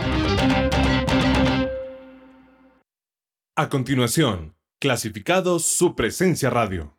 A 3.61 3.69
continuación, 3.69 4.55
clasificados 4.79 5.65
su 5.65 5.95
presencia 5.95 6.49
radio. 6.49 6.97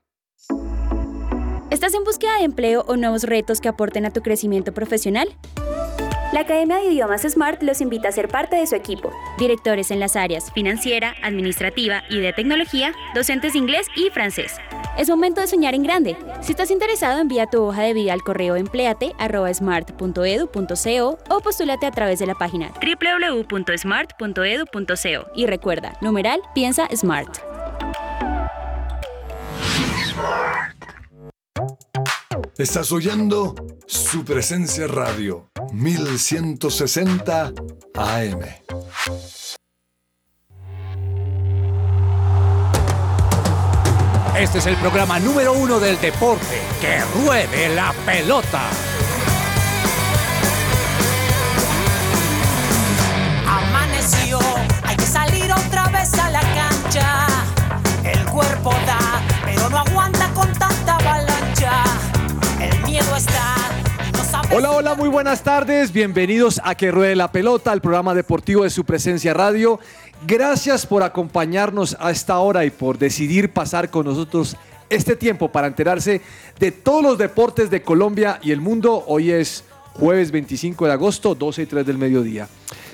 ¿Estás 1.73 1.93
en 1.95 2.05
búsqueda 2.05 2.39
de 2.39 2.45
empleo 2.45 2.85
o 2.87 2.97
nuevos 2.97 3.25
retos 3.25 3.61
que 3.61 3.67
aporten 3.67 4.07
a 4.07 4.13
tu 4.13 4.23
crecimiento 4.23 4.73
profesional? 4.73 5.37
La 6.33 6.43
Academia 6.43 6.77
de 6.77 6.84
Idiomas 6.84 7.22
Smart 7.22 7.61
los 7.65 7.81
invita 7.81 8.11
a 8.11 8.12
ser 8.12 8.28
parte 8.28 8.55
de 8.55 8.69
su 8.69 8.77
equipo. 8.77 9.11
Directores 9.41 9.91
en 9.91 9.99
las 9.99 10.15
áreas 10.15 10.53
financiera, 10.53 11.17
administrativa 11.25 12.05
y 12.09 12.21
de 12.21 12.33
tecnología, 12.33 12.95
docentes 13.12 13.55
de 13.55 13.59
inglés 13.59 13.89
y 13.97 14.11
francés. 14.11 14.53
Es 14.98 15.08
momento 15.08 15.41
de 15.41 15.47
soñar 15.47 15.75
en 15.75 15.82
grande. 15.82 16.19
Si 16.42 16.53
estás 16.53 16.70
interesado, 16.70 17.19
envía 17.20 17.47
tu 17.47 17.62
hoja 17.62 17.80
de 17.82 17.94
vida 17.94 18.12
al 18.12 18.20
correo 18.22 18.56
empleate.smart.edu.co 18.56 21.19
o 21.28 21.41
postúlate 21.41 21.86
a 21.86 21.91
través 21.91 22.19
de 22.19 22.26
la 22.26 22.34
página 22.34 22.72
www.smart.edu.co. 22.75 25.30
Y 25.34 25.47
recuerda, 25.47 25.97
numeral, 26.00 26.41
piensa 26.54 26.88
Smart. 26.94 27.38
Estás 32.59 32.92
oyendo 32.92 33.54
su 33.86 34.24
presencia 34.24 34.86
radio 34.86 35.48
1160 35.72 37.53
AM. 37.94 38.41
Este 44.38 44.59
es 44.59 44.66
el 44.66 44.76
programa 44.76 45.19
número 45.19 45.53
uno 45.53 45.78
del 45.78 46.00
deporte. 46.00 46.62
¡Que 46.81 47.00
ruede 47.22 47.75
la 47.75 47.93
pelota! 48.06 48.62
Amaneció, 53.47 54.41
hay 54.84 54.97
que 54.97 55.04
salir 55.04 55.53
otra 55.53 55.88
vez 55.91 56.15
a 56.15 56.31
la 56.31 56.41
cancha. 56.41 57.26
El 58.04 58.25
cuerpo 58.25 58.71
da, 58.87 59.22
pero 59.44 59.69
no 59.69 59.78
aguanta 59.78 60.31
con 60.32 60.50
tanta 60.54 60.97
avalancha. 60.97 61.84
El 62.59 62.82
miedo 62.84 63.15
está. 63.15 63.56
Hola, 64.50 64.71
hola, 64.71 64.94
muy 64.94 65.09
buenas 65.09 65.42
tardes. 65.42 65.92
Bienvenidos 65.92 66.60
a 66.65 66.75
Que 66.75 66.91
Ruede 66.91 67.16
la 67.16 67.32
Pelota, 67.32 67.72
el 67.72 67.81
programa 67.81 68.15
deportivo 68.15 68.65
de 68.65 68.71
su 68.71 68.84
presencia 68.84 69.34
radio. 69.34 69.78
Gracias 70.25 70.87
por 70.87 71.03
acompañarnos 71.03 71.97
a 71.99 72.12
esta 72.12 72.38
hora 72.38 72.65
y 72.65 72.71
por 72.71 72.97
decidir 72.97 73.53
pasar 73.53 73.91
con 73.91 74.06
nosotros 74.06 74.56
este 74.88 75.16
tiempo 75.16 75.50
para 75.50 75.66
enterarse 75.66 76.21
de 76.60 76.71
todos 76.71 77.03
los 77.03 77.19
deportes 77.19 77.71
de 77.71 77.83
Colombia 77.83 78.38
y 78.41 78.53
el 78.53 78.60
mundo. 78.60 79.03
Hoy 79.09 79.33
es 79.33 79.65
jueves 79.94 80.31
25 80.31 80.87
de 80.87 80.93
agosto, 80.93 81.34
12 81.34 81.62
y 81.62 81.66
3 81.66 81.87
del 81.87 81.99
mediodía. 81.99 82.47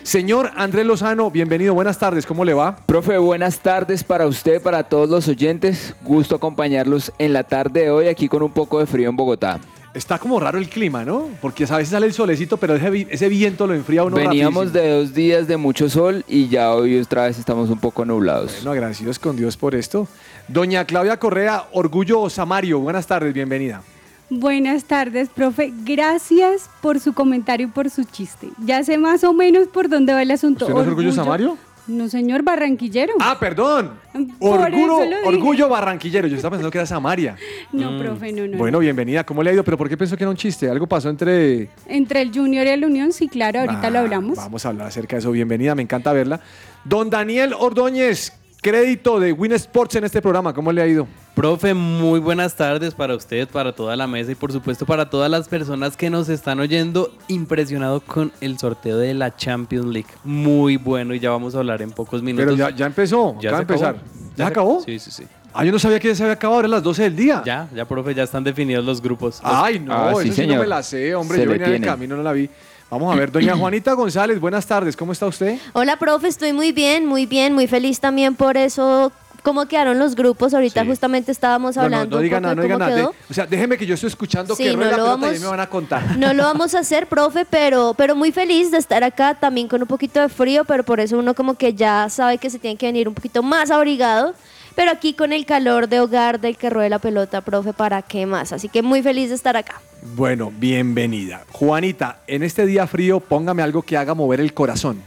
Señor 0.02 0.52
Andrés 0.56 0.86
Lozano, 0.86 1.30
bienvenido, 1.30 1.74
buenas 1.74 1.98
tardes, 1.98 2.24
¿cómo 2.24 2.46
le 2.46 2.54
va? 2.54 2.76
Profe, 2.86 3.18
buenas 3.18 3.58
tardes 3.58 4.02
para 4.02 4.26
usted, 4.26 4.62
para 4.62 4.84
todos 4.84 5.10
los 5.10 5.28
oyentes. 5.28 5.94
Gusto 6.02 6.36
acompañarlos 6.36 7.12
en 7.18 7.34
la 7.34 7.44
tarde 7.44 7.82
de 7.82 7.90
hoy 7.90 8.08
aquí 8.08 8.28
con 8.28 8.42
un 8.42 8.52
poco 8.52 8.78
de 8.78 8.86
frío 8.86 9.10
en 9.10 9.16
Bogotá. 9.16 9.60
Está 9.98 10.16
como 10.20 10.38
raro 10.38 10.58
el 10.58 10.68
clima, 10.68 11.04
¿no? 11.04 11.28
Porque 11.40 11.64
a 11.64 11.76
veces 11.76 11.88
sale 11.88 12.06
el 12.06 12.12
solecito, 12.12 12.56
pero 12.56 12.76
ese, 12.76 13.08
ese 13.10 13.28
viento 13.28 13.66
lo 13.66 13.74
enfría 13.74 14.04
uno 14.04 14.14
Veníamos 14.14 14.66
rapidísimo. 14.66 14.84
de 14.94 14.98
dos 15.00 15.12
días 15.12 15.48
de 15.48 15.56
mucho 15.56 15.88
sol 15.90 16.24
y 16.28 16.46
ya 16.46 16.72
hoy 16.72 16.96
otra 17.00 17.24
vez 17.26 17.36
estamos 17.36 17.68
un 17.68 17.80
poco 17.80 18.04
nublados. 18.04 18.52
Bueno, 18.58 18.70
agradecidos 18.70 19.18
con 19.18 19.36
Dios 19.36 19.56
por 19.56 19.74
esto. 19.74 20.06
Doña 20.46 20.84
Claudia 20.84 21.16
Correa, 21.18 21.64
Orgullo 21.72 22.30
Samario, 22.30 22.78
buenas 22.78 23.08
tardes, 23.08 23.34
bienvenida. 23.34 23.82
Buenas 24.30 24.84
tardes, 24.84 25.30
profe. 25.30 25.72
Gracias 25.84 26.70
por 26.80 27.00
su 27.00 27.12
comentario 27.12 27.66
y 27.66 27.70
por 27.70 27.90
su 27.90 28.04
chiste. 28.04 28.50
Ya 28.64 28.84
sé 28.84 28.98
más 28.98 29.24
o 29.24 29.32
menos 29.32 29.66
por 29.66 29.88
dónde 29.88 30.12
va 30.12 30.22
el 30.22 30.30
asunto. 30.30 30.66
¿Usted 30.66 30.74
no 30.76 30.82
es 30.82 30.86
Orgullo 30.86 31.12
Samario? 31.12 31.58
No, 31.88 32.08
señor, 32.08 32.42
barranquillero. 32.42 33.14
Ah, 33.18 33.36
perdón. 33.40 33.92
Por 34.38 34.60
Orgullo, 34.60 35.00
eso 35.02 35.10
lo 35.10 35.16
dije. 35.16 35.28
orgullo 35.28 35.68
barranquillero. 35.68 36.28
Yo 36.28 36.36
estaba 36.36 36.52
pensando 36.52 36.70
que 36.70 36.78
era 36.78 36.86
Samaria. 36.86 37.34
No, 37.72 37.98
profe, 37.98 38.30
no, 38.32 38.46
no. 38.46 38.58
Bueno, 38.58 38.76
no. 38.76 38.80
bienvenida. 38.80 39.24
¿Cómo 39.24 39.42
le 39.42 39.50
ha 39.50 39.52
ido? 39.54 39.64
¿Pero 39.64 39.78
por 39.78 39.88
qué 39.88 39.96
pensó 39.96 40.16
que 40.16 40.24
era 40.24 40.30
un 40.30 40.36
chiste? 40.36 40.68
¿Algo 40.68 40.86
pasó 40.86 41.08
entre...? 41.08 41.70
Entre 41.86 42.20
el 42.22 42.30
Junior 42.32 42.66
y 42.66 42.70
el 42.70 42.84
Unión, 42.84 43.12
sí, 43.12 43.26
claro, 43.28 43.60
ahorita 43.60 43.86
Ah, 43.86 43.90
lo 43.90 43.98
hablamos. 44.00 44.36
Vamos 44.36 44.64
a 44.66 44.68
hablar 44.68 44.88
acerca 44.88 45.16
de 45.16 45.20
eso. 45.20 45.30
Bienvenida, 45.32 45.74
me 45.74 45.82
encanta 45.82 46.12
verla. 46.12 46.40
Don 46.84 47.08
Daniel 47.10 47.54
Ordóñez, 47.58 48.32
crédito 48.60 49.20
de 49.20 49.32
Win 49.32 49.52
Sports 49.52 49.96
en 49.96 50.04
este 50.04 50.20
programa. 50.20 50.52
¿Cómo 50.52 50.72
le 50.72 50.82
ha 50.82 50.86
ido? 50.86 51.06
Profe, 51.34 51.72
muy 51.74 52.18
buenas 52.18 52.56
tardes 52.56 52.94
para 52.94 53.14
usted, 53.14 53.48
para 53.48 53.72
toda 53.72 53.94
la 53.96 54.06
mesa 54.08 54.32
y 54.32 54.34
por 54.34 54.50
supuesto 54.52 54.84
para 54.84 55.08
todas 55.08 55.30
las 55.30 55.48
personas 55.48 55.96
que 55.96 56.10
nos 56.10 56.28
están 56.28 56.58
oyendo. 56.58 57.12
Impresionado 57.28 58.00
con 58.00 58.32
el 58.40 58.58
sorteo 58.58 58.98
de 58.98 59.14
la 59.14 59.34
Champions 59.36 59.86
League. 59.86 60.08
Muy 60.24 60.76
bueno 60.76 61.14
y 61.14 61.20
ya 61.20 61.30
vamos 61.30 61.54
a 61.54 61.58
hablar 61.58 61.80
en 61.82 61.90
pocos 61.90 62.22
minutos. 62.22 62.46
Pero 62.56 62.56
ya, 62.56 62.74
ya 62.74 62.86
empezó, 62.86 63.36
Ya 63.40 63.50
acaba 63.50 63.64
de 63.64 63.72
empezar. 63.72 63.94
acabó. 63.94 64.30
¿Ya 64.36 64.44
se 64.44 64.50
acabó? 64.50 64.82
Sí, 64.84 64.98
sí, 64.98 65.10
sí. 65.12 65.24
Ah, 65.54 65.64
yo 65.64 65.72
no 65.72 65.78
sabía 65.78 65.98
que 65.98 66.08
ya 66.08 66.14
se 66.14 66.22
había 66.22 66.34
acabado, 66.34 66.60
era 66.60 66.68
las 66.68 66.82
12 66.82 67.02
del 67.04 67.16
día. 67.16 67.42
Ya, 67.44 67.68
ya, 67.74 67.84
profe, 67.84 68.14
ya 68.14 68.22
están 68.22 68.44
definidos 68.44 68.84
los 68.84 69.00
grupos. 69.00 69.40
Ay, 69.42 69.78
no, 69.80 69.92
Ah, 69.94 70.12
sí, 70.22 70.28
eso 70.28 70.42
sí 70.42 70.46
no 70.46 70.56
me 70.60 70.66
la 70.66 70.82
sé, 70.82 71.14
hombre. 71.14 71.38
Se 71.38 71.44
yo 71.44 71.50
venía 71.50 71.68
en 71.68 71.74
el 71.74 71.80
camino, 71.84 72.16
no 72.16 72.22
la 72.22 72.32
vi. 72.32 72.50
Vamos 72.90 73.12
a 73.12 73.18
ver, 73.18 73.30
doña 73.30 73.54
Juanita 73.54 73.92
González, 73.92 74.40
buenas 74.40 74.66
tardes, 74.66 74.96
¿cómo 74.96 75.12
está 75.12 75.26
usted? 75.26 75.58
Hola, 75.74 75.98
profe, 75.98 76.28
estoy 76.28 76.54
muy 76.54 76.72
bien, 76.72 77.04
muy 77.04 77.26
bien, 77.26 77.52
muy 77.52 77.66
feliz 77.66 78.00
también 78.00 78.34
por 78.34 78.56
eso. 78.56 79.12
¿Cómo 79.42 79.66
quedaron 79.66 79.98
los 79.98 80.14
grupos? 80.16 80.52
Ahorita 80.52 80.82
Sí. 80.82 80.88
justamente 80.88 81.30
estábamos 81.30 81.76
No, 81.76 81.82
no, 81.82 81.86
hablando 81.86 82.16
no 82.16 82.22
diga 82.22 82.40
nada, 82.40 82.54
no 82.54 82.62
diga 82.62 82.76
nada. 82.76 82.96
De- 82.96 83.04
o 83.04 83.14
sea, 83.30 83.46
déjeme 83.46 83.76
que 83.78 83.86
yo 83.86 83.94
estoy 83.94 84.08
escuchando 84.08 84.54
Sí, 84.54 84.64
que 84.64 84.72
no 84.76 84.80
la 84.84 85.34
y 85.36 85.38
me 85.38 85.46
van 85.46 85.60
a 85.60 85.68
contar. 85.68 86.02
No 86.18 86.32
lo 86.32 86.42
vamos 86.42 86.74
a 86.74 86.80
hacer, 86.80 87.06
profe, 87.06 87.44
pero, 87.48 87.94
pero 87.96 88.16
muy 88.16 88.32
feliz 88.32 88.70
de 88.70 88.78
estar 88.78 89.04
acá, 89.04 89.34
también 89.34 89.68
con 89.68 89.80
un 89.82 89.86
poquito 89.88 90.20
de 90.20 90.28
frío, 90.28 90.64
pero 90.64 90.82
por 90.82 90.98
eso 90.98 91.18
uno 91.18 91.34
como 91.34 91.54
que 91.54 91.72
ya 91.74 92.08
sabe 92.10 92.38
que 92.38 92.50
se 92.50 92.58
tiene 92.58 92.76
que 92.76 92.86
venir 92.86 93.06
un 93.06 93.14
poquito 93.14 93.42
más 93.42 93.70
abrigado. 93.70 94.34
Pero 94.78 94.92
aquí 94.92 95.12
con 95.12 95.32
el 95.32 95.44
calor 95.44 95.88
de 95.88 95.98
hogar 95.98 96.38
del 96.38 96.56
que 96.56 96.70
ruede 96.70 96.88
la 96.88 97.00
pelota, 97.00 97.40
profe, 97.40 97.72
¿para 97.72 98.00
qué 98.00 98.26
más? 98.26 98.52
Así 98.52 98.68
que 98.68 98.80
muy 98.80 99.02
feliz 99.02 99.30
de 99.30 99.34
estar 99.34 99.56
acá. 99.56 99.82
Bueno, 100.14 100.52
bienvenida. 100.56 101.44
Juanita, 101.50 102.20
en 102.28 102.44
este 102.44 102.64
día 102.64 102.86
frío, 102.86 103.18
póngame 103.18 103.64
algo 103.64 103.82
que 103.82 103.96
haga 103.96 104.14
mover 104.14 104.38
el 104.38 104.54
corazón. 104.54 105.02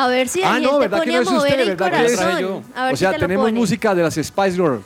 A 0.00 0.06
ver 0.08 0.28
si 0.28 0.42
ah, 0.42 0.50
Daniel 0.52 0.70
no, 0.70 0.78
te 0.78 0.88
¿verdad 0.88 1.02
que 1.02 1.10
no 1.10 1.18
a 1.18 1.20
es 1.22 1.30
mover 1.30 1.50
usted? 1.50 1.60
el 1.60 1.68
¿Verdad 1.76 1.90
que 2.00 2.06
es? 2.06 2.16
corazón. 2.16 2.62
A 2.74 2.84
ver 2.84 2.92
O 2.94 2.96
si 2.96 3.00
sea, 3.00 3.10
te 3.10 3.18
lo 3.18 3.20
tenemos 3.26 3.46
pone. 3.46 3.58
música 3.58 3.94
de 3.94 4.02
las 4.02 4.14
Spice 4.14 4.52
Girls. 4.52 4.82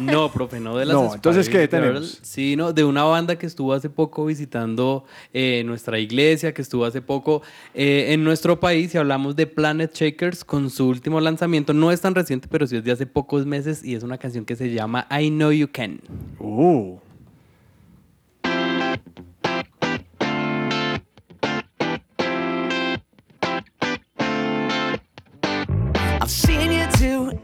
No, 0.00 0.32
profe, 0.32 0.58
no 0.58 0.76
de 0.76 0.86
las 0.86 0.94
No, 0.94 1.14
entonces, 1.14 1.46
Spice 1.46 1.60
¿qué 1.60 1.68
tenemos? 1.68 2.00
Girls, 2.00 2.18
Sí, 2.22 2.56
no, 2.56 2.72
de 2.72 2.82
una 2.84 3.04
banda 3.04 3.36
que 3.36 3.46
estuvo 3.46 3.72
hace 3.72 3.88
poco 3.88 4.24
visitando 4.26 5.04
eh, 5.32 5.62
nuestra 5.64 5.98
iglesia, 6.00 6.52
que 6.52 6.62
estuvo 6.62 6.84
hace 6.84 7.00
poco 7.02 7.42
eh, 7.74 8.06
en 8.10 8.24
nuestro 8.24 8.58
país 8.58 8.94
y 8.94 8.98
hablamos 8.98 9.36
de 9.36 9.46
Planet 9.46 9.94
Shakers 9.94 10.44
con 10.44 10.70
su 10.70 10.88
último 10.88 11.20
lanzamiento. 11.20 11.72
No 11.72 11.92
es 11.92 12.00
tan 12.00 12.14
reciente, 12.14 12.48
pero 12.50 12.66
sí 12.66 12.76
es 12.76 12.84
de 12.84 12.90
hace 12.92 13.06
pocos 13.06 13.46
meses 13.46 13.84
y 13.84 13.94
es 13.94 14.02
una 14.02 14.18
canción 14.18 14.44
que 14.44 14.56
se 14.56 14.70
llama 14.72 15.06
I 15.10 15.28
Know 15.30 15.52
You 15.52 15.68
Can. 15.72 16.00
Uh. 16.40 16.96
I've 26.22 26.30
seen 26.30 26.70
you 26.70 26.86
do 26.98 27.41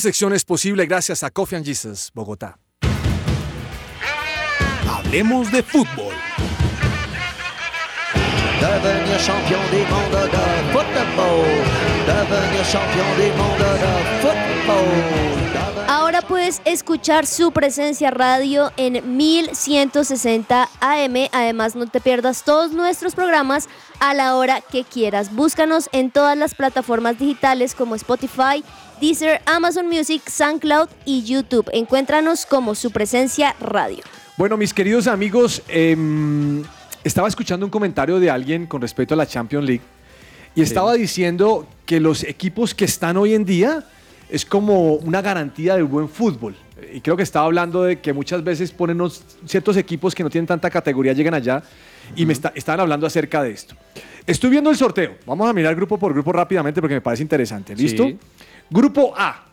sección 0.00 0.32
es 0.32 0.44
posible 0.44 0.86
gracias 0.86 1.22
a 1.22 1.30
Coffee 1.30 1.56
and 1.56 1.64
Jesus, 1.64 2.10
Bogotá. 2.14 2.58
Hablemos 4.88 5.52
de 5.52 5.62
fútbol. 5.62 6.14
Devenir 8.60 9.18
champion 9.18 9.60
du 9.70 9.78
monde 9.86 10.26
de 10.26 10.72
football. 10.72 11.44
Devenir 12.06 12.64
champion 12.70 13.06
du 13.16 13.36
monde 13.36 13.64
de 13.78 13.92
football. 14.20 15.40
Ahora 15.88 16.22
puedes 16.22 16.62
escuchar 16.64 17.26
su 17.26 17.50
presencia 17.50 18.10
radio 18.12 18.70
en 18.76 19.16
1160 19.16 20.68
AM. 20.80 21.14
Además, 21.32 21.74
no 21.74 21.86
te 21.88 22.00
pierdas 22.00 22.44
todos 22.44 22.70
nuestros 22.70 23.16
programas 23.16 23.68
a 23.98 24.14
la 24.14 24.36
hora 24.36 24.60
que 24.60 24.84
quieras. 24.84 25.34
Búscanos 25.34 25.88
en 25.92 26.12
todas 26.12 26.36
las 26.36 26.54
plataformas 26.54 27.18
digitales 27.18 27.74
como 27.74 27.96
Spotify, 27.96 28.62
Deezer, 29.00 29.40
Amazon 29.46 29.86
Music, 29.86 30.22
SoundCloud 30.28 30.88
y 31.04 31.22
YouTube. 31.24 31.68
Encuéntranos 31.72 32.44
como 32.46 32.74
su 32.74 32.90
presencia 32.90 33.54
radio. 33.60 33.98
Bueno, 34.36 34.56
mis 34.56 34.74
queridos 34.74 35.06
amigos, 35.06 35.62
em, 35.68 36.62
estaba 37.04 37.28
escuchando 37.28 37.64
un 37.66 37.70
comentario 37.70 38.20
de 38.20 38.30
alguien 38.30 38.66
con 38.66 38.80
respecto 38.82 39.14
a 39.14 39.16
la 39.16 39.26
Champions 39.26 39.64
League 39.66 39.82
y 40.54 40.62
estaba 40.62 40.94
diciendo 40.94 41.66
que 41.86 42.00
los 42.00 42.24
equipos 42.24 42.74
que 42.74 42.84
están 42.84 43.16
hoy 43.16 43.34
en 43.34 43.44
día 43.44 43.84
es 44.28 44.44
como 44.44 44.94
una 44.94 45.22
garantía 45.22 45.74
del 45.76 45.84
buen 45.84 46.08
fútbol. 46.08 46.54
Y 46.92 47.00
creo 47.00 47.16
que 47.16 47.22
estaba 47.22 47.46
hablando 47.46 47.82
de 47.82 48.00
que 48.00 48.12
muchas 48.12 48.42
veces 48.42 48.70
ponen 48.70 48.96
unos- 49.00 49.22
ciertos 49.46 49.76
equipos 49.76 50.14
que 50.14 50.22
no 50.22 50.30
tienen 50.30 50.46
tanta 50.46 50.70
categoría, 50.70 51.12
llegan 51.12 51.34
allá 51.34 51.62
y 52.16 52.24
me 52.26 52.32
está- 52.32 52.52
estaban 52.54 52.80
hablando 52.80 53.06
acerca 53.06 53.42
de 53.42 53.50
esto. 53.52 53.74
Estoy 54.26 54.50
viendo 54.50 54.70
el 54.70 54.76
sorteo. 54.76 55.16
Vamos 55.26 55.48
a 55.48 55.52
mirar 55.52 55.74
grupo 55.74 55.98
por 55.98 56.12
grupo 56.12 56.32
rápidamente 56.32 56.80
porque 56.80 56.94
me 56.94 57.00
parece 57.00 57.22
interesante. 57.22 57.74
¿Listo? 57.76 58.04
Sí. 58.04 58.18
Grupo 58.70 59.12
A. 59.16 59.44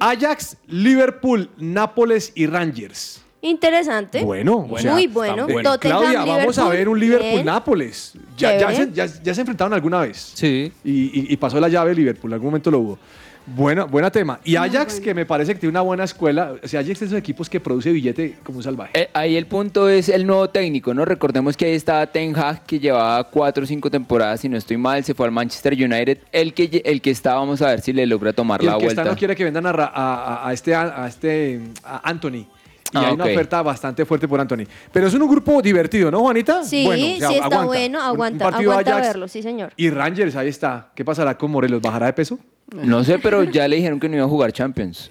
Ajax, 0.00 0.56
Liverpool, 0.68 1.50
Nápoles 1.58 2.32
y 2.34 2.46
Rangers. 2.46 3.20
Interesante. 3.42 4.22
Bueno, 4.24 4.66
o 4.70 4.78
sea, 4.78 4.92
muy 4.94 5.06
bueno. 5.06 5.46
Tottenham, 5.46 5.78
Claudia, 5.78 6.24
vamos 6.24 6.58
a 6.58 6.62
Liverpool, 6.62 6.70
ver 6.78 6.88
un 6.88 6.98
bien. 7.00 7.10
Liverpool-Nápoles. 7.12 8.12
Ya, 8.38 8.52
ya, 8.58 8.68
Chévere. 8.68 8.76
se, 8.86 8.92
ya- 8.92 9.22
ya 9.22 9.34
se 9.34 9.40
enfrentaron 9.42 9.74
alguna 9.74 10.00
vez. 10.00 10.32
Sí. 10.34 10.72
Y, 10.82 10.90
y- 11.20 11.26
y 11.32 11.36
pasó 11.36 11.60
la 11.60 11.68
llave 11.68 11.94
Liverpool, 11.94 12.30
en 12.30 12.34
algún 12.34 12.46
momento 12.48 12.70
lo 12.70 12.78
hubo. 12.78 12.98
Buena, 13.46 13.84
buena 13.84 14.10
tema. 14.10 14.40
Y 14.42 14.56
Ajax, 14.56 15.00
que 15.00 15.12
me 15.12 15.26
parece 15.26 15.52
que 15.52 15.60
tiene 15.60 15.70
una 15.72 15.82
buena 15.82 16.04
escuela. 16.04 16.54
O 16.62 16.66
sea, 16.66 16.80
Ajax 16.80 16.92
es 16.92 17.00
de 17.00 17.06
esos 17.06 17.18
equipos 17.18 17.50
que 17.50 17.60
produce 17.60 17.92
billete 17.92 18.36
como 18.42 18.56
un 18.58 18.64
salvaje. 18.64 18.92
Eh, 18.98 19.10
ahí 19.12 19.36
el 19.36 19.44
punto 19.46 19.88
es 19.90 20.08
el 20.08 20.26
nuevo 20.26 20.48
técnico, 20.48 20.94
¿no? 20.94 21.04
Recordemos 21.04 21.54
que 21.56 21.66
ahí 21.66 21.72
estaba 21.74 22.06
Ten 22.06 22.34
Hag, 22.34 22.64
que 22.64 22.78
llevaba 22.80 23.22
cuatro 23.24 23.64
o 23.64 23.66
cinco 23.66 23.90
temporadas, 23.90 24.40
si 24.40 24.48
no 24.48 24.56
estoy 24.56 24.78
mal, 24.78 25.04
se 25.04 25.12
fue 25.14 25.26
al 25.26 25.32
Manchester 25.32 25.74
United. 25.74 26.18
El 26.32 26.54
que, 26.54 26.80
el 26.86 27.02
que 27.02 27.10
está, 27.10 27.34
vamos 27.34 27.60
a 27.60 27.66
ver 27.68 27.82
si 27.82 27.92
le 27.92 28.06
logra 28.06 28.32
tomar 28.32 28.62
y 28.62 28.66
la 28.66 28.72
el 28.72 28.78
que 28.78 28.84
vuelta. 28.86 29.02
está 29.02 29.12
no 29.12 29.18
quiere 29.18 29.36
que 29.36 29.44
vendan 29.44 29.66
a, 29.66 29.72
Ra- 29.72 29.92
a- 29.94 30.14
a- 30.44 30.48
a 30.48 30.52
este, 30.54 30.74
a, 30.74 31.06
este 31.06 31.60
a 31.84 32.08
Anthony. 32.08 32.46
Y 32.92 32.96
Ah, 32.96 33.06
hay 33.08 33.14
una 33.14 33.24
oferta 33.24 33.60
bastante 33.62 34.04
fuerte 34.04 34.28
por 34.28 34.40
Anthony. 34.40 34.64
Pero 34.92 35.06
es 35.08 35.14
un 35.14 35.28
grupo 35.28 35.60
divertido, 35.60 36.10
¿no, 36.10 36.20
Juanita? 36.20 36.62
Sí, 36.62 36.84
Bueno, 36.84 37.02
o 37.02 37.18
sea, 37.18 37.28
sí 37.28 37.34
está 37.34 37.46
aguanta. 37.46 37.64
bueno. 37.66 38.00
Aguanta, 38.02 38.44
un 38.46 38.50
partido 38.52 38.70
aguanta 38.72 38.90
Ajax 38.92 39.06
verlo, 39.08 39.28
sí, 39.28 39.42
señor. 39.42 39.72
Y 39.76 39.90
Rangers, 39.90 40.36
ahí 40.36 40.48
está. 40.48 40.92
¿Qué 40.94 41.04
pasará 41.04 41.36
con 41.36 41.50
Morelos? 41.50 41.80
¿Bajará 41.82 42.06
de 42.06 42.12
peso? 42.12 42.38
No 42.72 43.02
sé, 43.02 43.18
pero 43.18 43.42
ya 43.44 43.66
le 43.66 43.76
dijeron 43.76 43.98
que 43.98 44.08
no 44.08 44.16
iba 44.16 44.24
a 44.24 44.28
jugar 44.28 44.52
Champions. 44.52 45.10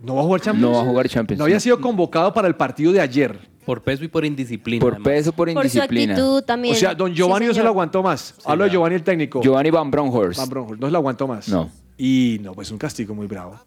¿No 0.00 0.14
va 0.16 0.20
a 0.20 0.24
jugar 0.24 0.40
Champions? 0.42 0.70
No 0.70 0.76
va 0.76 0.82
a 0.82 0.84
jugar 0.84 1.08
Champions. 1.08 1.38
No 1.38 1.44
había 1.44 1.58
sido 1.60 1.80
convocado 1.80 2.32
para 2.32 2.46
el 2.46 2.54
partido 2.56 2.92
de 2.92 3.00
ayer. 3.00 3.36
Por 3.64 3.82
peso 3.82 4.04
y 4.04 4.08
por 4.08 4.24
indisciplina. 4.26 4.80
Por 4.80 4.92
además. 4.92 5.08
peso, 5.12 5.32
por 5.32 5.50
Por 5.52 5.62
su 5.62 5.68
indisciplina. 5.78 6.12
actitud 6.12 6.42
también. 6.44 6.74
O 6.74 6.78
sea, 6.78 6.94
don 6.94 7.14
Giovanni 7.14 7.46
Sí, 7.46 7.48
no 7.48 7.54
se 7.54 7.62
lo 7.62 7.68
aguantó 7.70 8.02
más. 8.02 8.34
Hablo 8.44 8.64
de 8.64 8.70
Giovanni 8.70 8.96
el 8.96 9.02
técnico. 9.02 9.40
Giovanni 9.40 9.70
Van 9.70 9.90
Bronckhorst. 9.90 10.38
Van 10.38 10.48
Bronckhorst, 10.50 10.80
no 10.82 10.86
se 10.88 10.92
lo 10.92 10.98
aguantó 10.98 11.26
más. 11.26 11.48
No. 11.48 11.70
Y 11.96 12.38
no, 12.42 12.52
pues 12.52 12.70
un 12.70 12.76
castigo 12.78 13.14
muy 13.14 13.26
bravo. 13.26 13.58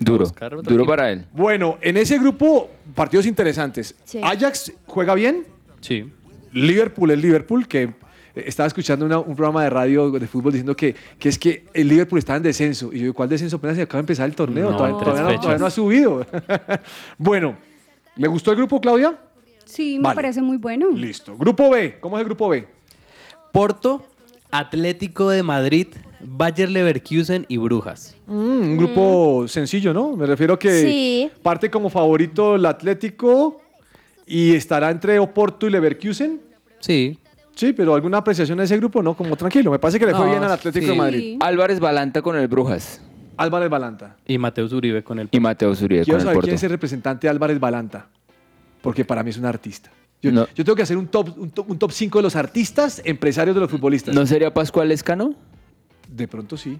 Duro. 0.00 0.24
Buscar 0.24 0.54
otro 0.54 0.62
Duro 0.68 0.82
equipo. 0.84 0.90
para 0.92 1.12
él. 1.12 1.26
Bueno, 1.32 1.78
en 1.80 1.96
ese 1.98 2.18
grupo, 2.18 2.70
partidos 2.94 3.26
interesantes. 3.26 3.94
Sí. 4.04 4.18
Ajax 4.22 4.72
juega 4.86 5.14
bien. 5.14 5.44
Sí. 5.80 6.10
Liverpool 6.52 7.10
es 7.12 7.18
Liverpool, 7.22 7.68
que 7.68 7.82
eh, 7.82 7.92
estaba 8.34 8.66
escuchando 8.66 9.04
una- 9.04 9.18
un 9.18 9.36
programa 9.36 9.62
de 9.62 9.70
radio 9.70 10.10
de 10.10 10.26
fútbol 10.26 10.52
diciendo 10.52 10.74
que, 10.74 10.94
que 11.18 11.28
es 11.28 11.38
que 11.38 11.66
el 11.74 11.86
Liverpool 11.88 12.18
está 12.18 12.34
en 12.36 12.42
descenso. 12.42 12.90
Y 12.92 13.00
yo, 13.00 13.14
¿cuál 13.14 13.28
descenso? 13.28 13.56
Apenas 13.56 13.76
se 13.76 13.82
acaba 13.82 13.98
de 13.98 14.00
empezar 14.04 14.28
el 14.28 14.34
torneo. 14.34 14.70
No, 14.70 14.76
todavía, 14.76 14.96
no, 14.98 15.28
fechas. 15.28 15.40
todavía 15.42 15.58
no 15.58 15.66
ha 15.66 15.70
subido. 15.70 16.26
bueno, 17.18 17.56
¿le 18.16 18.26
gustó 18.28 18.50
el 18.52 18.56
grupo, 18.56 18.80
Claudia? 18.80 19.18
Sí, 19.64 19.98
me 19.98 20.04
Vale. 20.04 20.14
parece 20.16 20.42
muy 20.42 20.56
bueno. 20.56 20.88
Listo. 20.90 21.36
Grupo 21.36 21.70
B, 21.70 21.98
¿cómo 22.00 22.16
es 22.16 22.22
el 22.22 22.26
grupo 22.26 22.48
B? 22.48 22.66
Porto, 23.52 24.04
Atlético 24.50 25.30
de 25.30 25.42
Madrid, 25.42 25.88
Bayer 26.22 26.70
Leverkusen 26.70 27.46
y 27.48 27.56
Brujas. 27.56 28.14
Mm, 28.26 28.32
un 28.34 28.76
grupo 28.76 29.44
sencillo, 29.48 29.92
¿no? 29.94 30.16
Me 30.16 30.26
refiero 30.26 30.58
que 30.58 30.70
Sí. 30.82 31.30
parte 31.42 31.70
como 31.70 31.88
favorito 31.90 32.56
el 32.56 32.66
Atlético 32.66 33.60
y 34.26 34.54
estará 34.54 34.90
entre 34.90 35.18
Oporto 35.18 35.66
y 35.66 35.70
Leverkusen. 35.70 36.40
Sí. 36.80 37.18
Sí, 37.54 37.72
pero 37.72 37.94
alguna 37.94 38.18
apreciación 38.18 38.58
de 38.58 38.64
ese 38.64 38.76
grupo, 38.76 39.02
¿no? 39.02 39.14
Como 39.14 39.36
tranquilo. 39.36 39.70
Me 39.70 39.78
parece 39.78 39.98
que 39.98 40.06
le 40.06 40.12
fue 40.14 40.24
No, 40.24 40.30
bien 40.30 40.42
al 40.42 40.52
Atlético 40.52 40.84
sí. 40.86 40.90
de 40.92 40.96
Madrid. 40.96 41.18
Sí. 41.20 41.38
Álvarez 41.40 41.80
Balanta 41.80 42.22
con 42.22 42.36
el 42.36 42.48
Brujas. 42.48 43.02
Álvarez 43.36 43.68
Balanta. 43.70 44.16
Y 44.26 44.38
Mateus 44.38 44.72
Uribe 44.72 45.02
con 45.02 45.18
el 45.18 45.28
Y 45.30 45.40
Mateo 45.40 45.74
Zuribe 45.74 46.04
Quiero 46.04 46.18
con 46.18 46.20
el 46.20 46.24
saber 46.24 46.34
Porto. 46.36 46.46
quién 46.46 46.54
es 46.56 46.62
el 46.62 46.70
representante 46.70 47.26
de 47.26 47.30
Álvarez 47.30 47.58
Balanta. 47.58 48.06
Porque 48.82 49.04
para 49.04 49.22
mí 49.22 49.30
es 49.30 49.38
un 49.38 49.46
artista. 49.46 49.90
Yo, 50.22 50.30
No. 50.32 50.46
yo 50.54 50.64
tengo 50.64 50.76
que 50.76 50.82
hacer 50.82 50.96
un 50.98 51.06
top, 51.08 51.36
un 51.38 51.50
top, 51.50 51.70
un 51.70 51.78
top 51.78 51.90
5 51.92 52.18
de 52.18 52.22
los 52.22 52.36
artistas 52.36 53.00
empresarios 53.04 53.54
de 53.56 53.60
los 53.62 53.70
futbolistas. 53.70 54.14
¿No 54.14 54.26
sería 54.26 54.52
Pascual 54.52 54.92
Escano? 54.92 55.34
De 56.20 56.28
pronto 56.28 56.56
sí. 56.58 56.78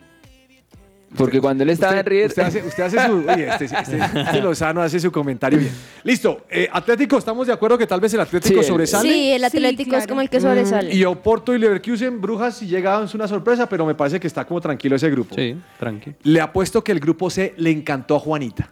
Porque 1.16 1.40
cuando 1.40 1.64
él 1.64 1.70
estaba 1.70 1.94
en 1.94 1.99
Usted, 2.00 2.11
River... 2.11 2.26
usted 2.28 2.42
hace, 2.42 2.62
usted 2.62 2.82
hace 2.85 3.04
su. 3.06 3.25
Oye, 3.28 3.49
este, 3.49 3.64
este- 3.64 4.20
este 4.20 4.40
Lozano 4.40 4.80
hace 4.80 5.00
su 5.00 5.11
comentario 5.11 5.59
bien. 5.59 5.73
Listo. 6.04 6.44
eh, 6.49 6.68
Atlético, 6.70 7.18
estamos 7.18 7.49
de 7.49 7.52
acuerdo 7.52 7.76
que 7.76 7.87
tal 7.87 8.00
vez 8.00 8.14
el 8.14 8.20
Atlético 8.20 8.62
Sí, 8.62 8.68
sobresale. 8.68 9.09
Sí, 9.11 9.30
el 9.32 9.40
Sí, 9.40 9.47
Atlético 9.47 9.97
es 9.97 10.06
como 10.06 10.20
el 10.20 10.28
que 10.30 10.40
sobresale. 10.40 10.94
Y 10.94 11.04
Oporto 11.04 11.52
y 11.54 11.59
Leverkusen, 11.59 12.20
Brujas, 12.20 12.59
si 12.59 12.66
llega 12.68 13.02
es 13.02 13.12
una 13.14 13.26
sorpresa, 13.26 13.68
pero 13.68 13.85
me 13.87 13.94
parece 13.97 14.20
que 14.20 14.26
está 14.28 14.44
como 14.47 14.61
tranquilo 14.61 14.94
ese 14.94 15.11
grupo. 15.11 15.35
Sí, 15.35 15.56
tranqui. 15.80 16.14
Le 16.23 16.40
apuesto 16.40 16.85
que 16.85 16.92
el 16.92 17.00
grupo 17.00 17.28
C 17.28 17.54
le 17.56 17.70
encantó 17.70 18.14
a 18.14 18.20
Juanita. 18.20 18.70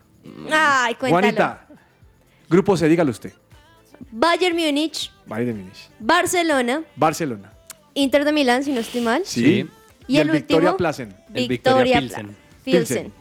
Ay, 0.53 0.95
cuéntalo. 0.95 1.21
Juanita, 1.23 1.67
grupo 2.49 2.77
C, 2.77 2.89
dígalo 2.89 3.11
usted. 3.11 3.33
Bayern 4.13 4.55
Múnich, 4.57 5.11
Bayern 5.27 5.59
Múnich. 5.59 5.89
Barcelona, 5.99 6.83
Barcelona. 6.95 7.51
Inter 7.95 8.25
de 8.25 8.31
Milán, 8.33 8.63
si 8.63 8.71
no 8.71 8.79
estoy 8.79 9.01
mal. 9.01 9.23
Sí. 9.25 9.69
Y, 10.09 10.19
el, 10.19 10.31
Victoria 10.31 10.71
último, 10.71 10.77
Plasen. 10.79 11.15
El 11.35 11.49
Victoria 11.49 12.01
Victoria 12.01 12.01
Pilsen. 12.01 12.37
Pilsen. 12.65 13.13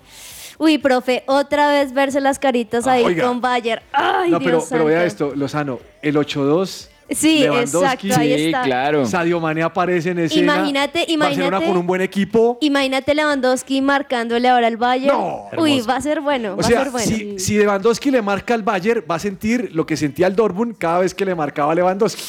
Uy, 0.60 0.80
profe, 0.80 1.24
otra 1.28 1.70
vez 1.70 1.94
verse 1.94 2.20
las 2.20 2.40
caritas 2.40 2.88
ahí 2.88 3.04
Oiga. 3.04 3.28
con 3.28 3.40
Bayern. 3.42 3.82
Ay, 3.92 4.32
no, 4.32 4.40
pero, 4.40 4.64
pero 4.68 4.86
vea 4.86 5.06
esto, 5.06 5.34
Lozano, 5.36 5.80
el 6.02 6.16
8-2. 6.16 6.88
Sí, 7.10 7.46
exacto, 7.46 8.10
ahí 8.18 8.36
Sí, 8.38 8.46
está. 8.48 8.64
claro. 8.64 9.06
Sadio 9.06 9.40
Mané 9.40 9.64
aparece 9.64 10.10
en 10.10 10.20
escena. 10.20 10.56
Imagínate, 10.58 11.00
Barcelona 11.00 11.28
imagínate. 11.36 11.66
con 11.68 11.78
un 11.78 11.88
buen 11.88 12.02
equipo. 12.02 12.58
Imagínate 12.60 13.14
Lewandowski 13.16 13.82
marcándole 13.82 14.50
ahora 14.50 14.68
al 14.68 14.76
Bayern. 14.76 15.16
No. 15.18 15.44
Uy, 15.58 15.72
Hermoso. 15.74 15.88
va 15.90 15.96
a 15.96 16.02
ser 16.02 16.20
bueno, 16.20 16.54
O 16.54 16.58
va 16.58 16.64
a 16.64 16.68
sea, 16.68 16.84
ser 16.84 16.92
bueno. 16.92 17.08
si, 17.08 17.40
si 17.40 17.58
Lewandowski 17.58 18.12
le 18.12 18.22
marca 18.22 18.54
al 18.56 18.64
Bayern, 18.64 19.06
va 19.10 19.16
a 19.16 19.20
sentir 19.20 19.70
lo 19.74 19.86
que 19.86 19.96
sentía 19.96 20.28
el 20.28 20.36
Dortmund 20.36 20.76
cada 20.78 21.00
vez 21.00 21.14
que 21.14 21.24
le 21.24 21.34
marcaba 21.34 21.72
a 21.72 21.76
Lewandowski. 21.76 22.22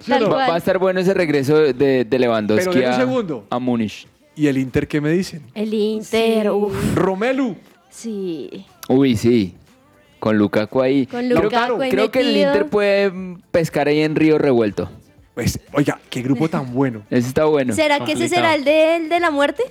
¿Sí 0.00 0.10
no? 0.10 0.30
Va, 0.30 0.48
va 0.48 0.54
a 0.54 0.58
estar 0.58 0.78
bueno 0.78 1.00
ese 1.00 1.14
regreso 1.14 1.56
de, 1.58 2.04
de 2.04 2.18
Lewandowski 2.18 2.68
Pero 2.68 2.78
en 2.80 2.86
un 2.88 2.92
a, 2.92 2.96
segundo. 2.96 3.46
a 3.50 3.58
Múnich. 3.58 4.06
¿Y 4.36 4.46
el 4.48 4.58
Inter 4.58 4.88
qué 4.88 5.00
me 5.00 5.10
dicen? 5.10 5.42
El 5.54 5.72
Inter, 5.72 6.50
uf, 6.50 6.94
Romelu. 6.94 7.56
sí. 7.90 8.66
Uy, 8.88 9.16
sí. 9.16 9.54
Con 10.18 10.36
Lukaku 10.38 10.80
ahí. 10.82 11.06
Con 11.06 11.26
Creo- 11.28 11.42
Lukaku 11.42 11.80
ahí 11.82 11.90
Creo 11.90 12.10
que 12.10 12.20
el 12.20 12.26
metido. 12.28 12.48
Inter 12.52 12.66
puede 12.68 13.10
mm, 13.10 13.40
pescar 13.50 13.88
ahí 13.88 14.00
en 14.00 14.14
Río 14.16 14.38
Revuelto. 14.38 14.90
Pues, 15.34 15.58
oiga, 15.72 15.98
qué 16.10 16.22
grupo 16.22 16.48
tan 16.48 16.72
bueno. 16.74 17.02
Ese 17.10 17.28
está 17.28 17.44
bueno. 17.44 17.74
¿Será 17.74 18.04
que 18.04 18.12
ese 18.12 18.28
será 18.28 18.54
el 18.54 18.64
de, 18.64 18.96
el 18.96 19.08
de 19.08 19.20
la 19.20 19.30
muerte? 19.30 19.62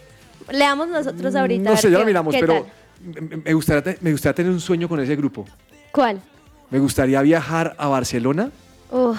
Leamos 0.51 0.87
nosotros 0.89 1.35
ahorita. 1.35 1.61
a 1.61 1.65
No 1.65 1.69
ver 1.71 1.79
sé, 1.79 1.87
ya 1.89 1.97
qué- 1.97 1.99
lo 2.01 2.05
miramos, 2.05 2.33
qué 2.33 2.39
pero 2.41 2.65
tal. 3.03 3.23
me- 3.29 3.37
me 3.37 3.53
gustaría, 3.53 3.81
te- 3.83 3.97
me 4.01 4.11
gustaría 4.11 4.35
tener 4.35 4.51
un 4.51 4.59
sueño 4.59 4.87
con 4.89 4.99
ese 4.99 5.15
grupo. 5.15 5.45
¿Cuál? 5.91 6.21
Me 6.69 6.79
gustaría 6.79 7.21
viajar 7.21 7.75
a 7.77 7.87
Barcelona, 7.87 8.51
Uy, 8.93 9.17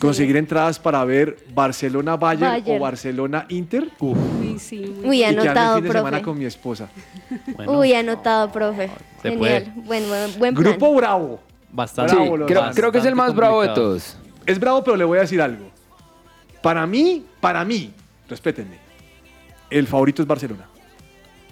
conseguir 0.00 0.36
entradas 0.36 0.78
para 0.78 1.04
ver 1.04 1.36
Barcelona-Bayern 1.54 2.50
Bayern. 2.50 2.78
o 2.78 2.82
Barcelona-Inter. 2.82 3.90
Uy, 4.00 4.58
sí. 4.58 4.94
Uy, 5.04 5.22
y 5.22 5.26
quedarme 5.26 5.42
el 5.42 5.48
anotado, 5.48 5.74
fin 5.76 5.84
de 5.84 5.90
semana 5.90 6.08
profe. 6.10 6.22
con 6.24 6.38
mi 6.38 6.44
esposa. 6.46 6.88
Uy, 7.66 7.92
anotado, 7.94 8.50
profe. 8.50 8.90
se 9.22 9.30
Genial. 9.30 9.72
Buen, 9.76 10.08
buen, 10.08 10.38
buen 10.38 10.54
plan. 10.54 10.54
Grupo 10.54 10.94
bravo. 10.94 11.40
Bastante. 11.72 12.12
Sí, 12.12 12.16
Bravo, 12.16 12.46
creo, 12.46 12.48
Lozano. 12.58 12.74
creo 12.74 12.92
que 12.92 12.98
es 12.98 13.04
el 13.04 13.14
más 13.14 13.34
bravo 13.34 13.60
de 13.62 13.68
todos. 13.68 14.16
Es 14.46 14.58
bravo, 14.58 14.82
pero 14.82 14.96
le 14.96 15.04
voy 15.04 15.18
a 15.18 15.22
decir 15.22 15.42
algo. 15.42 15.66
Para 16.62 16.86
mí, 16.86 17.26
para 17.40 17.64
mí, 17.64 17.92
respétenme, 18.28 18.78
el 19.68 19.86
favorito 19.86 20.22
es 20.22 20.28
Barcelona. 20.28 20.66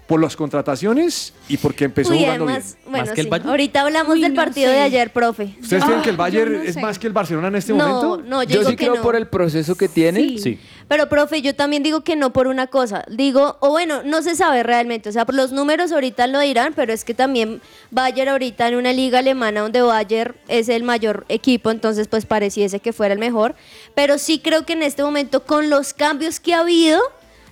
Por 0.06 0.20
las 0.20 0.37
contrataciones 0.37 1.32
y 1.49 1.56
porque 1.56 1.84
empezó 1.87 2.11
Uy, 2.12 2.18
jugando 2.18 2.44
además, 2.44 2.75
bien. 2.76 2.90
bueno, 2.90 3.06
¿Más 3.06 3.14
que 3.14 3.20
el 3.23 3.26
sí. 3.26 3.30
Bayern? 3.30 3.49
Ahorita 3.49 3.80
hablamos 3.80 4.14
Uy, 4.14 4.20
del 4.20 4.34
no 4.34 4.42
partido 4.42 4.68
sé. 4.70 4.75
de 4.76 4.82
ayer, 4.82 5.11
profe. 5.12 5.56
¿Ustedes 5.62 5.82
creen 5.82 6.02
que 6.02 6.11
el 6.11 6.16
yo 6.16 6.23
Bayern 6.23 6.52
no 6.52 6.62
es 6.62 6.75
sé. 6.75 6.80
más 6.82 6.99
que 6.99 7.06
el 7.06 7.12
Barcelona 7.14 7.49
en 7.49 7.54
este 7.56 7.73
No, 7.73 7.88
momento? 7.88 8.28
no, 8.28 8.42
yo, 8.42 8.49
Yo 8.50 8.58
digo 8.61 8.70
sí 8.70 8.76
que 8.76 8.84
creo 8.84 8.96
no. 8.96 9.02
por 9.02 9.16
el 9.16 9.26
proceso 9.28 9.75
que 9.76 9.88
tiene. 9.88 10.20
Sí. 10.20 10.38
Sí. 10.38 10.61
Pero, 10.88 11.08
profe, 11.08 11.40
yo 11.40 11.54
también 11.54 11.82
digo 11.82 12.02
que 12.02 12.16
no 12.16 12.34
por 12.34 12.49
una 12.49 12.66
cosa. 12.66 13.04
Digo, 13.11 13.56
o 13.61 13.70
bueno, 13.70 14.02
no 14.04 14.20
se 14.20 14.37
sabe 14.37 14.62
realmente. 14.62 15.08
O 15.08 15.12
sea, 15.12 15.25
por 15.25 15.34
los 15.34 15.52
números 15.52 15.90
ahorita 15.90 16.26
lo 16.26 16.40
dirán, 16.40 16.75
pero 16.76 16.92
es 16.92 17.02
que 17.04 17.14
también 17.14 17.62
Bayern 17.90 18.28
ahorita 18.28 18.68
en 18.68 18.75
una 18.75 18.92
liga 18.92 19.20
alemana 19.20 19.62
donde 19.62 19.80
Bayern 19.80 20.34
es 20.49 20.68
el 20.68 20.82
mayor 20.82 21.25
equipo, 21.30 21.70
entonces 21.70 22.08
pues 22.08 22.26
pareciese 22.26 22.78
que 22.80 22.92
fuera 22.92 23.14
el 23.14 23.18
mejor. 23.20 23.54
Pero 23.94 24.18
sí 24.18 24.38
creo 24.38 24.66
que 24.66 24.75
en 24.75 24.82
este 24.82 25.02
momento, 25.02 25.44
con 25.44 25.70
los 25.70 25.94
cambios 25.94 26.40
que 26.40 26.52
ha 26.52 26.61
habido, 26.61 27.00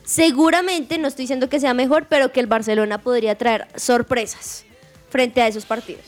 seguramente, 0.04 0.98
no 0.98 1.08
estoy 1.08 1.24
diciendo 1.24 1.48
que 1.48 1.60
sea 1.60 1.74
mejor, 1.74 2.06
pero 2.08 2.32
que 2.32 2.40
el 2.40 2.46
Barcelona 2.46 2.98
podría 2.98 3.36
traer 3.36 3.68
sorpresas 3.76 4.64
frente 5.08 5.40
a 5.42 5.48
esos 5.48 5.64
partidos. 5.66 6.02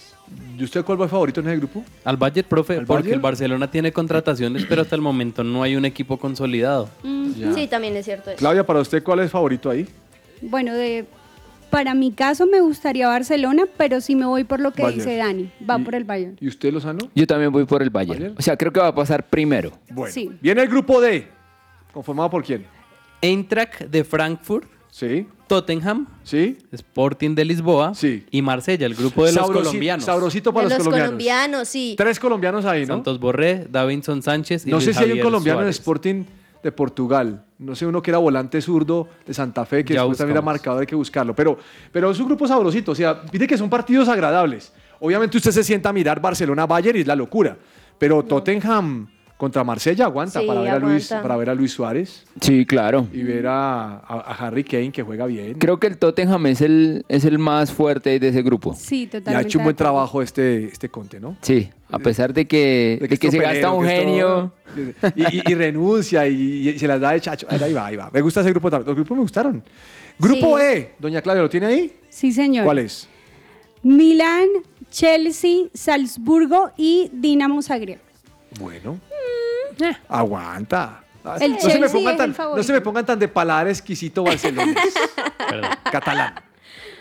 ¿Y 0.58 0.64
usted 0.64 0.84
cuál 0.84 1.00
va 1.00 1.08
favorito 1.08 1.40
en 1.40 1.48
ese 1.48 1.56
grupo? 1.58 1.84
Al 2.04 2.16
Bayern, 2.16 2.48
profe, 2.48 2.74
¿Al 2.78 2.86
porque 2.86 3.02
Bayern? 3.02 3.14
el 3.14 3.20
Barcelona 3.20 3.70
tiene 3.70 3.92
contrataciones, 3.92 4.64
pero 4.68 4.82
hasta 4.82 4.94
el 4.96 5.02
momento 5.02 5.44
no 5.44 5.62
hay 5.62 5.76
un 5.76 5.84
equipo 5.84 6.16
consolidado. 6.18 6.88
Mm, 7.02 7.54
sí, 7.54 7.66
también 7.66 7.96
es 7.96 8.04
cierto 8.04 8.30
eso. 8.30 8.38
Claudia, 8.38 8.64
para 8.64 8.80
usted, 8.80 9.02
¿cuál 9.02 9.20
es 9.20 9.30
favorito 9.30 9.68
ahí? 9.68 9.86
Bueno, 10.40 10.72
de, 10.74 11.04
para 11.70 11.94
mi 11.94 12.12
caso 12.12 12.46
me 12.46 12.60
gustaría 12.60 13.08
Barcelona, 13.08 13.64
pero 13.76 14.00
sí 14.00 14.14
me 14.14 14.26
voy 14.26 14.44
por 14.44 14.60
lo 14.60 14.72
que 14.72 14.82
Bayern. 14.82 14.98
dice 15.04 15.16
Dani. 15.16 15.50
Va 15.68 15.78
por 15.78 15.94
el 15.94 16.04
Bayern. 16.04 16.36
¿Y 16.40 16.48
usted, 16.48 16.72
Lozano? 16.72 17.10
Yo 17.14 17.26
también 17.26 17.50
voy 17.52 17.64
por 17.64 17.82
el 17.82 17.90
Bayern. 17.90 18.18
¿Bayern? 18.18 18.36
O 18.38 18.42
sea, 18.42 18.56
creo 18.56 18.72
que 18.72 18.80
va 18.80 18.88
a 18.88 18.94
pasar 18.94 19.26
primero. 19.26 19.72
Bueno. 19.90 20.12
Sí. 20.12 20.30
Viene 20.40 20.62
el 20.62 20.68
grupo 20.68 21.00
D. 21.00 21.26
¿Conformado 21.92 22.30
por 22.30 22.44
quién? 22.44 22.64
Eintracht 23.20 23.80
de 23.82 24.04
Frankfurt, 24.04 24.68
Sí. 24.90 25.26
Tottenham, 25.48 26.06
¿Sí? 26.22 26.56
Sporting 26.72 27.34
de 27.34 27.44
Lisboa 27.44 27.94
Sí. 27.94 28.24
y 28.30 28.42
Marsella, 28.42 28.86
el 28.86 28.94
grupo 28.94 29.24
de 29.24 29.32
los 29.32 29.44
Sabrosi- 29.44 29.52
colombianos. 29.64 30.04
Sabrosito 30.04 30.52
para 30.54 30.68
de 30.68 30.70
los, 30.70 30.78
los 30.78 30.84
colombianos. 30.86 31.08
colombianos, 31.10 31.68
sí. 31.68 31.94
Tres 31.98 32.18
colombianos 32.20 32.64
ahí, 32.64 32.82
¿no? 32.82 32.94
Santos 32.94 33.18
Borré, 33.18 33.66
Davinson 33.70 34.22
Sánchez 34.22 34.66
y 34.66 34.70
No 34.70 34.80
sé 34.80 34.86
Luis 34.86 34.96
si 34.98 35.04
hay 35.04 35.12
un 35.12 35.20
colombiano 35.20 35.58
en 35.60 35.64
Suárez. 35.64 35.76
Sporting 35.76 36.24
de 36.62 36.72
Portugal. 36.72 37.44
No 37.58 37.74
sé 37.74 37.86
uno 37.86 38.00
que 38.02 38.10
era 38.10 38.18
volante 38.18 38.60
zurdo 38.62 39.08
de 39.26 39.34
Santa 39.34 39.66
Fe, 39.66 39.84
que 39.84 39.94
Ya 39.94 40.00
después 40.00 40.18
también 40.18 40.36
era 40.36 40.42
marcador, 40.42 40.80
hay 40.80 40.86
que 40.86 40.94
buscarlo. 40.94 41.34
Pero, 41.34 41.58
pero 41.92 42.10
es 42.10 42.18
un 42.20 42.26
grupo 42.26 42.46
sabrosito. 42.46 42.92
O 42.92 42.94
sea, 42.94 43.14
viste 43.30 43.46
que 43.46 43.58
son 43.58 43.68
partidos 43.68 44.08
agradables. 44.08 44.72
Obviamente 45.00 45.36
usted 45.36 45.50
se 45.50 45.62
sienta 45.64 45.88
a 45.90 45.92
mirar 45.92 46.20
Barcelona-Bayern 46.20 46.96
y 46.98 47.00
es 47.02 47.06
la 47.06 47.16
locura. 47.16 47.56
Pero 47.98 48.22
Tottenham 48.24 49.08
contra 49.44 49.62
Marsella 49.64 50.06
aguanta, 50.06 50.40
Sí, 50.40 50.46
para, 50.46 50.60
ver 50.62 50.70
a 50.70 50.78
Luis, 50.78 51.08
para 51.08 51.36
ver 51.36 51.50
a 51.50 51.54
Luis 51.54 51.72
Suárez 51.72 52.24
Sí, 52.40 52.64
claro. 52.66 53.06
y 53.12 53.22
ver 53.22 53.46
a, 53.46 53.96
a- 53.98 53.98
a 54.32 54.46
Harry 54.46 54.64
Kane 54.64 54.90
que 54.90 55.02
juega 55.02 55.26
bien. 55.26 55.54
Creo 55.58 55.78
que 55.78 55.86
el 55.86 55.98
Tottenham 55.98 56.46
es 56.46 56.60
el, 56.62 57.04
es 57.08 57.24
el 57.24 57.38
más 57.38 57.70
fuerte 57.72 58.18
de 58.18 58.28
ese 58.28 58.42
grupo. 58.42 58.74
Sí, 58.78 59.02
y 59.02 59.06
totalmente. 59.06 59.36
ha 59.36 59.40
hecho 59.42 59.58
un 59.58 59.64
buen 59.64 59.76
trabajo 59.76 60.22
este, 60.22 60.64
este 60.66 60.88
Conte, 60.88 61.20
¿no? 61.20 61.36
Sí, 61.42 61.68
a 61.90 61.98
pesar 61.98 62.32
de 62.32 62.46
que, 62.46 62.98
de 63.00 63.08
que, 63.18 63.30
se 63.30 63.38
gasta 63.38 63.70
un 63.70 63.84
genio. 63.86 64.52
todo- 64.74 65.12
Y, 65.14 65.22
y- 65.36 65.42
y 65.46 65.54
renuncia 65.54 66.26
y, 66.26 66.68
y 66.70 66.78
se 66.78 66.88
las 66.88 67.00
da 67.00 67.12
de 67.12 67.20
chacho. 67.20 67.46
Ahí 67.50 67.72
va, 67.72 67.86
ahí 67.86 67.96
va. 67.96 68.10
Me 68.12 68.20
gusta 68.22 68.40
ese 68.40 68.50
grupo 68.50 68.70
también. 68.70 68.86
Los 68.86 68.96
grupos 68.96 69.16
me 69.16 69.22
gustaron. 69.22 69.62
Grupo 70.18 70.58
Sí. 70.58 70.64
E, 70.64 70.92
doña 70.98 71.20
Claudia, 71.22 71.42
¿lo 71.42 71.50
tiene 71.50 71.66
ahí? 71.66 71.92
Sí, 72.08 72.32
señor. 72.32 72.64
¿Cuál 72.64 72.78
es? 72.78 73.08
Milán, 73.82 74.46
Chelsea, 74.90 75.66
Salzburgo 75.74 76.70
y 76.76 77.10
Dinamo 77.12 77.60
Zagreb. 77.62 77.98
Bueno. 78.60 78.98
Aguanta. 80.08 81.00
Ah, 81.24 81.36
El 81.40 81.52
no, 81.52 81.60
se 81.60 81.78
me 81.78 81.88
pongan 81.88 82.16
tan, 82.18 82.28
el 82.30 82.34
favorito. 82.34 82.56
no 82.58 82.62
se 82.62 82.72
me 82.74 82.80
pongan 82.82 83.06
tan 83.06 83.18
de 83.18 83.28
paladar 83.28 83.68
exquisito 83.68 84.24
Barcelona. 84.24 84.74
Catalán. 85.90 86.34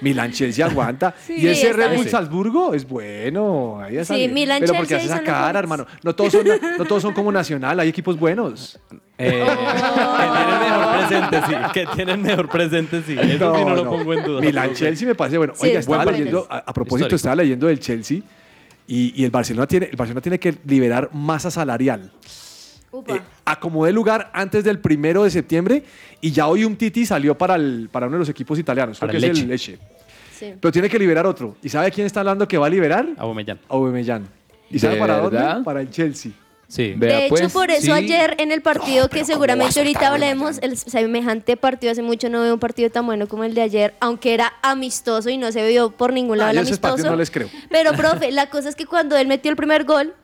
Milán 0.01 0.31
Chelsea 0.33 0.65
aguanta. 0.65 1.13
Sí, 1.25 1.35
y 1.37 1.47
ese 1.47 1.71
Red 1.71 1.95
Bull. 1.95 2.07
Salzburgo 2.09 2.73
es 2.73 2.85
bueno. 2.87 3.79
Ahí 3.81 3.97
está 3.97 4.13
Sí, 4.13 4.19
bien. 4.21 4.33
Milán, 4.33 4.59
Pero 4.59 4.73
porque 4.73 4.95
hace 4.95 5.05
esa 5.05 5.21
cara, 5.23 5.59
hermano. 5.59 5.85
No 6.03 6.13
todos, 6.13 6.31
son, 6.33 6.45
no 6.77 6.85
todos 6.85 7.01
son 7.01 7.13
como 7.13 7.31
Nacional, 7.31 7.79
hay 7.79 7.87
equipos 7.89 8.17
buenos. 8.19 8.77
Eh, 9.17 9.45
que 9.45 10.25
tienen 10.35 10.61
mejor 10.61 10.89
presente, 11.29 11.41
sí. 11.47 11.53
Que 11.73 11.85
tienen 11.95 12.21
mejor 12.21 12.49
presente, 12.49 13.01
sí. 13.05 13.15
Eso 13.19 13.55
sí 13.55 13.65
no 13.65 13.75
lo 13.75 13.89
pongo 13.89 14.13
en 14.13 14.23
duda. 14.25 14.41
Milán 14.41 14.73
Chelsea 14.73 15.07
me 15.07 15.15
parece 15.15 15.37
bueno. 15.37 15.53
Sí, 15.55 15.67
Oiga, 15.67 15.79
estaba 15.79 16.03
buenos. 16.03 16.19
leyendo, 16.19 16.47
a, 16.49 16.57
a 16.57 16.73
propósito, 16.73 16.95
Histórico. 17.05 17.15
estaba 17.15 17.35
leyendo 17.37 17.67
del 17.67 17.79
Chelsea 17.79 18.19
y, 18.87 19.21
y 19.21 19.23
el 19.23 19.31
Barcelona 19.31 19.67
tiene, 19.67 19.85
el 19.89 19.95
Barcelona 19.95 20.21
tiene 20.21 20.39
que 20.39 20.55
liberar 20.65 21.09
masa 21.13 21.49
salarial. 21.51 22.11
Eh, 23.07 23.19
acomodé 23.45 23.91
lugar 23.91 24.29
antes 24.33 24.63
del 24.63 24.79
primero 24.79 25.23
de 25.23 25.31
septiembre 25.31 25.83
y 26.21 26.31
ya 26.31 26.47
hoy 26.47 26.63
un 26.63 26.75
Titi 26.75 27.05
salió 27.05 27.35
para, 27.37 27.55
el, 27.55 27.89
para 27.91 28.05
uno 28.07 28.15
de 28.15 28.19
los 28.19 28.29
equipos 28.29 28.59
italianos, 28.59 28.99
creo 28.99 29.07
Para 29.07 29.19
que 29.19 29.25
el 29.25 29.31
es 29.31 29.39
el 29.39 29.47
Leche. 29.47 29.79
Sí. 30.37 30.53
Pero 30.59 30.71
tiene 30.71 30.89
que 30.89 30.99
liberar 30.99 31.25
otro. 31.25 31.55
¿Y 31.63 31.69
sabe 31.69 31.89
quién 31.91 32.05
está 32.05 32.19
hablando 32.19 32.47
que 32.47 32.57
va 32.57 32.67
a 32.67 32.69
liberar? 32.69 33.07
Aubameyang. 33.17 33.59
Aubameyang. 33.67 34.27
¿Y 34.69 34.79
sabe 34.79 34.95
¿De 34.95 34.99
para 34.99 35.21
verdad? 35.21 35.53
dónde? 35.53 35.65
Para 35.65 35.81
el 35.81 35.89
Chelsea. 35.89 36.31
Sí. 36.67 36.93
Vea, 36.97 37.17
de 37.17 37.25
hecho, 37.25 37.35
pues, 37.35 37.53
por 37.53 37.69
eso 37.69 37.85
sí. 37.85 37.91
ayer 37.91 38.35
en 38.39 38.51
el 38.51 38.61
partido 38.63 39.07
que 39.07 39.23
pero 39.23 39.25
¿cómo 39.25 39.39
va 39.39 39.45
a 39.45 39.71
seguramente 39.71 39.79
ahorita 39.79 40.07
hablemos, 40.07 40.57
el 40.63 40.75
semejante 40.77 41.55
partido, 41.55 41.91
hace 41.91 42.01
mucho 42.01 42.29
no 42.29 42.41
veo 42.41 42.53
un 42.55 42.59
partido 42.59 42.89
tan 42.89 43.05
bueno 43.05 43.27
como 43.27 43.43
el 43.43 43.53
de 43.53 43.61
ayer, 43.61 43.93
aunque 43.99 44.33
era 44.33 44.53
amistoso 44.63 45.29
y 45.29 45.37
no 45.37 45.51
se 45.51 45.67
vio 45.67 45.91
por 45.91 46.13
ningún 46.13 46.39
lado 46.39 46.49
Ah, 46.49 46.51
el 46.53 46.57
amistoso. 46.59 47.09
no 47.11 47.15
les 47.15 47.29
creo. 47.29 47.47
Pero, 47.69 47.93
profe, 47.93 48.31
la 48.31 48.49
cosa 48.49 48.69
es 48.69 48.75
que 48.75 48.87
cuando 48.87 49.15
él 49.17 49.27
metió 49.27 49.51
el 49.51 49.55
primer 49.55 49.83
gol, 49.83 50.15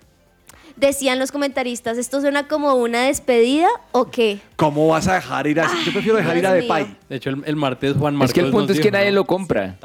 decían 0.80 1.20
los 1.20 1.32
comentaristas, 1.32 1.98
¿esto 1.98 2.22
suena 2.22 2.48
como 2.48 2.74
una 2.76 3.02
despedida 3.04 3.68
o 3.92 4.10
qué? 4.10 4.40
¿Cómo 4.56 4.88
vas 4.88 5.08
a 5.08 5.16
dejar 5.16 5.48
ir 5.48 5.60
a.? 5.60 5.68
Yo 5.86 5.92
prefiero 5.92 6.18
dejar 6.18 6.38
ir 6.38 6.48
a 6.48 6.54
Dios 6.54 6.64
Depay. 6.66 6.98
De 7.10 7.16
hecho, 7.18 7.30
el, 7.32 7.44
el 7.46 7.56
martes 7.56 7.96
Juan 7.98 8.16
Marcos 8.16 8.30
Es 8.30 8.34
que 8.34 8.40
el 8.42 8.52
punto 8.52 8.68
nos 8.68 8.72
es 8.72 8.78
que 8.78 8.84
dijo, 8.90 8.98
nadie 8.98 9.12
¿no? 9.12 9.16
lo 9.16 9.26
compra. 9.26 9.78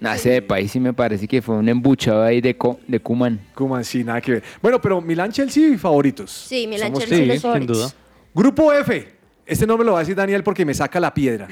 No, 0.00 0.12
ese 0.12 0.30
de 0.30 0.42
país 0.42 0.70
sí 0.72 0.80
me 0.80 0.92
parece 0.92 1.28
que 1.28 1.42
fue 1.42 1.56
un 1.56 1.68
embuchado 1.68 2.22
ahí 2.22 2.40
de, 2.40 2.56
co- 2.56 2.80
de 2.88 3.00
Kuman. 3.00 3.40
Como 3.54 3.82
sí, 3.84 4.02
nada 4.02 4.20
que 4.20 4.32
ver. 4.32 4.42
Bueno, 4.62 4.80
pero 4.80 5.00
Milán 5.00 5.30
Chelsea 5.30 5.76
favoritos. 5.78 6.30
Sí, 6.30 6.66
Milan 6.66 6.88
Somos 6.88 7.00
Chelsea 7.00 7.18
Sí, 7.18 7.24
los 7.26 7.32
sin 7.34 7.42
favoritos. 7.42 7.76
duda. 7.78 7.90
Grupo 8.34 8.72
F. 8.72 9.08
Este 9.44 9.66
no 9.66 9.76
me 9.76 9.84
lo 9.84 9.92
va 9.92 9.98
a 9.98 10.00
decir 10.02 10.14
Daniel 10.16 10.42
porque 10.42 10.64
me 10.64 10.72
saca 10.74 10.98
la 11.00 11.12
piedra. 11.12 11.48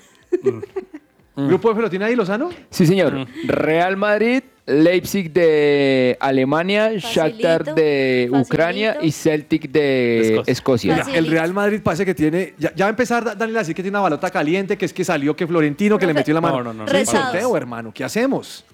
¿Grupo 1.46 1.70
F 1.70 1.80
lo 1.80 1.88
tiene 1.90 2.04
ahí, 2.06 2.16
Lozano? 2.16 2.50
Sí, 2.70 2.84
señor. 2.86 3.26
Real 3.46 3.96
Madrid, 3.96 4.42
Leipzig 4.66 5.32
de 5.32 6.16
Alemania, 6.20 6.92
Shakhtar 6.96 7.74
de 7.74 8.28
facilito. 8.30 8.38
Ucrania 8.54 8.96
y 9.00 9.12
Celtic 9.12 9.70
de 9.70 10.20
Escocia. 10.20 10.52
Escocia. 10.52 10.96
Facilito. 10.96 11.18
el 11.18 11.26
Real 11.30 11.54
Madrid 11.54 11.80
parece 11.82 12.04
que 12.04 12.14
tiene. 12.14 12.54
Ya, 12.58 12.74
ya 12.74 12.84
va 12.86 12.88
a 12.88 12.90
empezar 12.90 13.24
Da- 13.24 13.34
Daniel 13.34 13.56
a 13.56 13.60
decir 13.60 13.74
que 13.74 13.82
tiene 13.82 13.96
una 13.96 14.02
balota 14.02 14.30
caliente, 14.30 14.76
que 14.76 14.84
es 14.84 14.92
que 14.92 15.04
salió 15.04 15.34
que 15.36 15.46
Florentino, 15.46 15.98
que 15.98 16.06
le 16.06 16.14
metió 16.14 16.34
la 16.34 16.40
mano. 16.40 16.56
No, 16.58 16.64
no, 16.64 16.84
no, 16.84 16.86
Rezados. 16.86 17.30
sorteo, 17.30 17.56
hermano. 17.56 17.92
¿Qué 17.94 18.04
hacemos? 18.04 18.64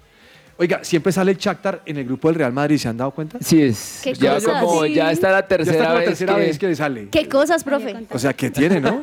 Oiga, 0.57 0.79
siempre 0.85 1.11
sale 1.11 1.31
el 1.31 1.37
Shakhtar 1.37 1.81
en 1.85 1.97
el 1.97 2.05
grupo 2.05 2.29
del 2.29 2.35
Real 2.35 2.53
Madrid, 2.53 2.77
¿se 2.77 2.87
han 2.87 2.95
dado 2.95 3.11
cuenta? 3.11 3.37
Sí, 3.41 3.61
es. 3.61 3.99
¿Qué 4.01 4.13
Ya 4.13 4.35
cosas? 4.35 4.63
como 4.63 4.85
ya 4.85 5.11
está 5.11 5.29
la 5.31 5.41
Ya 5.41 5.47
tercera, 5.47 5.77
está 5.77 5.89
la 5.89 5.95
vez, 5.99 6.05
tercera 6.07 6.35
que... 6.35 6.39
vez 6.39 6.57
que 6.59 6.67
le 6.67 6.75
sale. 6.77 7.09
¿Qué 7.09 7.27
cosas, 7.27 7.61
profe? 7.63 7.93
O 8.09 8.17
sea, 8.17 8.33
que 8.33 8.49
tiene, 8.49 8.79
¿no? 8.79 9.01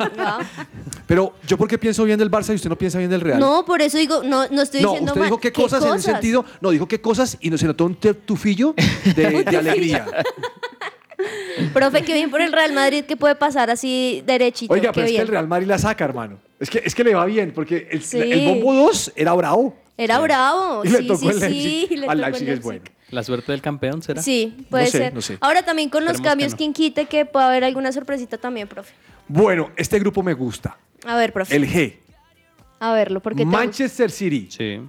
Pero 1.06 1.34
yo 1.46 1.58
porque 1.58 1.76
pienso 1.76 2.04
bien 2.04 2.18
del 2.18 2.30
Barça 2.30 2.52
y 2.52 2.54
usted 2.54 2.70
no 2.70 2.78
piensa 2.78 2.96
bien 2.96 3.10
del 3.10 3.20
Real. 3.20 3.38
No, 3.38 3.66
por 3.66 3.82
eso 3.82 3.98
digo, 3.98 4.22
no, 4.22 4.46
no 4.48 4.62
estoy 4.62 4.80
No, 4.80 4.88
diciendo 4.92 5.10
usted 5.12 5.20
mal. 5.20 5.28
dijo 5.28 5.40
qué 5.40 5.52
cosas, 5.52 5.84
en 5.84 5.92
el 5.92 6.00
sentido, 6.00 6.42
no, 6.62 6.70
dijo 6.70 6.88
qué 6.88 7.02
cosas 7.02 7.36
y 7.40 7.50
no 7.50 7.58
se 7.58 7.66
notó 7.66 7.84
un 7.84 7.96
tufillo 7.96 8.74
de, 9.14 9.44
de 9.50 9.56
alegría. 9.58 10.06
Profe, 11.74 12.02
qué 12.02 12.14
bien 12.14 12.30
por 12.30 12.40
el 12.40 12.50
Real 12.52 12.72
Madrid 12.72 13.04
que 13.04 13.16
puede 13.16 13.34
pasar 13.34 13.70
así 13.70 14.22
derechito. 14.26 14.72
Oiga, 14.72 14.90
qué 14.90 15.00
pero 15.02 15.06
es 15.06 15.12
que 15.12 15.20
el 15.20 15.28
Real 15.28 15.46
Madrid 15.48 15.66
la 15.66 15.78
saca, 15.78 16.04
hermano. 16.04 16.38
Es 16.58 16.70
que, 16.70 16.80
es 16.84 16.94
que 16.94 17.04
le 17.04 17.14
va 17.14 17.24
bien, 17.26 17.52
porque 17.54 17.88
el, 17.90 18.02
Sí. 18.02 18.18
el 18.18 18.46
bombo 18.46 18.72
2 18.74 19.12
era 19.16 19.32
bravo. 19.34 19.76
Era 19.96 20.18
bravo. 20.20 20.82
Y 20.84 20.88
le 20.88 20.98
sí, 20.98 21.06
tocó 21.06 21.20
sí, 21.20 21.28
el 21.28 21.40
sí. 21.40 21.86
Le 21.96 22.06
Al 22.06 22.18
tocó 22.18 22.30
Leipzig 22.30 22.48
el 22.48 22.54
es 22.54 22.62
bueno. 22.62 22.82
La 23.10 23.22
suerte 23.22 23.52
del 23.52 23.60
campeón 23.60 24.02
será. 24.02 24.22
Sí, 24.22 24.66
puede 24.70 24.84
No 24.86 24.90
sé, 24.90 24.98
ser. 24.98 25.14
no 25.14 25.20
sé. 25.20 25.36
Ahora 25.40 25.62
también 25.62 25.90
con 25.90 26.04
los 26.04 26.12
Esperemos 26.14 26.22
que 26.24 26.28
cambios, 26.30 26.50
no. 26.52 26.56
quien 26.58 26.72
quite 26.72 27.04
que 27.06 27.26
pueda 27.26 27.48
haber 27.48 27.62
alguna 27.64 27.92
sorpresita 27.92 28.38
también, 28.38 28.66
profe. 28.68 28.94
Bueno, 29.28 29.70
este 29.76 29.98
grupo 29.98 30.22
me 30.22 30.32
gusta. 30.32 30.78
A 31.04 31.16
ver, 31.16 31.32
profe. 31.32 31.54
El 31.54 31.68
G. 31.68 31.96
A 32.80 32.92
verlo, 32.94 33.20
porque 33.20 33.40
te 33.40 33.44
gusta. 33.44 33.58
Manchester 33.58 34.10
City, 34.10 34.48
Sí, 34.50 34.80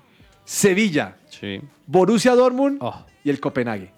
Sevilla, 0.46 1.18
sí. 1.30 1.60
Borussia 1.86 2.34
Dortmund 2.34 2.78
Oh, 2.82 3.06
y 3.24 3.30
el 3.30 3.40
Copenhague. 3.40 3.92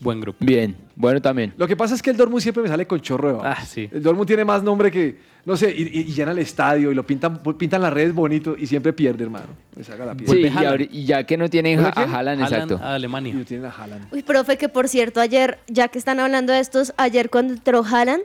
buen 0.00 0.20
grupo. 0.20 0.38
Bien, 0.44 0.76
bueno 0.96 1.20
también. 1.22 1.52
Lo 1.56 1.68
que 1.68 1.76
pasa 1.76 1.94
es 1.94 2.02
que 2.02 2.10
el 2.10 2.16
Dortmund 2.16 2.42
siempre 2.42 2.62
me 2.62 2.68
sale 2.68 2.86
con 2.86 3.00
chorro 3.00 3.28
de 3.28 3.34
babas. 3.34 3.58
Ah, 3.60 3.64
sí. 3.64 3.88
El 3.92 4.02
Dortmund 4.02 4.26
tiene 4.26 4.44
más 4.44 4.62
nombre 4.62 4.90
que, 4.90 5.16
no 5.44 5.56
sé, 5.56 5.70
y, 5.70 5.82
y- 5.82 6.00
y 6.00 6.12
llena 6.14 6.32
el 6.32 6.38
estadio 6.38 6.90
y 6.90 6.94
lo 6.94 7.06
pintan, 7.06 7.38
pintan 7.58 7.82
las 7.82 7.92
redes 7.92 8.12
bonito 8.14 8.56
y 8.58 8.66
siempre 8.66 8.92
pierde, 8.92 9.22
hermano. 9.24 9.46
Me 9.76 9.84
saca 9.84 10.04
la 10.06 10.14
piedra. 10.14 10.76
Sí, 10.78 10.88
y, 10.90 11.04
ya 11.04 11.24
que 11.24 11.36
no 11.36 11.48
tienen 11.50 11.80
¿Vuelve 11.82 11.92
a? 11.94 12.00
Haaland, 12.00 12.14
Haaland 12.16 12.42
exacto. 12.42 12.80
a 12.82 12.94
Alemania. 12.94 13.32
Y 13.34 13.36
lo 13.38 13.44
tienen 13.44 13.66
a 13.66 13.70
Haaland. 13.70 14.06
Uy, 14.12 14.22
profe, 14.22 14.56
que 14.56 14.68
por 14.68 14.88
cierto, 14.88 15.20
ayer, 15.20 15.58
ya 15.68 15.88
que 15.88 15.98
están 15.98 16.18
hablando 16.18 16.52
de 16.52 16.60
estos, 16.60 16.94
ayer 16.96 17.30
cuando 17.30 17.52
entró 17.54 17.84
Haaland 17.84 18.22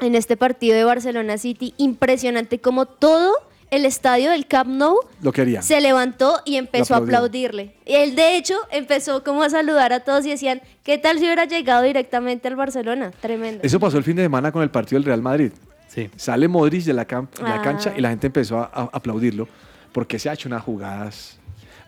en 0.00 0.14
este 0.14 0.36
partido 0.36 0.76
de 0.76 0.84
Barcelona 0.84 1.38
City, 1.38 1.74
impresionante 1.76 2.60
como 2.60 2.86
todo 2.86 3.32
el 3.70 3.84
estadio 3.84 4.30
del 4.30 4.46
Camp 4.46 4.70
Nou 4.70 4.96
Lo 5.22 5.32
quería. 5.32 5.60
se 5.62 5.80
levantó 5.80 6.40
y 6.44 6.56
empezó 6.56 6.94
a 6.94 6.98
aplaudirle. 6.98 7.74
Y 7.84 7.94
él, 7.94 8.14
de 8.14 8.36
hecho, 8.36 8.54
empezó 8.70 9.24
como 9.24 9.42
a 9.42 9.50
saludar 9.50 9.92
a 9.92 10.00
todos 10.00 10.24
y 10.26 10.30
decían, 10.30 10.62
¿qué 10.84 10.98
tal 10.98 11.18
si 11.18 11.24
hubiera 11.24 11.44
llegado 11.46 11.82
directamente 11.82 12.46
al 12.48 12.56
Barcelona? 12.56 13.10
Tremendo. 13.20 13.60
Eso 13.64 13.80
pasó 13.80 13.98
el 13.98 14.04
fin 14.04 14.16
de 14.16 14.22
semana 14.22 14.52
con 14.52 14.62
el 14.62 14.70
partido 14.70 14.98
del 15.00 15.04
Real 15.06 15.22
Madrid. 15.22 15.52
Sí. 15.88 16.08
Sale 16.16 16.46
Modric 16.48 16.84
de 16.84 16.92
la, 16.92 17.06
cam- 17.06 17.28
de 17.30 17.42
la 17.42 17.56
Ah. 17.56 17.62
cancha 17.62 17.92
y 17.96 18.00
la 18.00 18.10
gente 18.10 18.26
empezó 18.26 18.58
a, 18.58 18.70
a 18.72 18.90
aplaudirlo 18.92 19.48
porque 19.92 20.18
se 20.18 20.28
ha 20.28 20.34
hecho 20.34 20.48
unas 20.48 20.62
jugadas. 20.62 21.38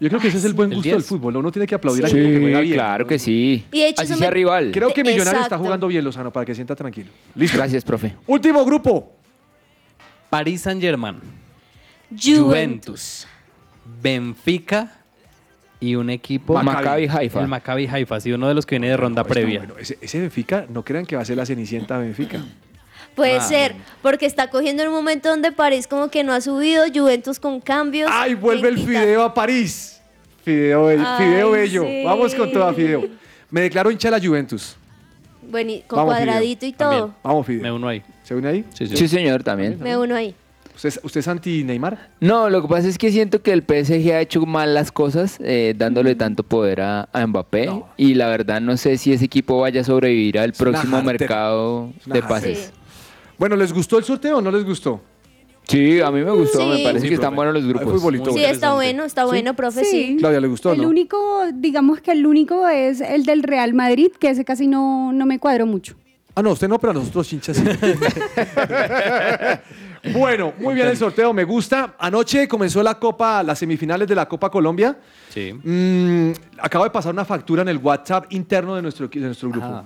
Yo 0.00 0.08
creo 0.08 0.20
que 0.20 0.28
ese 0.28 0.38
es 0.38 0.44
el 0.44 0.54
buen 0.54 0.70
El 0.70 0.76
gusto 0.76 0.90
del 0.90 0.99
10. 0.99 1.08
fútbol. 1.08 1.37
Uno 1.37 1.50
tiene 1.50 1.66
que 1.66 1.75
aplaudir 1.75 2.04
a 2.04 2.08
Sí, 2.08 2.14
quien 2.14 2.40
juega 2.40 2.61
bien. 2.61 2.75
claro 2.75 3.06
que 3.06 3.18
sí. 3.18 3.66
Y 3.73 3.80
de 3.80 3.88
hecho 3.88 4.02
Así 4.02 4.14
sea 4.14 4.28
me- 4.28 4.35
rival. 4.35 4.70
Creo 4.73 4.94
que 4.94 5.02
Millonarios 5.02 5.42
está 5.42 5.58
jugando 5.58 5.88
bien, 5.88 6.04
Lozano, 6.04 6.32
para 6.32 6.47
que 6.47 6.54
sienta 6.54 6.75
tranquilo. 6.76 7.11
Listo. 7.35 7.56
Gracias, 7.58 7.85
profe. 7.85 8.14
Último 8.26 8.64
grupo. 8.64 9.12
Paris 10.30 10.61
Saint 10.62 10.80
Germain, 10.80 11.16
Juventus. 12.17 13.27
Benfica 14.03 14.93
y 15.81 15.95
un 15.95 16.11
equipo. 16.11 16.55
Maccabi 16.62 17.07
Haifa. 17.09 17.41
El 17.41 17.49
Maccabi 17.49 17.87
Haifa, 17.87 18.21
sí, 18.21 18.33
uno 18.33 18.49
de 18.49 18.55
los 18.55 18.67
que 18.67 18.77
viene 18.77 18.88
de 18.88 18.97
ronda 18.97 19.23
Está 19.23 19.33
previa. 19.35 19.61
bueno. 19.61 19.75
Ese, 19.79 19.99
ese 20.00 20.21
Benfica, 20.21 20.67
no 20.69 20.85
crean 20.85 21.07
que 21.07 21.17
va 21.17 21.23
a 21.23 21.25
ser 21.25 21.37
la 21.37 21.47
cenicienta 21.47 21.99
Benfica. 21.99 22.41
Puede 23.15 23.37
Ah, 23.38 23.41
ser, 23.41 23.75
porque 24.00 24.27
está 24.27 24.49
cogiendo 24.50 24.83
en 24.83 24.91
un 24.91 24.95
momento 24.95 25.29
donde 25.29 25.50
París 25.50 25.87
como 25.88 26.09
que 26.09 26.23
no 26.23 26.33
ha 26.33 26.41
subido, 26.41 26.85
Juventus 26.95 27.41
con 27.41 27.61
cambios. 27.61 28.09
¡Ay, 28.12 28.35
vuelve 28.35 28.69
el. 28.69 28.79
Fideo 28.79 29.23
a 29.25 29.35
París! 29.35 30.00
Fideo, 30.45 30.88
Ay, 30.88 30.99
Fideo 31.19 31.50
bello. 31.50 31.83
sí. 31.85 32.03
Vamos 32.05 32.35
con 32.35 32.53
toda 32.53 32.73
Fideo. 32.73 33.07
Me 33.50 33.62
declaro 33.62 33.91
hincha 33.91 34.11
de 34.11 34.19
la 34.21 34.25
Juventus. 34.27 34.77
Bueno, 35.50 35.71
y 35.73 35.81
con 35.81 35.97
Vamos, 35.97 36.15
cuadradito 36.15 36.66
y 36.66 36.73
También. 36.73 37.03
todo. 37.03 37.14
Vamos, 37.23 37.47
Fideo. 37.47 37.62
Me 37.62 37.73
uno 37.73 37.88
ahí. 37.88 38.03
¿Se 38.23 38.35
une 38.35 38.49
ahí? 38.49 38.64
Sí, 38.75 38.87
sí. 38.87 38.97
Sí, 38.97 39.09
señor, 39.09 39.42
también. 39.42 39.79
Me 39.81 39.97
uno 39.97 40.14
ahí. 40.14 40.35
¿Usted, 40.79 40.91
es- 40.91 41.01
usted 41.03 41.19
es 41.21 41.27
anti-Neymar? 41.27 42.11
No, 42.21 42.49
lo 42.49 42.62
que 42.62 42.69
pasa 42.69 42.87
es 42.87 42.99
que 42.99 43.11
siento 43.11 43.43
que 43.43 43.53
el 43.53 43.62
PSG 43.64 44.12
ha 44.12 44.21
hecho 44.21 44.47
mal 44.47 44.75
las 44.75 44.93
cosas, 44.93 45.37
eh, 45.41 45.75
dándole 45.77 46.14
tanto 46.14 46.45
poder 46.45 46.83
a, 46.83 47.09
a 47.12 47.27
Mbappé. 47.27 47.67
No. 47.67 47.88
Y 47.97 48.14
la 48.14 48.29
verdad 48.29 48.61
no 48.61 48.77
sé 48.77 48.97
si 48.97 49.12
ese 49.12 49.25
equipo 49.25 49.59
vaya 49.59 49.81
a 49.81 49.85
sobrevivir 49.85 50.38
al 50.38 50.51
Es 50.51 50.59
próximo 50.59 51.03
mercado 51.03 51.91
de 52.07 52.23
pases. 52.23 52.59
Sí. 52.59 52.71
Bueno, 53.38 53.57
¿les 53.57 53.73
gustó 53.73 53.99
el 53.99 54.05
sorteo 54.05 54.38
o 54.38 54.41
no 54.41 54.53
les 54.53 54.64
gustó? 54.64 55.01
Sí, 55.67 56.01
a 56.01 56.12
mí 56.12 56.23
me 56.23 56.31
gustó, 56.31 56.61
Sí. 56.61 56.69
me 56.69 56.79
parece 56.85 57.01
Sí, 57.01 57.09
que 57.09 57.14
están 57.14 57.35
buenos 57.35 57.55
los 57.55 57.67
grupos. 57.67 58.01
Sí, 58.35 58.45
está 58.45 58.75
bueno, 58.75 59.03
está 59.03 59.25
bueno, 59.25 59.55
profe, 59.55 59.85
sí. 59.85 59.91
Sí. 59.91 60.17
Claudia, 60.21 60.38
¿le 60.41 60.47
gustó 60.47 60.75
El 60.75 60.83
no? 60.83 60.88
único, 60.88 61.19
digamos 61.55 62.01
que 62.01 62.12
el 62.12 62.25
único 62.25 62.69
es 62.69 63.01
el 63.01 63.25
del 63.25 63.43
Real 63.43 63.75
Madrid, 63.75 64.12
que 64.21 64.31
ese 64.31 64.45
casi 64.45 64.69
no, 64.69 65.12
no 65.12 65.27
me 65.27 65.41
cuadró 65.41 65.67
mucho. 65.67 65.97
Ah, 66.37 66.43
no, 66.43 66.53
usted 66.53 66.69
no, 66.69 66.79
pero 66.79 66.93
a 66.93 66.95
nosotros 66.95 67.33
hinchas. 67.33 67.61
bueno, 70.12 70.52
muy 70.58 70.74
bien 70.74 70.88
el 70.88 70.96
sorteo, 70.96 71.32
me 71.32 71.44
gusta. 71.44 71.94
Anoche 71.98 72.46
comenzó 72.48 72.82
la 72.82 72.98
Copa, 72.98 73.42
las 73.42 73.58
semifinales 73.58 74.06
de 74.08 74.14
la 74.14 74.26
Copa 74.26 74.50
Colombia. 74.50 74.98
Sí. 75.28 75.52
Mm, 75.52 76.32
acabo 76.58 76.84
de 76.84 76.90
pasar 76.90 77.12
una 77.12 77.24
factura 77.24 77.62
en 77.62 77.68
el 77.68 77.78
WhatsApp 77.78 78.26
interno 78.30 78.74
de 78.76 78.82
nuestro, 78.82 79.08
de 79.08 79.20
nuestro 79.20 79.50
grupo. 79.50 79.66
Ah, 79.66 79.84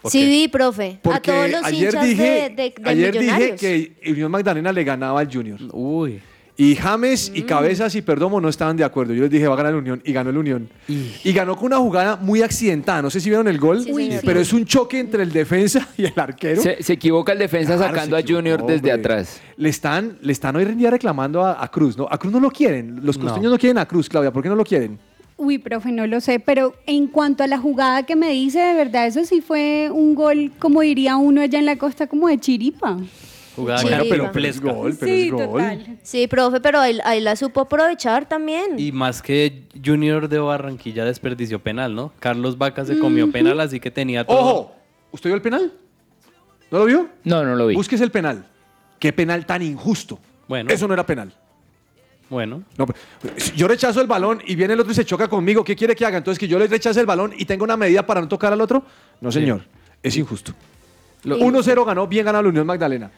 ¿por 0.00 0.10
Sí 0.10 0.24
vi, 0.24 0.48
profe. 0.48 0.98
Porque 1.02 1.30
a 1.30 1.34
todos 1.34 1.50
los 1.50 1.64
ayer 1.64 1.84
hinchas 1.86 2.04
dije, 2.04 2.22
de, 2.22 2.50
de, 2.50 2.74
de 2.76 2.90
ayer 2.90 3.12
dije 3.12 3.20
Millonarios. 3.24 3.60
que 3.60 4.10
Unión 4.10 4.30
Magdalena 4.30 4.72
le 4.72 4.84
ganaba 4.84 5.20
al 5.20 5.32
Junior. 5.32 5.60
Uy. 5.72 6.20
Y 6.64 6.76
James 6.76 7.30
Mm. 7.32 7.36
y 7.36 7.42
Cabezas 7.42 7.94
y 7.96 8.02
Perdomo 8.02 8.40
no 8.40 8.48
estaban 8.48 8.76
de 8.76 8.84
acuerdo. 8.84 9.14
Yo 9.14 9.22
les 9.22 9.30
dije, 9.30 9.48
va 9.48 9.54
a 9.54 9.56
ganar 9.56 9.72
el 9.72 9.78
Unión. 9.80 10.00
Y 10.04 10.12
ganó 10.12 10.30
el 10.30 10.36
Unión. 10.36 10.68
Y 10.88 11.32
ganó 11.32 11.56
con 11.56 11.66
una 11.66 11.78
jugada 11.78 12.16
muy 12.16 12.42
accidentada. 12.42 13.02
No 13.02 13.10
sé 13.10 13.20
si 13.20 13.28
vieron 13.30 13.48
el 13.48 13.58
gol, 13.58 13.82
Sí, 13.82 13.92
pero 14.24 14.38
es 14.40 14.52
un 14.52 14.64
choque 14.64 15.00
entre 15.00 15.22
el 15.24 15.32
defensa 15.32 15.88
y 15.96 16.04
el 16.04 16.12
arquero. 16.16 16.62
Se, 16.62 16.82
se 16.82 16.92
equivoca 16.92 17.32
el 17.32 17.38
defensa 17.38 17.76
Claro, 17.76 17.92
sacando 17.94 18.16
a 18.16 18.22
Junior 18.22 18.60
desde 18.64 18.74
hombre. 18.76 18.92
atrás. 18.92 19.40
Le 19.56 19.68
están, 19.68 20.18
le 20.20 20.32
están 20.32 20.54
hoy 20.56 20.62
en 20.64 20.78
día 20.78 20.90
reclamando 20.90 21.44
a, 21.44 21.62
a 21.62 21.68
Cruz, 21.68 21.96
¿no? 21.96 22.06
A 22.10 22.16
Cruz 22.18 22.32
no 22.32 22.38
lo 22.40 22.50
quieren. 22.50 23.00
Los 23.02 23.18
No. 23.18 23.24
costeños 23.24 23.50
no. 23.52 23.58
quieren 23.58 23.78
a 23.78 23.86
Cruz, 23.86 24.08
Claudia. 24.08 24.32
¿Por 24.32 24.42
qué 24.42 24.48
no 24.48 24.54
lo 24.56 24.64
quieren? 24.64 24.98
Uy, 25.38 25.58
profe, 25.58 25.90
no 25.90 26.06
lo 26.06 26.20
sé, 26.20 26.38
pero 26.38 26.74
en 26.86 27.08
cuanto 27.08 27.42
a 27.42 27.48
la 27.48 27.58
jugada 27.58 28.04
que 28.04 28.14
me 28.14 28.30
dice, 28.30 28.60
de 28.60 28.74
verdad, 28.74 29.06
eso 29.08 29.24
sí 29.24 29.40
fue 29.40 29.90
un 29.90 30.14
gol, 30.14 30.52
como 30.60 30.82
diría 30.82 31.16
uno 31.16 31.40
allá 31.40 31.58
en 31.58 31.66
la 31.66 31.76
costa, 31.76 32.06
como 32.06 32.28
de 32.28 32.38
chiripa. 32.38 32.98
Jugada 33.54 33.82
Bueno, 33.82 34.30
pero, 34.32 34.46
es 34.48 34.60
gol, 34.60 34.96
pero 34.98 35.12
sí, 35.12 35.22
es 35.26 35.30
gol. 35.32 35.46
total. 35.46 35.98
Sí, 36.02 36.26
profe, 36.26 36.60
pero 36.60 36.80
ahí, 36.80 36.98
ahí 37.04 37.20
la 37.20 37.36
supo 37.36 37.60
aprovechar 37.60 38.26
también. 38.28 38.78
Y 38.78 38.92
más 38.92 39.20
que 39.20 39.64
Junior 39.84 40.28
de 40.28 40.38
Barranquilla 40.38 41.04
desperdició 41.04 41.58
penal, 41.58 41.94
¿no? 41.94 42.12
Carlos 42.18 42.56
Vaca 42.56 42.84
se 42.86 42.98
comió 42.98 43.30
penal, 43.30 43.60
así 43.60 43.78
que 43.78 43.90
tenía 43.90 44.24
todo. 44.26 44.38
¡Ojo! 44.38 44.76
¿Usted 45.10 45.28
vio 45.28 45.34
el 45.36 45.42
penal? 45.42 45.70
¿No 46.70 46.78
lo 46.78 46.84
vio? 46.86 47.08
No, 47.24 47.44
no 47.44 47.54
lo 47.54 47.66
vi. 47.66 47.74
Búsquese 47.74 48.02
el 48.04 48.10
penal. 48.10 48.46
¿Qué 48.98 49.12
penal 49.12 49.44
tan 49.44 49.60
injusto? 49.60 50.18
Bueno, 50.48 50.70
Eso 50.70 50.88
no 50.88 50.94
era 50.94 51.04
penal. 51.04 51.34
bueno. 52.30 52.62
No, 52.78 52.86
si 53.36 53.52
yo 53.52 53.68
rechazo 53.68 54.00
el 54.00 54.06
balón 54.06 54.40
y 54.46 54.54
viene 54.54 54.72
el 54.72 54.80
otro 54.80 54.92
y 54.92 54.94
se 54.94 55.04
choca 55.04 55.28
conmigo. 55.28 55.62
¿Qué 55.64 55.76
quiere 55.76 55.94
que 55.94 56.06
haga? 56.06 56.16
Entonces, 56.16 56.38
que 56.38 56.48
yo 56.48 56.58
le 56.58 56.66
rechace 56.68 56.98
el 57.00 57.06
balón 57.06 57.34
y 57.36 57.44
tenga 57.44 57.64
una 57.64 57.76
medida 57.76 58.06
para 58.06 58.22
no 58.22 58.28
tocar 58.28 58.52
al 58.52 58.60
otro. 58.62 58.82
No, 59.20 59.30
señor. 59.30 59.62
Es 60.02 60.16
injusto. 60.16 60.52
Lo- 61.24 61.36
1-0 61.38 61.84
ganó, 61.84 62.06
bien 62.06 62.24
ganó 62.24 62.42
la 62.42 62.48
Unión 62.48 62.66
Magdalena. 62.66 63.10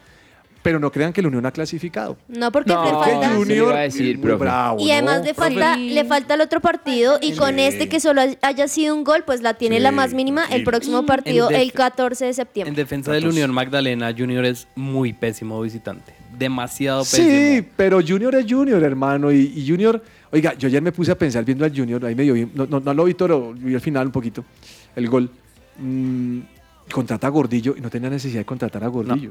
Pero 0.65 0.79
no 0.79 0.91
crean 0.91 1.13
que 1.13 1.21
la 1.21 1.27
Unión 1.27 1.45
ha 1.45 1.51
clasificado. 1.51 2.17
No, 2.27 2.51
porque 2.51 2.73
No, 2.73 2.83
le 2.85 2.89
falta... 2.89 3.29
Junior- 3.35 3.47
le 3.47 3.55
iba 3.55 3.77
a 3.77 3.81
decir, 3.81 4.17
muy 4.17 4.23
profe. 4.25 4.43
bravo, 4.45 4.79
Y 4.79 4.89
además 4.89 5.19
¿no? 5.19 5.25
le 5.25 5.33
falta, 5.35 5.75
Sí. 5.75 5.89
le 5.91 6.05
falta 6.05 6.33
el 6.33 6.41
otro 6.41 6.59
partido 6.59 7.19
y 7.21 7.33
con 7.35 7.59
este 7.59 7.87
que 7.87 7.99
solo 7.99 8.21
haya 8.41 8.67
sido 8.67 8.95
un 8.95 9.03
gol, 9.03 9.21
pues 9.27 9.43
la 9.43 9.53
tiene 9.53 9.75
Sí, 9.77 9.83
la 9.83 9.91
más 9.91 10.15
mínima 10.15 10.43
el 10.45 10.63
próximo 10.63 11.05
partido 11.05 11.51
En 11.51 11.57
el 11.57 11.71
14 11.71 12.25
de 12.25 12.29
En 12.31 12.33
septiembre. 12.33 12.73
defensa 12.75 13.11
del 13.11 13.27
Unión 13.27 13.53
Magdalena, 13.53 14.11
Junior 14.17 14.43
es 14.43 14.67
muy 14.73 15.13
pésimo 15.13 15.61
visitante. 15.61 16.15
Demasiado 16.35 17.05
Sí, 17.05 17.17
pésimo. 17.21 17.67
pero 17.77 17.99
Junior 18.01 18.33
es 18.33 18.45
Junior, 18.51 18.81
hermano. 18.81 19.31
Y, 19.31 19.53
y 19.55 19.69
Junior, 19.69 20.01
oiga, 20.31 20.55
yo 20.55 20.67
ayer 20.67 20.81
me 20.81 20.91
puse 20.91 21.11
a 21.11 21.15
pensar 21.15 21.45
viendo 21.45 21.63
al 21.63 21.77
Junior, 21.77 22.03
ahí 22.07 22.15
medio 22.15 22.33
vi, 22.33 22.47
no, 22.55 22.65
no, 22.65 22.79
no 22.79 22.91
lo 22.91 23.03
vi 23.03 23.13
todo, 23.13 23.53
vi 23.53 23.75
al 23.75 23.81
final 23.81 24.07
un 24.07 24.11
poquito, 24.11 24.43
el 24.95 25.07
gol. 25.09 25.29
Mm, 25.77 26.39
contrata 26.91 27.27
a 27.27 27.29
Gordillo 27.29 27.75
y 27.77 27.81
no 27.81 27.91
tenía 27.91 28.09
necesidad 28.09 28.39
de 28.41 28.45
contratar 28.45 28.83
a 28.83 28.87
Gordillo. 28.87 29.29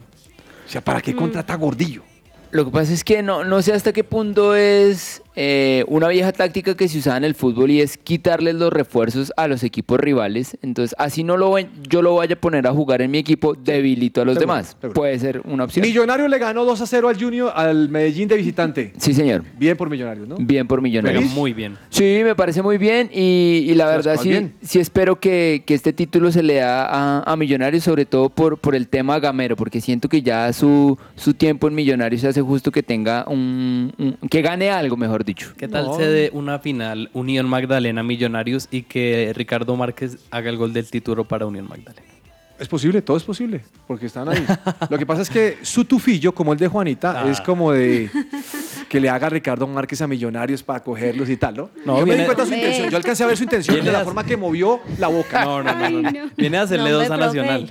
O 0.66 0.68
sea, 0.68 0.80
¿para 0.80 1.00
qué 1.00 1.14
contrata 1.14 1.54
a 1.54 1.56
Gordillo? 1.56 2.02
Lo 2.50 2.64
que 2.64 2.70
pasa 2.70 2.92
es 2.92 3.02
que 3.02 3.22
no, 3.22 3.44
no 3.44 3.62
sé 3.62 3.72
hasta 3.72 3.92
qué 3.92 4.04
punto 4.04 4.54
es 4.54 5.22
eh, 5.36 5.84
una 5.88 6.08
vieja 6.08 6.32
táctica 6.32 6.76
que 6.76 6.88
se 6.88 6.98
usaba 6.98 7.16
en 7.16 7.24
el 7.24 7.34
fútbol 7.34 7.70
y 7.70 7.80
es 7.80 7.96
quitarles 7.98 8.54
los 8.54 8.72
refuerzos 8.72 9.32
a 9.36 9.48
los 9.48 9.62
equipos 9.64 9.98
rivales. 9.98 10.56
Entonces, 10.62 10.94
así 10.98 11.24
no 11.24 11.36
lo 11.36 11.48
voy- 11.48 11.66
yo 11.88 12.02
lo 12.02 12.14
vaya 12.16 12.34
a 12.34 12.38
poner 12.40 12.66
a 12.66 12.72
jugar 12.72 13.02
en 13.02 13.10
mi 13.10 13.18
equipo, 13.18 13.54
debilito 13.54 14.22
a 14.22 14.24
los 14.24 14.34
Seguro, 14.34 14.52
demás. 14.54 14.76
seguro. 14.80 14.94
Puede 14.94 15.18
ser 15.18 15.40
una 15.44 15.64
opción. 15.64 15.84
Millonario 15.86 16.28
le 16.28 16.38
ganó 16.38 16.64
2 16.64 16.80
a 16.80 16.86
0 16.86 17.08
al 17.08 17.20
Junior, 17.20 17.52
al 17.54 17.88
Medellín 17.88 18.28
de 18.28 18.36
visitante. 18.36 18.92
Sí, 18.98 19.12
señor. 19.14 19.42
Bien 19.58 19.76
por 19.76 19.90
Millonarios, 19.90 20.28
¿no? 20.28 20.36
Bien 20.38 20.66
por 20.66 20.80
Millonarios. 20.80 21.24
muy 21.32 21.52
bien. 21.52 21.76
Sí, 21.90 22.20
me 22.22 22.34
parece 22.34 22.62
muy 22.62 22.78
bien 22.78 23.10
y, 23.12 23.64
y 23.68 23.74
la 23.74 23.86
verdad 23.86 24.16
sí, 24.20 24.28
bien. 24.28 24.54
sí 24.62 24.78
espero 24.78 25.18
que, 25.18 25.62
que 25.66 25.74
este 25.74 25.92
título 25.92 26.30
se 26.30 26.42
le 26.42 26.54
da 26.54 26.86
a, 26.86 27.22
a 27.32 27.36
Millonarios, 27.36 27.82
sobre 27.84 28.04
todo 28.06 28.28
por, 28.30 28.58
por 28.58 28.74
el 28.74 28.88
tema 28.88 29.18
gamero, 29.18 29.56
porque 29.56 29.80
siento 29.80 30.08
que 30.08 30.22
ya 30.22 30.52
su, 30.52 30.96
su 31.16 31.34
tiempo 31.34 31.66
en 31.68 31.74
Millonarios 31.74 32.20
se 32.22 32.28
hace 32.28 32.40
justo 32.40 32.70
que 32.70 32.82
tenga 32.82 33.24
un, 33.28 33.92
un- 33.98 34.28
que 34.28 34.42
gane 34.42 34.70
algo, 34.70 34.96
mejor 34.96 35.23
mejor 35.24 35.26
dicho. 35.26 35.52
¿Qué 35.56 35.68
tal 35.68 35.86
No. 35.86 35.96
se 35.96 36.06
dé 36.06 36.30
una 36.32 36.58
final 36.58 37.10
Unión 37.12 37.48
Magdalena 37.48 38.02
Millonarios 38.02 38.68
y 38.70 38.82
que 38.82 39.32
Ricardo 39.34 39.74
Márquez 39.76 40.18
haga 40.30 40.50
el 40.50 40.56
gol 40.56 40.72
del 40.72 40.88
título 40.90 41.24
para 41.24 41.46
Unión 41.46 41.66
Magdalena? 41.68 42.06
Es 42.56 42.68
posible, 42.68 43.02
todo 43.02 43.16
es 43.16 43.24
posible, 43.24 43.62
porque 43.88 44.06
están 44.06 44.28
ahí. 44.28 44.44
Lo 44.90 44.96
que 44.96 45.04
pasa 45.04 45.22
es 45.22 45.30
que 45.30 45.58
su 45.62 45.84
tufillo, 45.86 46.32
como 46.32 46.52
el 46.52 46.58
de 46.58 46.68
Juanita, 46.68 47.22
Ah. 47.24 47.28
es 47.30 47.40
como 47.40 47.72
de 47.72 48.08
que 48.88 49.00
le 49.00 49.08
haga 49.08 49.26
a 49.26 49.30
Ricardo 49.30 49.66
Márquez 49.66 50.00
a 50.02 50.06
Millonarios 50.06 50.62
para 50.62 50.80
cogerlos 50.80 51.28
y 51.28 51.36
tal, 51.36 51.56
¿no? 51.56 51.70
No, 51.84 51.98
yo 51.98 52.06
me 52.06 52.12
di 52.12 52.18
viene- 52.18 52.24
cuenta 52.26 52.44
de 52.44 52.48
su 52.48 52.54
intención, 52.54 52.90
yo 52.90 52.96
alcancé 52.96 53.24
a 53.24 53.26
ver 53.26 53.36
su 53.36 53.42
intención 53.42 53.74
Viene 53.74 53.86
de 53.88 53.92
la 53.92 54.00
a- 54.02 54.04
forma 54.04 54.24
que 54.24 54.36
movió 54.36 54.78
la 54.98 55.08
boca. 55.08 55.44
No, 55.44 55.62
no, 55.64 55.74
no. 55.74 55.90
no, 55.90 56.10
no. 56.12 56.30
Viene 56.36 56.56
a 56.58 56.62
hacerle 56.62 56.90
No, 56.90 56.98
dos 56.98 57.10
a. 57.10 57.16
Nacional. 57.16 57.68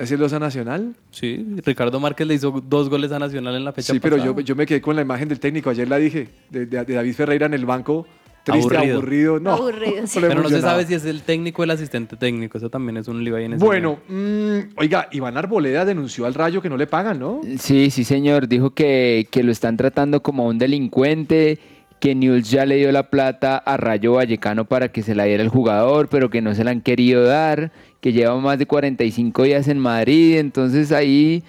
¿Es 0.00 0.10
el 0.12 0.20
Loza 0.20 0.38
Nacional? 0.38 0.94
Sí, 1.10 1.46
Ricardo 1.64 2.00
Márquez 2.00 2.26
le 2.26 2.34
hizo 2.34 2.50
dos 2.66 2.88
goles 2.88 3.12
a 3.12 3.18
Nacional 3.18 3.54
en 3.56 3.64
la 3.64 3.72
fecha 3.72 3.92
Sí, 3.92 4.00
pero 4.00 4.16
pasada. 4.16 4.34
yo, 4.36 4.40
yo 4.40 4.56
me 4.56 4.66
quedé 4.66 4.80
con 4.80 4.96
la 4.96 5.02
imagen 5.02 5.28
del 5.28 5.38
técnico, 5.40 5.70
ayer 5.70 5.88
la 5.88 5.98
dije, 5.98 6.28
de, 6.50 6.66
de- 6.66 6.84
de 6.84 6.94
David 6.94 7.14
Ferreira 7.14 7.46
en 7.46 7.54
el 7.54 7.66
banco, 7.66 8.06
triste, 8.42 8.76
aburrido, 8.78 8.96
Aburrido. 8.98 9.40
no. 9.40 9.50
Aburrido, 9.52 10.06
sí. 10.06 10.18
Pero 10.22 10.42
no 10.42 10.48
se 10.48 10.60
sabe 10.62 10.86
si 10.86 10.94
es 10.94 11.04
el 11.04 11.20
técnico 11.22 11.60
o 11.60 11.64
el 11.64 11.70
asistente 11.72 12.16
técnico. 12.16 12.56
Eso 12.56 12.70
también 12.70 12.96
es 12.96 13.08
un 13.08 13.22
lío 13.22 13.36
ahí 13.36 13.44
en 13.44 13.52
ese 13.54 13.64
Bueno, 13.64 13.98
mm, 14.08 14.58
oiga, 14.78 15.08
Iván 15.12 15.36
Arboleda 15.36 15.84
denunció 15.84 16.24
al 16.24 16.32
Rayo 16.34 16.62
que 16.62 16.70
no 16.70 16.78
le 16.78 16.86
pagan, 16.86 17.18
¿no? 17.18 17.42
Sí, 17.58 17.90
sí, 17.90 18.02
señor. 18.04 18.48
Dijo 18.48 18.70
que, 18.70 19.28
que 19.30 19.42
lo 19.42 19.52
están 19.52 19.76
tratando 19.76 20.22
como 20.22 20.44
a 20.44 20.46
un 20.48 20.58
delincuente, 20.58 21.58
que 22.00 22.14
News 22.14 22.50
ya 22.50 22.66
le 22.66 22.76
dio 22.76 22.90
la 22.92 23.10
plata 23.10 23.58
a 23.58 23.76
Rayo 23.76 24.14
Vallecano 24.14 24.64
para 24.64 24.88
que 24.88 25.02
se 25.02 25.14
la 25.14 25.24
diera 25.24 25.42
el 25.42 25.50
jugador, 25.50 26.08
pero 26.08 26.30
que 26.30 26.40
no 26.40 26.54
se 26.54 26.64
la 26.64 26.70
han 26.70 26.80
querido 26.80 27.24
dar, 27.24 27.70
que 28.00 28.12
lleva 28.12 28.36
más 28.40 28.58
de 28.58 28.66
45 28.66 29.42
días 29.42 29.68
en 29.68 29.78
Madrid. 29.78 30.38
Entonces 30.38 30.92
ahí 30.92 31.44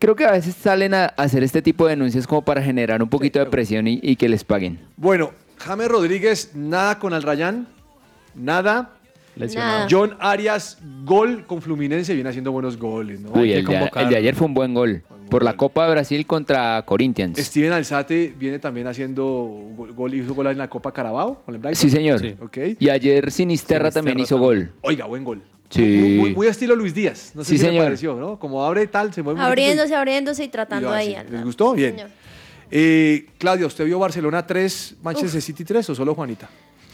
creo 0.00 0.16
que 0.16 0.24
a 0.24 0.32
veces 0.32 0.56
salen 0.56 0.92
a 0.94 1.06
hacer 1.06 1.44
este 1.44 1.62
tipo 1.62 1.86
de 1.86 1.90
denuncias 1.90 2.26
como 2.26 2.42
para 2.42 2.60
generar 2.62 3.00
un 3.02 3.08
poquito 3.08 3.38
de 3.38 3.46
presión 3.46 3.86
y, 3.86 4.00
y 4.02 4.16
que 4.16 4.28
les 4.28 4.42
paguen. 4.42 4.80
Bueno, 4.96 5.30
James 5.58 5.88
Rodríguez, 5.88 6.50
nada 6.54 6.98
con 6.98 7.14
Al 7.14 7.22
Rayán, 7.22 7.68
nada. 8.34 8.90
John 9.90 10.14
Arias, 10.18 10.78
gol 11.04 11.46
con 11.46 11.62
Fluminense, 11.62 12.12
viene 12.12 12.28
haciendo 12.28 12.52
buenos 12.52 12.76
goles, 12.76 13.20
¿no? 13.20 13.30
Uy, 13.32 13.40
Hay 13.40 13.48
que 13.48 13.58
el 13.60 13.64
de, 13.64 13.72
convocarlo. 13.72 14.08
el 14.08 14.12
de 14.12 14.16
ayer 14.18 14.34
fue 14.34 14.46
un 14.46 14.54
buen 14.54 14.74
gol. 14.74 15.02
Por 15.32 15.42
la 15.42 15.56
Copa 15.56 15.86
de 15.86 15.90
Brasil 15.92 16.26
contra 16.26 16.82
Corinthians. 16.84 17.38
Steven 17.38 17.72
Alzate 17.72 18.32
viene 18.38 18.58
también 18.58 18.86
haciendo 18.86 19.24
gol, 19.76 19.92
gol- 19.94 20.14
hizo 20.14 20.34
gol 20.34 20.46
en 20.48 20.58
la 20.58 20.68
Copa 20.68 20.92
Carabao 20.92 21.42
con 21.44 21.54
el 21.54 21.60
Brighton. 21.60 21.80
Sí, 21.80 21.90
señor. 21.90 22.20
Ok. 22.40 22.58
Y 22.78 22.88
ayer 22.90 23.30
Sinisterra 23.32 23.90
también 23.90 24.20
hizo 24.20 24.38
gol. 24.38 24.70
Oiga, 24.82 25.06
buen 25.06 25.24
gol. 25.24 25.42
Sí. 25.70 25.80
Muy, 25.80 26.18
muy- 26.18 26.34
muy 26.34 26.46
estilo 26.48 26.76
Luis 26.76 26.94
Díaz. 26.94 27.32
No 27.34 27.42
sé 27.44 27.52
Sí, 27.52 27.56
si 27.58 27.62
le 27.64 27.70
señor. 27.70 27.84
pareció, 27.86 28.14
¿no? 28.14 28.38
Como 28.38 28.62
abre 28.62 28.86
tal, 28.88 29.12
se 29.14 29.22
mueve 29.22 29.40
y- 29.40 29.42
Abriéndose, 29.42 29.94
abriéndose 29.94 30.42
y 30.42 30.46
y 30.46 30.48
tratando 30.50 30.90
lo 30.90 30.94
ahí. 30.94 31.16
¿Les 31.30 31.42
gustó? 31.44 31.70
Sí, 31.72 31.76
Bien. 31.80 31.92
señor. 31.94 32.10
Eh, 32.70 33.26
Claudia, 33.38 33.66
¿usted 33.66 33.86
vio 33.86 33.98
Barcelona 33.98 34.46
3, 34.46 34.96
Manchester 35.02 35.38
Uf. 35.38 35.44
City 35.44 35.64
3 35.64 35.88
o 35.88 35.94
solo 35.94 36.14
Juanita? 36.14 36.48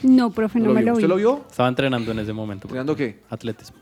No, 0.05 0.31
profe, 0.31 0.61
no 0.61 0.66
¿Lo 0.66 0.74
me 0.74 0.83
vio? 0.83 0.92
lo 0.92 0.96
vi. 0.96 1.03
¿Usted 1.03 1.09
lo 1.09 1.16
vio? 1.16 1.44
Estaba 1.51 1.68
entrenando 1.68 2.12
en 2.12 2.20
ese 2.20 2.33
momento. 2.33 2.68
¿Entrenando 2.68 2.94
qué? 2.94 3.18
Atletismo. 3.31 3.79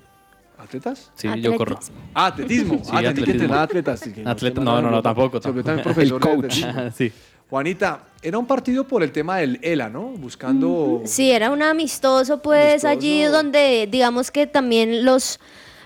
¿Atletas? 0.59 1.11
Sí, 1.15 1.29
yo 1.41 1.57
corro. 1.57 1.79
Atletismo. 1.79 2.13
Ah, 2.15 2.27
atletismo. 2.27 2.81
Sí, 2.83 2.91
ah, 2.93 3.01
que 3.03 3.55
atletas. 3.55 4.01
Sí, 4.01 4.13
que 4.13 4.23
no 4.23 4.31
Atleta- 4.31 4.61
no, 4.63 4.81
no, 4.83 4.91
no, 4.91 5.03
tampoco, 5.03 5.39
volvió 5.41 5.63
también 5.63 5.65
tampoco. 5.65 5.95
profesor 5.95 6.21
coach. 6.21 6.65
Sí. 6.95 7.13
Juanita, 7.49 8.09
era 8.23 8.39
un 8.39 8.47
partido 8.47 8.89
por 8.89 9.03
el 9.05 9.13
tema 9.13 9.37
del 9.37 9.61
ELA, 9.63 9.89
¿no? 9.89 10.09
Buscando... 10.09 11.03
Sí, 11.05 11.31
era 11.31 11.51
un 11.53 11.63
amistoso, 11.63 12.43
pues 12.43 12.85
Amistoso. 12.85 12.89
allí 12.89 13.23
donde 13.23 13.87
digamos 13.91 14.31
que 14.33 14.47
también 14.49 15.05
los 15.05 15.39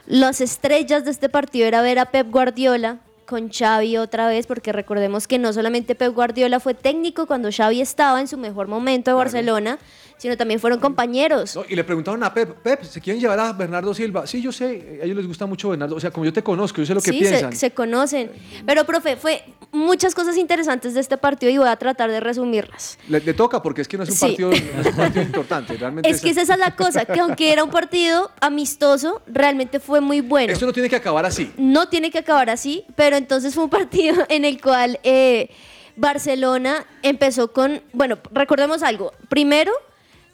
las 0.06 0.40
estrellas 0.40 1.04
de 1.04 1.10
este 1.10 1.28
partido 1.28 1.66
era 1.66 1.82
ver 1.82 1.98
a 1.98 2.06
Pep 2.06 2.30
Guardiola 2.30 2.98
con 3.30 3.48
Xavi 3.48 3.96
otra 3.96 4.26
vez, 4.26 4.48
porque 4.48 4.72
recordemos 4.72 5.28
que 5.28 5.38
no 5.38 5.52
solamente 5.52 5.94
Pep 5.94 6.12
Guardiola 6.12 6.58
fue 6.58 6.74
técnico 6.74 7.26
cuando 7.26 7.48
Xavi 7.52 7.80
estaba 7.80 8.20
en 8.20 8.26
su 8.26 8.36
mejor 8.36 8.66
momento 8.66 9.12
de 9.12 9.14
Barcelona, 9.14 9.78
sino 10.18 10.36
también 10.36 10.58
fueron 10.58 10.80
compañeros. 10.80 11.54
No, 11.54 11.62
y 11.68 11.76
le 11.76 11.84
preguntaron 11.84 12.24
a 12.24 12.34
Pep, 12.34 12.56
Pep, 12.56 12.82
¿se 12.82 13.00
quieren 13.00 13.20
llevar 13.20 13.38
a 13.38 13.52
Bernardo 13.52 13.94
Silva? 13.94 14.26
Sí, 14.26 14.42
yo 14.42 14.50
sé, 14.50 14.98
a 15.00 15.04
ellos 15.04 15.16
les 15.16 15.28
gusta 15.28 15.46
mucho 15.46 15.68
Bernardo. 15.68 15.94
O 15.94 16.00
sea, 16.00 16.10
como 16.10 16.24
yo 16.26 16.32
te 16.32 16.42
conozco, 16.42 16.78
yo 16.78 16.86
sé 16.86 16.92
lo 16.92 17.00
que 17.00 17.12
sí, 17.12 17.20
piensan. 17.20 17.52
se, 17.52 17.58
se 17.58 17.70
conocen. 17.70 18.32
Pero, 18.66 18.84
profe, 18.84 19.14
fue 19.14 19.44
muchas 19.72 20.14
cosas 20.14 20.36
interesantes 20.36 20.94
de 20.94 21.00
este 21.00 21.16
partido 21.16 21.52
y 21.52 21.58
voy 21.58 21.68
a 21.68 21.76
tratar 21.76 22.10
de 22.10 22.20
resumirlas. 22.20 22.98
Le, 23.08 23.20
le 23.20 23.34
toca 23.34 23.62
porque 23.62 23.82
es 23.82 23.88
que 23.88 23.96
no 23.96 24.02
es 24.02 24.10
un 24.10 24.16
Sí. 24.16 24.26
partido, 24.26 24.50
no 24.50 24.80
es 24.80 24.86
un 24.86 24.96
partido 24.96 25.22
importante. 25.22 25.76
Realmente 25.76 26.08
Es 26.08 26.20
que 26.20 26.30
esa 26.30 26.42
es 26.42 26.48
la 26.48 26.74
cosa, 26.76 27.04
que 27.04 27.20
aunque 27.20 27.52
era 27.52 27.62
un 27.64 27.70
partido 27.70 28.30
amistoso, 28.40 29.22
realmente 29.26 29.78
fue 29.80 30.00
muy 30.00 30.20
bueno. 30.20 30.52
Esto 30.52 30.66
no 30.66 30.72
tiene 30.72 30.88
que 30.88 30.96
acabar 30.96 31.24
así. 31.24 31.52
No 31.56 31.88
tiene 31.88 32.10
que 32.10 32.18
acabar 32.18 32.50
así, 32.50 32.84
pero 32.96 33.16
entonces 33.16 33.54
fue 33.54 33.64
un 33.64 33.70
partido 33.78 34.24
en 34.28 34.44
el 34.44 34.60
cual 34.60 34.98
eh, 35.02 35.50
Barcelona 35.96 36.86
empezó 37.02 37.52
con, 37.52 37.82
bueno, 37.92 38.18
recordemos 38.32 38.82
algo. 38.82 39.12
Primero, 39.28 39.72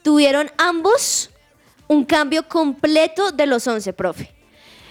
tuvieron 0.02 0.50
ambos 0.58 1.30
un 1.88 2.04
cambio 2.04 2.48
completo 2.48 3.32
de 3.32 3.46
los 3.46 3.66
11, 3.66 3.92
profe. 3.92 4.32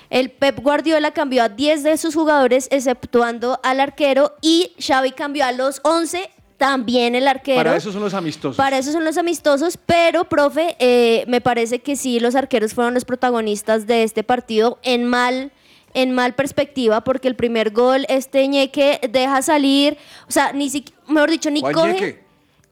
El 0.10 0.32
Pep 0.32 0.60
Guardiola 0.60 1.12
cambió 1.12 1.44
a 1.44 1.50
10 1.50 1.84
de 1.84 1.98
sus 1.98 2.16
jugadores, 2.16 2.68
exceptuando 2.72 3.60
al 3.64 3.80
arquero, 3.80 4.36
y 4.42 4.74
Xavi 4.80 5.12
cambió 5.12 5.46
a 5.46 5.52
los 5.52 5.82
11, 5.84 6.30
también 6.58 7.16
el 7.16 7.28
arquero. 7.28 7.64
Para 7.64 7.76
eso 7.76 7.92
son 7.92 8.02
los 8.02 8.14
amistosos. 8.14 8.56
Para 8.56 8.78
eso 8.78 8.92
son 8.92 9.04
los 9.04 9.18
amistosos, 9.18 9.78
pero, 9.86 10.26
profe, 10.26 10.76
eh, 10.80 11.26
me 11.28 11.42
parece 11.42 11.80
que 11.80 11.96
sí, 11.96 12.20
los 12.20 12.36
arqueros 12.36 12.74
fueron 12.74 12.94
los 12.94 13.06
protagonistas 13.06 13.88
de 13.88 14.04
este 14.04 14.24
partido 14.24 14.80
en 14.84 15.06
mal, 15.06 15.52
en 15.94 16.12
mal 16.12 16.34
perspectiva, 16.34 17.04
porque 17.04 17.28
el 17.28 17.36
primer 17.36 17.72
gol, 17.72 18.06
este 18.10 18.48
ñeque 18.48 19.00
deja 19.10 19.42
salir, 19.42 19.98
o 20.28 20.32
sea, 20.32 20.54
ni 20.54 20.70
siquiera, 20.70 21.02
mejor 21.08 21.30
dicho, 21.30 21.50
ni 21.52 21.62
¿Cuál 21.62 21.74
coge. 21.74 21.94
ñeque? 21.94 22.25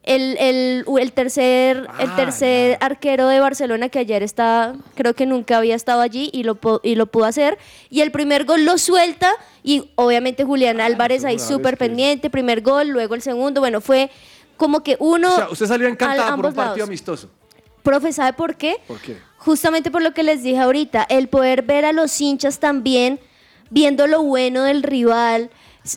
El, 0.04 0.38
el, 0.38 0.86
el 1.00 1.12
tercer, 1.14 1.88
el 2.00 2.10
Ah, 2.10 2.16
tercer 2.18 2.78
arquero 2.82 3.28
de 3.30 3.40
Barcelona 3.40 3.88
que 3.88 4.00
ayer 4.00 4.22
está, 4.22 4.74
creo 4.96 5.14
que 5.14 5.26
nunca 5.26 5.58
había 5.58 5.76
estado 5.76 6.02
allí 6.02 6.30
y 6.34 6.44
lo, 6.44 6.60
y 6.84 6.96
lo 6.96 7.06
pudo 7.06 7.24
hacer. 7.26 7.58
Y 7.90 8.02
el 8.02 8.12
primer 8.12 8.44
gol 8.44 8.66
lo 8.66 8.78
suelta 8.78 9.32
y 9.64 9.92
obviamente 9.96 10.44
Julián 10.44 10.82
Álvarez 10.82 11.24
ahí 11.24 11.40
súper 11.40 11.78
pendiente, 11.78 12.30
primer 12.30 12.62
gol, 12.62 12.90
luego 12.90 13.16
el 13.16 13.22
segundo, 13.22 13.62
bueno, 13.62 13.80
fue 13.80 14.12
como 14.58 14.84
que 14.84 14.98
uno... 15.00 15.32
o 15.32 15.36
sea, 15.36 15.50
usted 15.50 15.68
salió 15.68 15.88
encantada 15.88 16.36
por 16.36 16.48
un 16.48 16.54
partido 16.54 16.76
lados. 16.78 16.90
amistoso. 16.90 17.30
Profe, 17.82 18.12
¿sabe 18.12 18.34
por 18.34 18.56
qué? 18.56 18.78
¿Por 18.88 19.00
qué? 19.00 19.18
Justamente 19.38 19.90
por 19.90 20.02
lo 20.02 20.14
que 20.14 20.24
les 20.24 20.44
dije 20.44 20.60
ahorita, 20.60 21.06
el 21.10 21.28
poder 21.30 21.64
ver 21.64 21.86
a 21.86 21.94
los 21.94 22.20
hinchas 22.22 22.60
también 22.60 23.20
viendo 23.70 24.06
lo 24.08 24.22
bueno 24.22 24.64
del 24.64 24.84
rival, 24.84 25.50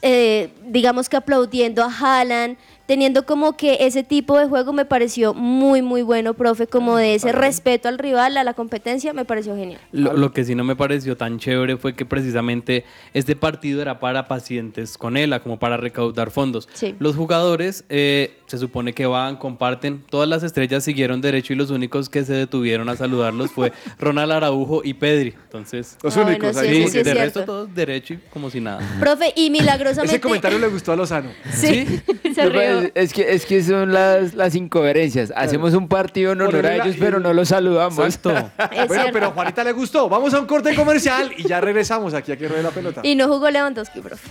eh, 0.03 0.51
digamos 0.64 1.09
que 1.09 1.16
aplaudiendo 1.16 1.85
a 1.85 1.92
Haaland, 1.92 2.57
teniendo 2.87 3.27
como 3.27 3.57
que 3.57 3.79
ese 3.81 4.03
tipo 4.03 4.38
de 4.38 4.46
juego 4.46 4.72
me 4.72 4.85
pareció 4.85 5.35
muy, 5.35 5.83
muy 5.83 6.03
bueno, 6.03 6.35
profe, 6.35 6.66
como 6.66 6.96
de 6.96 7.14
ese 7.16 7.33
respeto 7.33 7.88
al 7.88 7.99
rival, 7.99 8.37
a 8.37 8.44
la 8.44 8.55
competencia, 8.55 9.12
me 9.12 9.25
pareció 9.25 9.57
genial. 9.57 9.81
Lo, 9.92 10.12
lo 10.12 10.33
que 10.33 10.44
sí 10.44 10.55
no 10.55 10.64
me 10.64 10.77
pareció 10.77 11.16
tan 11.16 11.38
chévere 11.38 11.77
fue 11.77 11.94
que 11.94 12.07
precisamente 12.07 12.85
este 13.14 13.37
partido 13.37 13.83
era 13.83 13.99
para 14.01 14.29
pacientes 14.29 14.96
con 14.99 15.16
ELA, 15.16 15.40
como 15.40 15.59
para 15.59 15.77
recaudar 15.77 16.31
fondos. 16.31 16.68
Sí. 16.75 16.94
Los 16.99 17.16
jugadores 17.16 17.85
eh, 17.88 18.38
se 18.46 18.59
supone 18.59 18.92
que 18.92 19.07
van, 19.07 19.37
comparten, 19.37 20.05
todas 20.09 20.29
las 20.29 20.42
estrellas 20.42 20.85
siguieron 20.85 21.20
derecho 21.20 21.53
y 21.53 21.57
los 21.57 21.70
únicos 21.70 22.09
que 22.09 22.25
se 22.25 22.33
detuvieron 22.35 22.88
a 22.88 22.96
saludarlos 22.96 23.51
fue 23.51 23.72
Ronald 23.99 24.33
Araujo 24.33 24.83
y 24.85 24.94
Pedri. 24.94 25.35
Entonces, 25.44 25.96
Los 26.03 26.16
Ah, 26.16 26.22
bueno, 26.22 26.38
únicos 26.38 26.57
sí, 26.61 26.66
ahí. 26.66 26.88
sí, 26.88 26.99
de 26.99 27.05
cierto. 27.05 27.20
resto 27.22 27.44
todos 27.44 27.75
derecho 27.75 28.14
y 28.14 28.18
como 28.31 28.51
si 28.51 28.61
nada. 28.61 28.81
Profe, 29.01 29.33
y 29.35 29.51
milagrosamente... 29.51 30.14
Ese 30.16 30.20
comentario 30.20 30.59
le 30.59 30.68
gustó 30.68 30.92
a 30.92 30.96
Lozano. 30.96 31.31
Sí, 31.53 31.87
se 32.35 32.49
rió. 32.49 32.75
Es 32.94 33.12
que, 33.12 33.34
es 33.34 33.46
que 33.46 33.62
son 33.62 33.92
las, 33.92 34.34
las 34.34 34.54
incoherencias. 34.54 35.32
Hacemos 35.36 35.74
un 35.74 35.88
partido 35.88 36.32
en 36.32 36.40
honor 36.40 36.66
a 36.66 36.74
ellos, 36.76 36.96
pero 36.98 37.20
no 37.20 37.32
los 37.32 37.48
saludamos. 37.48 37.98
Exacto. 37.98 38.30
Es 38.70 38.88
bueno, 38.88 39.02
cierto. 39.02 39.12
pero 39.12 39.26
a 39.26 39.30
Juanita 39.30 39.64
le 39.64 39.72
gustó. 39.72 40.08
Vamos 40.08 40.32
a 40.34 40.40
un 40.40 40.46
corte 40.46 40.74
comercial 40.74 41.32
y 41.36 41.46
ya 41.46 41.60
regresamos 41.60 42.14
aquí 42.14 42.32
a 42.32 42.36
que 42.36 42.48
ruede 42.48 42.62
la 42.62 42.70
pelota. 42.70 43.00
Y 43.04 43.14
no 43.14 43.28
jugó 43.28 43.50
Lewandowski, 43.50 44.00
profe. 44.00 44.28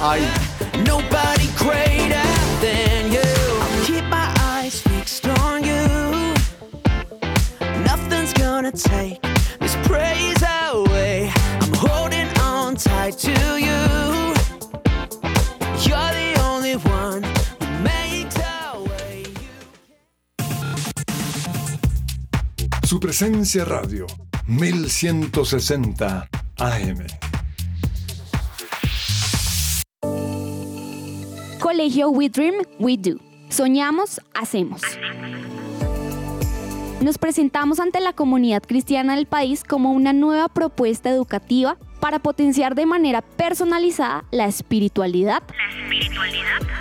Ay. 0.00 0.22
Nobody 0.86 1.48
greater 1.58 2.22
than 2.60 3.10
you. 3.10 3.20
I'll 3.20 3.84
keep 3.84 4.04
my 4.04 4.28
eyes 4.40 4.80
fixed 4.82 5.26
on 5.40 5.62
you. 5.64 6.34
Nothing's 7.84 8.32
gonna 8.34 8.72
take 8.72 9.20
this 9.60 9.76
praise 9.86 10.35
presencia 23.18 23.64
radio, 23.64 24.06
1160 24.46 26.28
AM. 26.58 27.06
Colegio 31.58 32.10
We 32.10 32.28
Dream, 32.28 32.56
We 32.78 32.98
Do. 32.98 33.18
Soñamos, 33.48 34.20
hacemos. 34.34 34.82
Nos 37.00 37.16
presentamos 37.16 37.80
ante 37.80 38.00
la 38.00 38.12
comunidad 38.12 38.62
cristiana 38.62 39.16
del 39.16 39.24
país 39.24 39.64
como 39.64 39.92
una 39.92 40.12
nueva 40.12 40.48
propuesta 40.48 41.08
educativa 41.08 41.78
para 42.00 42.18
potenciar 42.18 42.74
de 42.74 42.86
manera 42.86 43.22
personalizada 43.22 44.24
la 44.30 44.46
espiritualidad, 44.46 45.42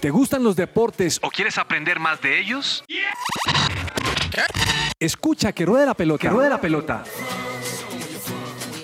¿Te 0.00 0.08
gustan 0.08 0.42
los 0.42 0.56
deportes 0.56 1.20
o 1.22 1.28
quieres 1.30 1.58
aprender 1.58 2.00
más 2.00 2.22
de 2.22 2.40
ellos? 2.40 2.82
Escucha 4.98 5.52
que 5.52 5.66
ruede 5.66 5.84
la 5.84 5.92
pelota. 5.92 6.22
Que 6.22 6.30
ruede 6.30 6.48
la 6.48 6.58
pelota. 6.58 7.04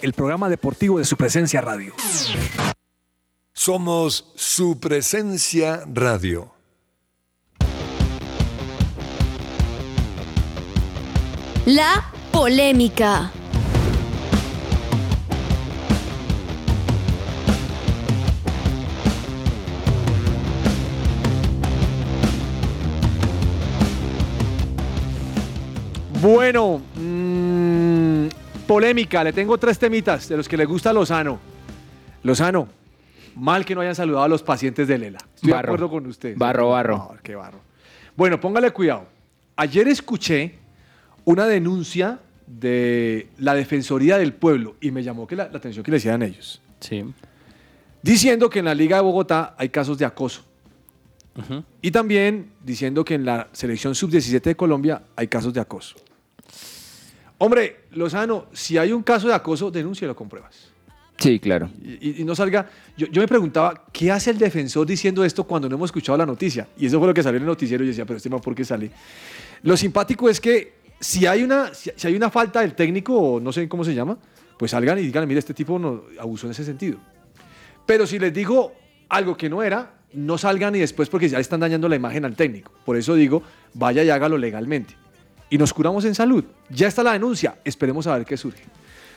El 0.03 0.13
programa 0.13 0.51
deportivo 0.51 0.99
de 0.99 1.07
su 1.07 1.17
presencia 1.17 1.63
radio. 1.63 1.95
Somos 3.55 4.31
su 4.37 4.79
presencia 4.79 5.85
radio. 5.87 6.53
La 11.65 12.13
polémica. 12.31 13.33
Bueno, 26.21 26.81
mm, 26.95 28.27
polémica. 28.67 29.23
Le 29.23 29.33
tengo 29.33 29.59
tres 29.59 29.79
temitas 29.79 30.29
de 30.29 30.37
los 30.37 30.49
que 30.49 30.57
le 30.57 30.65
gusta 30.65 30.93
Lozano. 30.93 31.39
Lozano, 32.23 32.69
mal 33.35 33.65
que 33.65 33.75
no 33.75 33.81
hayan 33.83 33.95
saludado 33.95 34.25
a 34.25 34.29
los 34.29 34.43
pacientes 34.43 34.89
de 34.89 34.99
Lela. 34.99 35.19
Estoy 35.35 35.49
de 35.49 35.53
Barro. 35.53 35.69
acuerdo 35.75 35.91
con 35.91 36.07
usted. 36.07 36.37
Barro, 36.37 36.71
barro. 36.71 37.15
Qué 37.23 37.35
barro. 37.35 37.61
Bueno, 38.17 38.41
póngale 38.41 38.71
cuidado. 38.71 39.07
Ayer 39.57 39.89
escuché 39.89 40.55
una 41.25 41.47
denuncia 41.47 42.19
de 42.47 43.29
la 43.39 43.55
Defensoría 43.55 44.19
del 44.19 44.33
Pueblo 44.33 44.77
y 44.81 44.91
me 44.91 45.03
llamó 45.03 45.27
que 45.27 45.37
la, 45.37 45.49
la 45.49 45.59
atención 45.59 45.85
que 45.85 45.91
le 45.91 45.97
decían 45.99 46.23
ellos. 46.23 46.63
Sí. 46.81 47.05
Diciendo 48.03 48.49
que 48.49 48.61
en 48.61 48.67
la 48.67 48.75
Liga 48.75 48.97
de 48.97 49.03
Bogotá 49.03 49.55
hay 49.59 49.69
casos 49.69 49.99
de 49.99 50.05
acoso. 50.05 50.43
Y 51.83 51.91
también 51.91 52.51
diciendo 52.65 53.05
que 53.05 53.13
en 53.13 53.27
la 53.27 53.49
selección 53.53 53.95
sub-17 53.95 54.41
de 54.41 54.57
Colombia 54.57 55.03
hay 55.17 55.29
casos 55.29 55.53
de 55.53 55.61
acoso. 55.61 55.97
Hombre, 57.39 57.85
Lozano, 57.93 58.47
si 58.53 58.79
hay 58.79 58.93
un 58.93 59.03
caso 59.03 59.29
de 59.29 59.35
acoso, 59.35 59.71
denúncialo 59.71 60.17
con 60.17 60.29
pruebas. 60.29 60.71
Sí, 61.19 61.39
claro. 61.39 61.71
Y, 61.83 62.23
y 62.23 62.25
no 62.25 62.35
salga. 62.35 62.69
Yo, 62.97 63.07
yo 63.07 63.23
me 63.23 63.29
preguntaba, 63.29 63.85
¿qué 63.93 64.11
hace 64.11 64.31
el 64.31 64.39
defensor 64.39 64.87
diciendo 64.87 65.25
esto 65.25 65.45
cuando 65.45 65.69
no 65.69 65.77
hemos 65.77 65.89
escuchado 65.89 66.19
la 66.19 66.27
noticia? 66.27 66.69
Y 66.77 66.87
eso 66.87 66.99
fue 66.99 67.09
lo 67.09 67.15
que 67.15 67.23
salió 67.23 67.37
en 67.39 67.43
el 67.43 67.49
noticiero 67.49 67.83
y 67.85 67.87
yo 67.87 67.91
decía, 67.91 68.05
pero 68.05 68.19
este 68.19 68.29
man, 68.29 68.41
¿por 68.41 68.55
qué 68.55 68.65
sale? 68.65 68.91
Lo 69.63 69.77
simpático 69.77 70.29
es 70.29 70.41
que 70.41 70.75
si 71.01 71.27
hay 71.27 71.43
una, 71.43 71.73
si, 71.75 71.91
si 71.95 72.07
hay 72.07 72.15
una 72.15 72.31
falta 72.31 72.61
del 72.61 72.75
técnico, 72.75 73.15
o 73.15 73.41
no 73.41 73.53
sé 73.53 73.69
cómo 73.69 73.85
se 73.85 73.95
llama, 73.95 74.19
pues 74.59 74.71
salgan 74.71 74.99
y 74.99 75.03
digan, 75.03 75.27
mire, 75.27 75.39
este 75.39 75.55
tipo 75.55 75.79
no, 75.79 76.05
abusó 76.19 76.47
en 76.47 76.53
ese 76.53 76.65
sentido. 76.65 76.99
Pero 77.85 78.07
si 78.07 78.19
les 78.19 78.33
digo 78.33 78.73
algo 79.09 79.37
que 79.37 79.49
no 79.49 79.63
era, 79.63 79.95
no 80.13 80.39
salgan 80.39 80.75
y 80.75 80.81
después 80.81 81.09
porque 81.09 81.29
ya 81.29 81.39
le 81.39 81.43
están 81.43 81.61
dañando 81.61 81.89
la 81.89 81.97
imagen 81.97 82.25
al 82.25 82.35
técnico. 82.35 82.73
Por 82.85 82.97
eso 82.97 83.15
digo, 83.15 83.43
vaya 83.75 84.03
y 84.03 84.11
hágalo 84.11 84.39
legalmente. 84.39 84.97
Y 85.49 85.59
nos 85.59 85.73
curamos 85.73 86.05
en 86.05 86.15
salud. 86.15 86.45
Ya 86.71 86.89
está 86.89 87.03
la 87.03 87.13
denuncia, 87.13 87.57
esperemos 87.65 88.07
a 88.07 88.17
ver 88.17 88.27
qué 88.27 88.37
surge. 88.37 88.65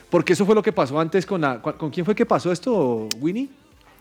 Porque 0.08 0.32
eso 0.32 0.44
fue 0.44 0.54
lo 0.54 0.62
que 0.62 0.72
pasó 0.72 0.98
antes 0.98 1.24
con 1.24 1.40
la... 1.40 1.60
¿Con 1.60 1.90
quién 1.90 2.04
fue 2.04 2.14
que 2.14 2.26
pasó 2.26 2.50
esto, 2.50 3.08
Winnie? 3.20 3.48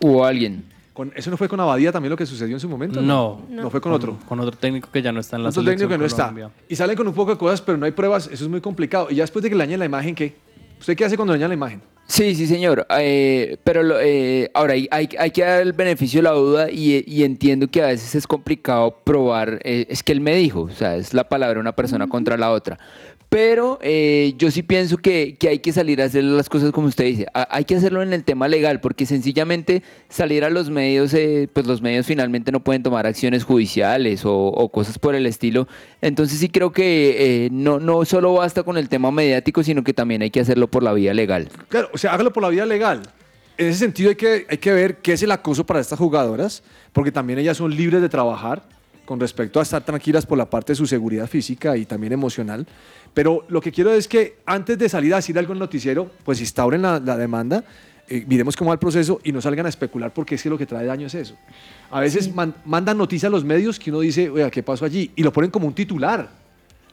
Hubo 0.01 0.25
alguien. 0.25 0.65
Con, 0.93 1.11
¿Eso 1.15 1.29
no 1.29 1.37
fue 1.37 1.47
con 1.47 1.59
Abadía 1.59 1.91
también 1.91 2.09
lo 2.09 2.17
que 2.17 2.25
sucedió 2.25 2.55
en 2.55 2.59
su 2.59 2.67
momento? 2.67 3.01
No. 3.01 3.41
No, 3.49 3.69
fue 3.69 3.79
con, 3.79 3.93
otro. 3.93 4.17
Con 4.27 4.39
otro 4.39 4.57
técnico 4.57 4.89
que 4.91 5.01
ya 5.01 5.11
no 5.11 5.19
está 5.19 5.37
en 5.37 5.43
la 5.43 5.49
Otro 5.49 5.63
técnico 5.63 5.87
que 5.87 5.97
no 5.97 6.05
está. 6.05 6.23
Colombia. 6.23 6.51
Y 6.67 6.75
salen 6.75 6.97
con 6.97 7.07
un 7.07 7.13
poco 7.13 7.31
de 7.31 7.37
cosas, 7.37 7.61
pero 7.61 7.77
no 7.77 7.85
hay 7.85 7.91
pruebas. 7.91 8.27
Eso 8.27 8.43
es 8.43 8.49
muy 8.49 8.59
complicado. 8.59 9.07
Y 9.09 9.15
ya 9.15 9.23
después 9.23 9.43
de 9.43 9.49
que 9.49 9.55
le 9.55 9.63
dañen 9.63 9.79
la 9.79 9.85
imagen, 9.85 10.15
¿qué? 10.15 10.35
¿Usted 10.79 10.95
qué 10.97 11.05
hace 11.05 11.15
cuando 11.15 11.33
le 11.33 11.39
dañan 11.39 11.49
la 11.49 11.55
imagen? 11.55 11.81
Sí, 12.11 12.33
sí, 12.33 12.47
señor. 12.47 12.87
Eh, 12.97 13.57
pero 13.63 13.83
lo- 13.83 13.99
eh, 14.01 14.49
ahora 14.55 14.73
hay, 14.73 14.87
hay- 14.89 15.09
hay 15.19 15.29
que 15.29 15.43
dar 15.43 15.61
el 15.61 15.73
beneficio 15.73 16.17
de 16.19 16.23
la 16.23 16.31
duda 16.31 16.71
y, 16.71 17.03
y 17.05 17.23
entiendo 17.23 17.67
que 17.67 17.83
a 17.83 17.87
veces 17.87 18.15
es 18.15 18.25
complicado 18.25 18.97
probar. 19.03 19.59
eh, 19.63 19.85
es 19.89 20.01
que 20.01 20.11
él 20.13 20.19
me 20.19 20.35
dijo, 20.35 20.61
o 20.61 20.69
sea, 20.71 20.95
es 20.95 21.13
la 21.13 21.29
palabra 21.29 21.53
de 21.55 21.59
una 21.59 21.75
persona 21.75 22.07
contra 22.07 22.35
la 22.35 22.49
otra. 22.51 22.79
Pero 23.29 23.77
eh, 23.83 24.33
yo 24.39 24.49
sí 24.49 24.63
pienso 24.63 24.97
que, 24.97 25.35
que 25.39 25.49
hay 25.49 25.59
que 25.59 25.71
salir 25.71 26.01
a 26.01 26.05
hacer 26.05 26.23
las 26.23 26.49
cosas 26.49 26.71
como 26.71 26.87
usted 26.87 27.05
dice. 27.05 27.27
Hay 27.33 27.63
que 27.63 27.75
hacerlo 27.75 28.01
en 28.01 28.11
el 28.11 28.23
tema 28.23 28.47
legal, 28.47 28.81
porque 28.81 29.05
sencillamente 29.05 29.83
salir 30.09 30.43
a 30.43 30.49
los 30.49 30.71
medios, 30.71 31.13
eh, 31.13 31.47
pues 31.53 31.67
los 31.67 31.79
medios 31.83 32.07
finalmente 32.07 32.51
no 32.51 32.63
pueden 32.63 32.81
tomar 32.81 33.05
acciones 33.05 33.43
judiciales 33.43 34.25
o, 34.25 34.35
o 34.35 34.69
cosas 34.69 34.97
por 34.97 35.13
el 35.13 35.27
estilo. 35.27 35.67
Entonces 36.01 36.39
sí 36.39 36.49
creo 36.49 36.71
que 36.71 37.45
eh, 37.45 37.49
no, 37.51 37.79
no 37.79 38.03
solo 38.03 38.33
basta 38.33 38.63
con 38.63 38.77
el 38.77 38.89
tema 38.89 39.11
mediático, 39.11 39.61
sino 39.61 39.83
que 39.83 39.93
también 39.93 40.23
hay 40.23 40.31
que 40.31 40.39
hacerlo 40.39 40.67
por 40.67 40.81
la 40.81 40.93
vía 40.93 41.13
legal. 41.13 41.49
Claro, 41.67 41.89
o 41.93 41.99
sea, 41.99 42.13
hágalo 42.13 42.33
por 42.33 42.41
la 42.41 42.49
vía 42.49 42.65
legal. 42.65 43.03
En 43.59 43.67
ese 43.67 43.77
sentido 43.77 44.09
hay 44.09 44.15
que, 44.15 44.47
hay 44.49 44.57
que 44.57 44.71
ver 44.71 44.97
qué 44.97 45.13
es 45.13 45.21
el 45.21 45.31
acoso 45.31 45.67
para 45.67 45.81
estas 45.81 45.99
jugadoras, 45.99 46.63
porque 46.93 47.11
también 47.11 47.37
ellas 47.37 47.57
son 47.57 47.75
libres 47.75 48.01
de 48.01 48.09
trabajar 48.09 48.78
con 49.09 49.19
respecto 49.19 49.59
a 49.59 49.63
estar 49.63 49.83
tranquilas 49.83 50.23
por 50.27 50.37
la 50.37 50.47
parte 50.47 50.73
de 50.73 50.75
su 50.75 50.85
seguridad 50.85 51.25
física 51.25 51.75
y 51.75 51.85
también 51.87 52.13
emocional. 52.13 52.67
Pero 53.11 53.43
lo 53.49 53.59
que 53.59 53.71
quiero 53.71 53.91
es 53.91 54.07
que 54.07 54.35
antes 54.45 54.77
de 54.77 54.87
salir 54.87 55.11
a 55.13 55.15
decir 55.15 55.35
algo 55.39 55.51
en 55.53 55.55
el 55.55 55.61
noticiero, 55.61 56.11
pues 56.23 56.39
instauren 56.41 56.83
la, 56.83 56.99
la 56.99 57.17
demanda, 57.17 57.63
eh, 58.07 58.23
miremos 58.27 58.55
cómo 58.55 58.67
va 58.69 58.73
el 58.75 58.79
proceso 58.79 59.19
y 59.23 59.31
no 59.31 59.41
salgan 59.41 59.65
a 59.65 59.69
especular 59.69 60.13
porque 60.13 60.35
es 60.35 60.43
que 60.43 60.49
lo 60.51 60.59
que 60.59 60.67
trae 60.67 60.85
daño 60.85 61.07
es 61.07 61.15
eso. 61.15 61.35
A 61.89 61.99
veces 62.01 62.31
man- 62.35 62.53
mandan 62.65 62.99
noticias 62.99 63.29
a 63.29 63.31
los 63.31 63.43
medios 63.43 63.79
que 63.79 63.89
uno 63.89 64.01
dice, 64.01 64.29
oiga, 64.29 64.51
¿qué 64.51 64.61
pasó 64.61 64.85
allí? 64.85 65.09
Y 65.15 65.23
lo 65.23 65.33
ponen 65.33 65.49
como 65.49 65.65
un 65.65 65.73
titular. 65.73 66.29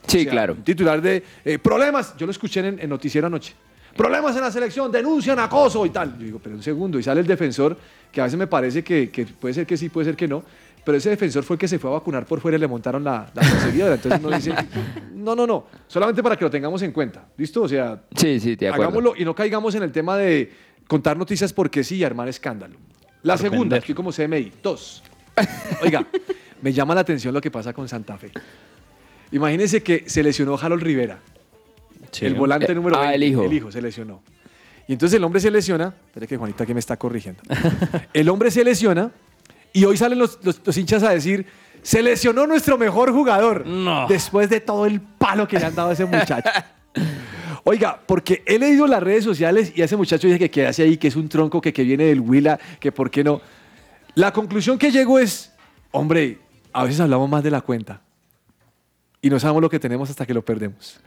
Sí, 0.07 0.21
O 0.21 0.23
sea, 0.23 0.33
claro. 0.33 0.55
Un 0.55 0.65
titular 0.65 1.03
de 1.03 1.23
eh, 1.45 1.59
problemas. 1.59 2.17
Yo 2.17 2.25
lo 2.25 2.33
escuché 2.33 2.61
en, 2.67 2.79
en 2.81 2.89
noticiero 2.89 3.27
anoche. 3.27 3.53
Problemas 3.95 4.35
en 4.37 4.43
la 4.43 4.51
selección, 4.51 4.91
denuncian 4.91 5.39
acoso 5.39 5.85
y 5.85 5.91
tal. 5.91 6.17
Yo 6.19 6.25
digo, 6.25 6.41
pero 6.43 6.57
un 6.57 6.63
segundo. 6.63 6.99
Y 6.99 7.03
sale 7.03 7.21
el 7.21 7.27
defensor, 7.27 7.77
que 8.11 8.23
a 8.23 8.25
veces 8.25 8.39
me 8.39 8.47
parece 8.47 8.83
que, 8.83 9.11
que 9.11 9.27
puede 9.27 9.53
ser 9.53 9.67
que 9.67 9.77
sí, 9.77 9.91
puede 9.91 10.07
ser 10.07 10.17
que 10.17 10.29
no. 10.29 10.43
Pero 10.87 10.99
ese 10.99 11.11
defensor 11.11 11.43
fue 11.43 11.55
el 11.57 11.59
que 11.59 11.67
se 11.67 11.81
fue 11.81 11.91
a 11.91 11.95
vacunar 11.95 12.25
por 12.27 12.41
fuera 12.41 12.57
y 12.57 12.61
le 12.61 12.69
montaron 12.69 13.03
la, 13.03 13.29
la 13.35 13.43
perseguidora. 13.43 13.95
Entonces 13.97 14.21
uno 14.23 14.37
dice, 14.37 14.55
no, 15.15 15.35
no, 15.35 15.45
no. 15.45 15.67
Solamente 15.89 16.23
para 16.23 16.37
que 16.37 16.45
lo 16.45 16.51
tengamos 16.51 16.81
en 16.83 16.93
cuenta. 16.93 17.27
¿Listo? 17.37 17.63
O 17.63 17.69
sea, 17.69 18.01
Sí, 18.15 18.39
sí, 18.39 18.53
acuerdo. 18.53 18.75
hagámoslo 18.75 19.15
y 19.19 19.25
no 19.25 19.35
caigamos 19.35 19.75
en 19.75 19.83
el 19.83 19.91
tema 19.91 20.17
de 20.17 20.53
contar 20.87 21.17
noticias 21.17 21.53
porque 21.53 21.83
sí 21.83 21.97
y 21.97 22.05
armar 22.05 22.29
escándalo. 22.29 22.77
La 23.25 23.35
Por 23.35 23.41
segunda, 23.43 23.63
vender. 23.75 23.83
aquí 23.83 23.95
como 23.95 24.13
CMI. 24.13 24.53
Dos. 24.63 25.03
Oiga, 25.83 26.07
me 26.63 26.73
llama 26.73 26.95
la 26.95 27.01
atención 27.01 27.35
lo 27.35 27.41
que 27.41 27.51
pasa 27.51 27.73
con 27.73 27.89
Santa 27.89 28.17
Fe. 28.17 28.31
Imagínense 29.33 29.83
que 29.83 30.05
se 30.09 30.23
lesionó 30.23 30.57
Harold 30.57 30.85
Rivera. 30.85 31.19
El 32.21 32.35
volante 32.37 32.71
Eh, 32.71 32.75
número 32.77 32.97
ah, 32.97 33.11
20. 33.11 33.17
el 33.17 33.23
hijo. 33.25 33.43
El 33.43 33.53
hijo 33.53 33.73
se 33.73 33.83
lesionó. 33.83 34.23
Y 34.87 34.93
entonces 34.93 35.17
el 35.17 35.25
hombre 35.25 35.41
se 35.41 35.51
lesiona. 35.51 35.93
Espera 36.07 36.27
que 36.29 36.37
Juanita 36.37 36.63
aquí 36.63 36.73
me 36.73 36.79
está 36.81 36.97
corrigiendo. 36.97 37.43
el 38.13 38.29
hombre 38.29 38.53
se 38.53 38.63
lesiona 38.63 39.11
y 39.79 39.85
hoy 39.85 39.97
salen 39.97 40.19
los, 40.19 40.39
los- 40.43 40.61
los 40.65 40.77
hinchas 40.77 41.03
a 41.03 41.11
decir, 41.11 41.47
se 41.83 42.03
lesionó 42.03 42.47
nuestro 42.47 42.79
mejor 42.79 43.13
jugador. 43.13 43.65
Después 44.09 44.49
de 44.51 44.61
todo 44.61 44.87
el 44.87 45.01
palo 45.01 45.47
que 45.47 45.59
le 45.59 45.67
han 45.67 45.75
dado 45.75 45.91
a 45.91 45.93
ese 45.93 46.05
muchacho. 46.05 46.49
Oiga, 47.65 48.01
porque 48.07 48.43
he 48.47 48.59
leído 48.59 48.87
las 48.87 49.03
redes 49.03 49.25
sociales 49.25 49.73
y 49.75 49.83
ese 49.83 49.97
muchacho 49.97 50.27
dice 50.29 50.39
que 50.39 50.51
qué 50.51 50.67
hace 50.67 50.83
ahí, 50.85 50.97
que 50.97 51.09
es 51.09 51.17
un 51.17 51.29
tronco, 51.29 51.61
que, 51.61 51.73
que 51.73 51.83
viene 51.83 52.05
del 52.05 52.21
Huila, 52.21 52.59
que 52.79 52.93
por 52.93 53.11
qué 53.11 53.25
no. 53.25 53.41
La 54.15 54.33
conclusión 54.33 54.79
que 54.79 54.91
llego 54.93 55.19
es, 55.19 55.53
hombre, 55.91 56.39
a 56.73 56.85
veces 56.85 57.01
hablamos 57.01 57.29
más 57.29 57.43
de 57.43 57.51
la 57.51 57.61
cuenta 57.61 58.01
y 59.21 59.29
no 59.31 59.39
sabemos 59.41 59.63
lo 59.63 59.69
que 59.71 59.81
tenemos 59.81 60.09
hasta 60.11 60.25
que 60.25 60.33
lo 60.35 60.45
perdemos. 60.45 61.01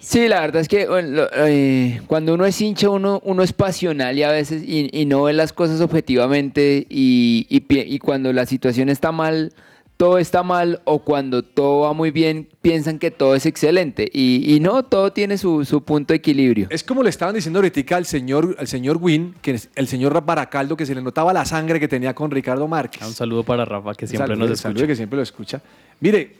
Sí, 0.00 0.28
la 0.28 0.40
verdad 0.40 0.62
es 0.62 0.68
que 0.68 0.88
bueno, 0.88 1.24
eh, 1.36 2.00
cuando 2.06 2.32
uno 2.34 2.46
es 2.46 2.58
hincha, 2.60 2.88
uno, 2.88 3.20
uno 3.22 3.42
es 3.42 3.52
pasional 3.52 4.16
y 4.16 4.22
a 4.22 4.30
veces 4.30 4.62
y, 4.66 4.88
y 4.92 5.04
no 5.04 5.24
ve 5.24 5.34
las 5.34 5.52
cosas 5.52 5.80
objetivamente 5.82 6.86
y, 6.88 7.46
y 7.50 7.62
y 7.70 7.98
cuando 7.98 8.32
la 8.32 8.46
situación 8.46 8.88
está 8.88 9.12
mal, 9.12 9.52
todo 9.98 10.16
está 10.16 10.42
mal 10.42 10.80
o 10.84 11.00
cuando 11.00 11.42
todo 11.42 11.80
va 11.80 11.92
muy 11.92 12.10
bien, 12.10 12.48
piensan 12.62 12.98
que 12.98 13.10
todo 13.10 13.34
es 13.34 13.44
excelente 13.44 14.08
y, 14.10 14.54
y 14.54 14.58
no, 14.58 14.82
todo 14.82 15.12
tiene 15.12 15.36
su, 15.36 15.66
su 15.66 15.84
punto 15.84 16.14
de 16.14 16.16
equilibrio. 16.16 16.68
Es 16.70 16.82
como 16.82 17.02
le 17.02 17.10
estaban 17.10 17.34
diciendo 17.34 17.58
ahorita 17.58 17.96
al 17.96 18.06
señor, 18.06 18.56
al 18.58 18.66
señor 18.66 18.96
Win, 18.96 19.34
que 19.42 19.50
es 19.50 19.68
el 19.74 19.86
señor 19.86 20.24
Baracaldo, 20.24 20.78
que 20.78 20.86
se 20.86 20.94
le 20.94 21.02
notaba 21.02 21.34
la 21.34 21.44
sangre 21.44 21.78
que 21.78 21.88
tenía 21.88 22.14
con 22.14 22.30
Ricardo 22.30 22.66
Márquez. 22.66 23.06
Un 23.06 23.12
saludo 23.12 23.42
para 23.42 23.66
Rafa, 23.66 23.94
que 23.94 24.06
siempre 24.06 24.28
Saludo, 24.34 24.48
nos 24.48 24.58
saludo, 24.60 24.78
escucha. 24.78 24.86
que 24.86 24.96
siempre 24.96 25.16
lo 25.18 25.22
escucha. 25.22 25.60
Mire, 26.00 26.36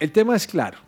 el 0.00 0.10
tema 0.10 0.34
es 0.34 0.48
claro. 0.48 0.78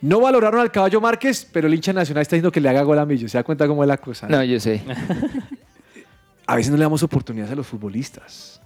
No 0.00 0.20
valoraron 0.20 0.60
al 0.60 0.70
caballo 0.70 1.00
Márquez, 1.00 1.48
pero 1.50 1.66
el 1.68 1.74
hincha 1.74 1.92
nacional 1.92 2.22
está 2.22 2.36
diciendo 2.36 2.52
que 2.52 2.60
le 2.60 2.68
haga 2.68 2.82
gol 2.82 2.98
a 2.98 3.06
Millo. 3.06 3.28
¿Se 3.28 3.38
da 3.38 3.44
cuenta 3.44 3.66
cómo 3.66 3.82
es 3.82 3.88
la 3.88 3.96
cosa? 3.96 4.28
No, 4.28 4.42
yo 4.44 4.60
sé. 4.60 4.82
a 6.46 6.56
veces 6.56 6.70
no 6.70 6.76
le 6.76 6.82
damos 6.82 7.02
oportunidades 7.02 7.52
a 7.52 7.56
los 7.56 7.66
futbolistas. 7.66 8.60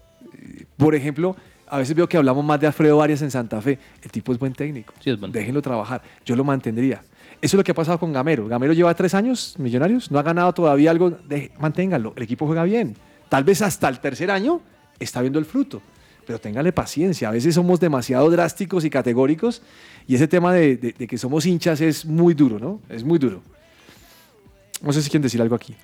Por 0.77 0.95
ejemplo, 0.95 1.37
a 1.69 1.79
veces 1.79 1.95
veo 1.95 2.09
que 2.09 2.17
hablamos 2.17 2.45
más 2.45 2.61
de 2.61 2.67
Alfredo 2.67 3.01
Arias 3.01 3.23
en 3.23 3.31
Santa 3.31 3.61
Fe. 3.63 3.79
El 4.03 4.11
tipo 4.11 4.33
es 4.33 4.39
buen 4.39 4.53
técnico. 4.53 4.93
Déjenlo 5.05 5.63
trabajar. 5.63 6.03
Yo 6.25 6.35
lo 6.35 6.45
mantendría. 6.45 7.03
Eso 7.41 7.57
es 7.57 7.59
lo 7.59 7.65
que 7.65 7.73
ha 7.73 7.75
pasado 7.75 7.99
con 7.99 8.13
Gamero. 8.13 8.49
Gamero 8.49 8.73
lleva 8.73 8.93
tres 8.95 9.15
años, 9.15 9.55
millonarios, 9.59 10.11
no 10.11 10.19
ha 10.19 10.23
ganado 10.23 10.53
todavía 10.53 10.91
algo. 10.91 11.11
De, 11.11 11.53
manténganlo. 11.59 12.13
El 12.17 12.25
equipo 12.25 12.47
juega 12.47 12.65
bien. 12.65 12.97
Tal 13.29 13.45
vez 13.45 13.63
hasta 13.63 13.89
el 13.89 14.01
tercer 14.01 14.31
año 14.31 14.61
está 14.99 15.21
viendo 15.21 15.39
el 15.39 15.47
fruto. 15.47 15.81
Pero 16.27 16.39
téngale 16.39 16.73
paciencia. 16.73 17.29
A 17.29 17.33
veces 17.33 17.55
somos 17.55 17.81
demasiado 17.81 18.29
drásticos 18.31 18.85
y 18.85 18.91
categóricos. 18.91 19.63
Y 20.07 20.15
ese 20.15 20.29
tema 20.29 20.53
de, 20.53 20.77
de- 20.77 20.93
de 20.93 21.07
que 21.07 21.19
somos 21.19 21.47
hinchas 21.47 21.81
es 21.81 22.05
muy 22.05 22.35
duro, 22.35 22.59
¿no? 22.59 22.81
Es 22.89 23.03
muy 23.05 23.19
duro. 23.19 23.43
No 24.83 24.93
sé 24.93 25.03
si 25.03 25.11
quieren 25.11 25.23
decir 25.23 25.43
algo 25.43 25.55
aquí. 25.55 25.75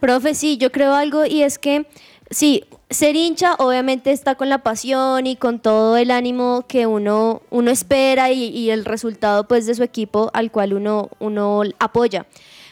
Profe, 0.00 0.34
sí, 0.34 0.56
yo 0.56 0.72
creo 0.72 0.94
algo 0.94 1.26
y 1.26 1.42
es 1.42 1.58
que, 1.58 1.86
sí, 2.30 2.64
ser 2.88 3.14
hincha 3.14 3.54
obviamente 3.58 4.12
está 4.12 4.34
con 4.36 4.48
la 4.48 4.62
pasión 4.62 5.26
y 5.26 5.36
con 5.36 5.58
todo 5.60 5.96
el 5.98 6.10
ánimo 6.10 6.64
que 6.66 6.86
uno, 6.86 7.42
uno 7.50 7.70
espera 7.70 8.32
y, 8.32 8.44
y 8.48 8.70
el 8.70 8.86
resultado 8.86 9.46
pues 9.46 9.66
de 9.66 9.74
su 9.74 9.82
equipo 9.82 10.30
al 10.32 10.50
cual 10.50 10.72
uno, 10.72 11.10
uno 11.18 11.62
apoya. 11.78 12.24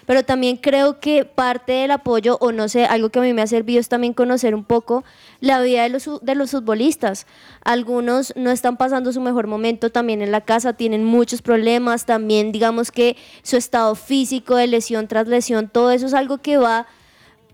Pero 0.06 0.22
también 0.22 0.56
creo 0.56 1.00
que 1.00 1.24
parte 1.24 1.72
del 1.72 1.90
apoyo, 1.90 2.36
o 2.40 2.52
no 2.52 2.68
sé, 2.68 2.84
algo 2.84 3.10
que 3.10 3.18
a 3.18 3.22
mí 3.22 3.32
me 3.32 3.42
ha 3.42 3.46
servido 3.46 3.80
es 3.80 3.88
también 3.88 4.12
conocer 4.12 4.54
un 4.54 4.64
poco 4.64 5.04
la 5.40 5.60
vida 5.60 5.82
de 5.82 5.88
los, 5.88 6.08
de 6.22 6.34
los 6.34 6.50
futbolistas. 6.50 7.26
Algunos 7.62 8.32
no 8.36 8.50
están 8.50 8.76
pasando 8.76 9.12
su 9.12 9.20
mejor 9.20 9.46
momento 9.46 9.90
también 9.90 10.22
en 10.22 10.32
la 10.32 10.40
casa, 10.40 10.74
tienen 10.74 11.04
muchos 11.04 11.42
problemas, 11.42 12.06
también 12.06 12.52
digamos 12.52 12.90
que 12.90 13.16
su 13.42 13.56
estado 13.56 13.94
físico 13.94 14.56
de 14.56 14.66
lesión 14.66 15.08
tras 15.08 15.28
lesión, 15.28 15.68
todo 15.68 15.90
eso 15.90 16.06
es 16.06 16.14
algo 16.14 16.38
que 16.38 16.56
va 16.56 16.86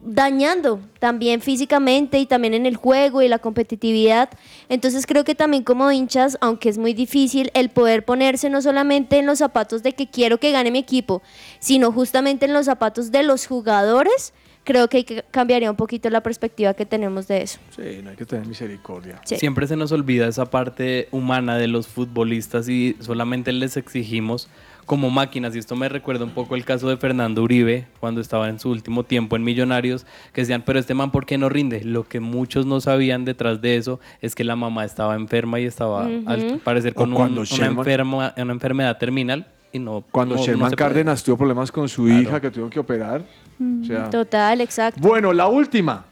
dañando 0.03 0.81
también 0.99 1.41
físicamente 1.41 2.19
y 2.19 2.27
también 2.27 2.55
en 2.55 2.67
el 2.67 2.77
juego 2.77 3.23
y 3.23 3.29
la 3.29 3.39
competitividad. 3.39 4.31
Entonces 4.69 5.07
creo 5.07 5.25
que 5.25 5.35
también 5.35 5.63
como 5.63 5.91
hinchas, 5.91 6.39
aunque 6.41 6.69
es 6.69 6.79
muy 6.79 6.95
difícil, 6.95 7.51
el 7.55 7.71
poder 7.71 8.05
ponerse 8.05 8.49
no 8.51 8.63
solamente 8.63 9.19
en 9.19 9.27
los 9.27 9.39
zapatos 9.39 9.83
de 9.83 9.93
que 9.93 10.09
quiero 10.09 10.39
que 10.39 10.53
gane 10.53 10.71
mi 10.71 10.79
equipo, 10.79 11.23
sino 11.59 11.93
justamente 11.93 12.47
en 12.47 12.53
los 12.53 12.67
zapatos 12.67 13.11
de 13.11 13.23
los 13.23 13.47
jugadores, 13.47 14.33
creo 14.65 14.89
que, 14.89 15.25
cambiaría 15.31 15.71
un 15.71 15.77
poquito 15.77 16.09
la 16.11 16.23
perspectiva 16.23 16.75
que 16.75 16.87
tenemos 16.87 17.29
de 17.29 17.43
eso. 17.43 17.59
Sí, 17.77 18.01
no 18.03 18.11
hay 18.11 18.17
que 18.17 18.25
tener 18.25 18.47
misericordia. 18.47 19.21
Sí. 19.25 19.37
Siempre 19.37 19.67
se 19.67 19.77
nos 19.77 19.93
olvida 19.93 20.27
esa 20.29 20.47
parte 20.47 21.09
humana 21.11 21.57
de 21.57 21.67
los 21.67 21.89
futbolistas 21.89 22.69
y 22.69 22.97
solamente 23.01 23.53
les 23.53 23.77
exigimos 23.77 24.49
como 24.91 25.09
máquinas. 25.09 25.55
Y 25.55 25.61
esto 25.61 25.77
me 25.77 25.89
recuerda 25.89 26.25
un 26.25 26.33
poco 26.33 26.57
el 26.57 26.65
caso 26.65 26.89
de 26.89 26.97
Fernando 26.97 27.45
Uribe 27.45 27.87
cuando 28.01 28.21
estaba 28.21 28.49
en 28.49 28.59
su 28.59 28.71
último 28.71 29.05
tiempo 29.05 29.37
en 29.37 29.45
Millonarios, 29.45 30.05
que 30.33 30.41
decían, 30.41 30.65
pero 30.67 30.81
este 30.81 30.95
man, 30.95 31.13
¿por 31.13 31.27
qué 31.27 31.39
no 31.39 31.49
rinde? 31.49 31.85
Lo 31.85 32.09
que 32.09 32.19
muchos 32.19 32.67
no 32.67 32.81
sabían 32.81 33.25
detrás 33.25 33.61
de 33.61 33.77
eso 33.77 34.01
es 34.21 34.35
que 34.35 34.43
la 34.43 34.57
mamá 34.57 34.85
estaba 34.85 35.15
enferma 35.15 35.61
y 35.61 35.65
estaba, 35.65 36.07
al 36.07 36.61
parecer, 36.65 36.93
con 36.95 37.13
un- 37.13 37.23
una, 37.23 37.43
Sherman- 37.43 37.79
enferma, 37.79 38.35
una 38.37 38.53
enfermedad 38.53 38.99
terminal 38.99 39.47
y 39.73 39.79
no. 39.79 40.03
Cuando 40.11 40.35
no- 40.35 40.41
no 40.41 40.45
Sherman 40.45 40.71
puede. 40.71 40.77
Cárdenas 40.77 41.23
tuvo 41.23 41.37
problemas 41.37 41.71
con 41.71 41.89
su 41.89 42.09
hija 42.09 42.41
que 42.41 42.51
tuvieron 42.51 42.71
que 42.71 42.81
operar. 42.81 43.23
O 43.61 43.85
sea, 43.85 44.11
Total, 44.11 44.61
exacto. 44.61 45.01
bueno, 45.01 45.33
la 45.33 45.47
última. 45.47 46.05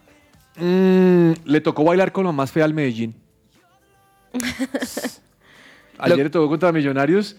Mm, 0.57 1.33
le 1.47 1.61
tocó 1.61 1.83
bailar 1.83 2.13
con 2.13 2.23
lo 2.23 2.33
más 2.33 2.53
fea 2.53 2.65
al 2.65 2.75
Medellín. 2.75 3.17
Ayer 5.99 6.19
le 6.19 6.31
tocó 6.31 6.49
contra 6.49 6.71
Millonarios. 6.71 7.37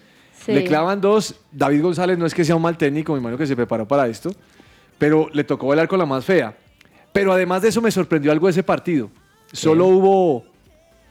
Sí. 0.49 0.55
Le 0.55 0.63
clavan 0.65 0.99
dos. 0.99 1.35
David 1.51 1.81
González 1.81 2.17
no 2.17 2.25
es 2.25 2.33
que 2.33 2.43
sea 2.43 2.55
un 2.55 2.61
mal 2.61 2.77
técnico, 2.77 3.13
me 3.13 3.19
imagino 3.19 3.37
que 3.37 3.47
se 3.47 3.55
preparó 3.55 3.87
para 3.87 4.07
esto. 4.07 4.31
Pero 4.97 5.29
le 5.31 5.43
tocó 5.43 5.67
bailar 5.67 5.87
con 5.87 5.99
la 5.99 6.05
más 6.05 6.25
fea. 6.25 6.55
Pero 7.13 7.31
además 7.31 7.61
de 7.61 7.69
eso 7.69 7.81
me 7.81 7.91
sorprendió 7.91 8.31
algo 8.31 8.47
de 8.47 8.51
ese 8.51 8.63
partido. 8.63 9.09
Solo 9.51 9.87
hubo 9.87 10.45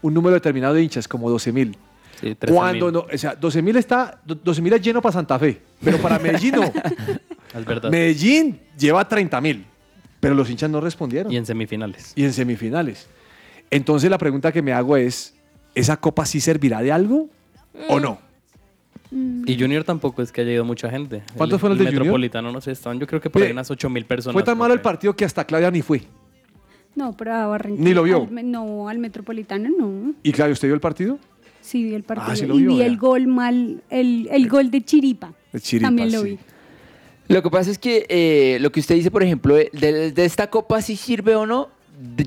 un 0.02 0.14
número 0.14 0.34
determinado 0.34 0.74
de 0.74 0.82
hinchas, 0.82 1.08
como 1.08 1.30
12 1.30 1.52
mil. 1.52 1.76
Sí, 2.20 2.28
13.000. 2.28 2.54
Cuando 2.54 2.90
no, 2.90 3.06
o 3.12 3.18
sea, 3.18 3.34
12 3.34 3.62
mil 3.62 3.76
está, 3.76 4.20
12 4.24 4.60
mil 4.60 4.72
es 4.72 4.82
lleno 4.82 5.00
para 5.00 5.12
Santa 5.12 5.38
Fe, 5.38 5.60
pero 5.82 5.98
para 5.98 6.18
Medellín 6.18 6.56
no. 6.56 6.72
Es 7.54 7.64
verdad. 7.64 7.90
Medellín 7.90 8.60
lleva 8.78 9.08
30 9.08 9.40
mil, 9.40 9.64
pero 10.20 10.34
los 10.34 10.50
hinchas 10.50 10.68
no 10.68 10.80
respondieron. 10.80 11.32
Y 11.32 11.36
en 11.36 11.46
semifinales. 11.46 12.12
Y 12.14 12.24
en 12.24 12.32
semifinales. 12.34 13.08
Entonces 13.70 14.10
la 14.10 14.18
pregunta 14.18 14.52
que 14.52 14.60
me 14.60 14.72
hago 14.72 14.96
es, 14.96 15.34
¿esa 15.74 15.96
copa 15.96 16.26
sí 16.26 16.40
servirá 16.40 16.82
de 16.82 16.92
algo 16.92 17.28
o 17.88 18.00
no? 18.00 18.18
Y 19.10 19.58
Junior 19.58 19.84
tampoco 19.84 20.20
es 20.22 20.30
que 20.32 20.42
haya 20.42 20.52
ido 20.52 20.64
mucha 20.64 20.90
gente. 20.90 21.22
¿Cuántos 21.36 21.56
El- 21.56 21.60
fueron 21.60 21.78
el 21.78 21.84
los 21.84 21.90
de 21.92 21.96
Junior? 21.96 22.04
Metropolitano, 22.04 22.52
no 22.52 22.60
sé, 22.60 22.72
estaban 22.72 22.98
yo 23.00 23.06
creo 23.06 23.20
que 23.20 23.30
por 23.30 23.42
ahí 23.42 23.50
unas 23.52 23.70
8 23.70 23.88
mil 23.88 24.04
personas. 24.04 24.34
Fue 24.34 24.42
tan 24.42 24.58
malo 24.58 24.74
el 24.74 24.80
partido 24.80 25.14
que 25.16 25.24
hasta 25.24 25.44
Claudia 25.44 25.70
ni 25.70 25.80
fue. 25.82 26.02
No, 26.94 27.16
pero 27.16 27.32
a 27.34 27.46
Barranquilla. 27.46 27.84
Ni 27.88 27.94
lo 27.94 28.02
vio. 28.02 28.28
al 28.30 28.50
no, 28.50 28.88
al 28.88 28.98
Metropolitano 28.98 29.68
no. 29.78 30.14
¿Y 30.22 30.32
Claudia, 30.32 30.52
usted 30.52 30.68
vio 30.68 30.74
el 30.74 30.80
partido? 30.80 31.18
Sí 31.60 31.84
vi 31.84 31.94
el 31.94 32.02
partido. 32.02 32.32
Ah, 32.32 32.36
sí 32.36 32.46
lo 32.46 32.54
y 32.58 32.62
vio, 32.62 32.70
vi 32.74 32.82
el 32.82 32.96
gol 32.98 33.26
mal, 33.28 33.82
el, 33.90 34.28
el 34.30 34.48
gol 34.48 34.70
de 34.70 34.82
Chiripa. 34.84 35.32
De 35.52 35.60
Chiripa, 35.60 35.86
También 35.88 36.12
lo 36.12 36.22
sí. 36.22 36.30
vi. 36.30 36.38
Lo 37.34 37.42
que 37.42 37.50
pasa 37.50 37.70
es 37.70 37.78
que 37.78 38.06
eh, 38.08 38.58
lo 38.60 38.72
que 38.72 38.80
usted 38.80 38.94
dice, 38.94 39.10
por 39.10 39.22
ejemplo, 39.22 39.54
de, 39.54 40.12
de- 40.12 40.24
esta 40.24 40.48
copa 40.48 40.80
si 40.80 40.96
sirve 40.96 41.34
o 41.36 41.44
no, 41.46 41.68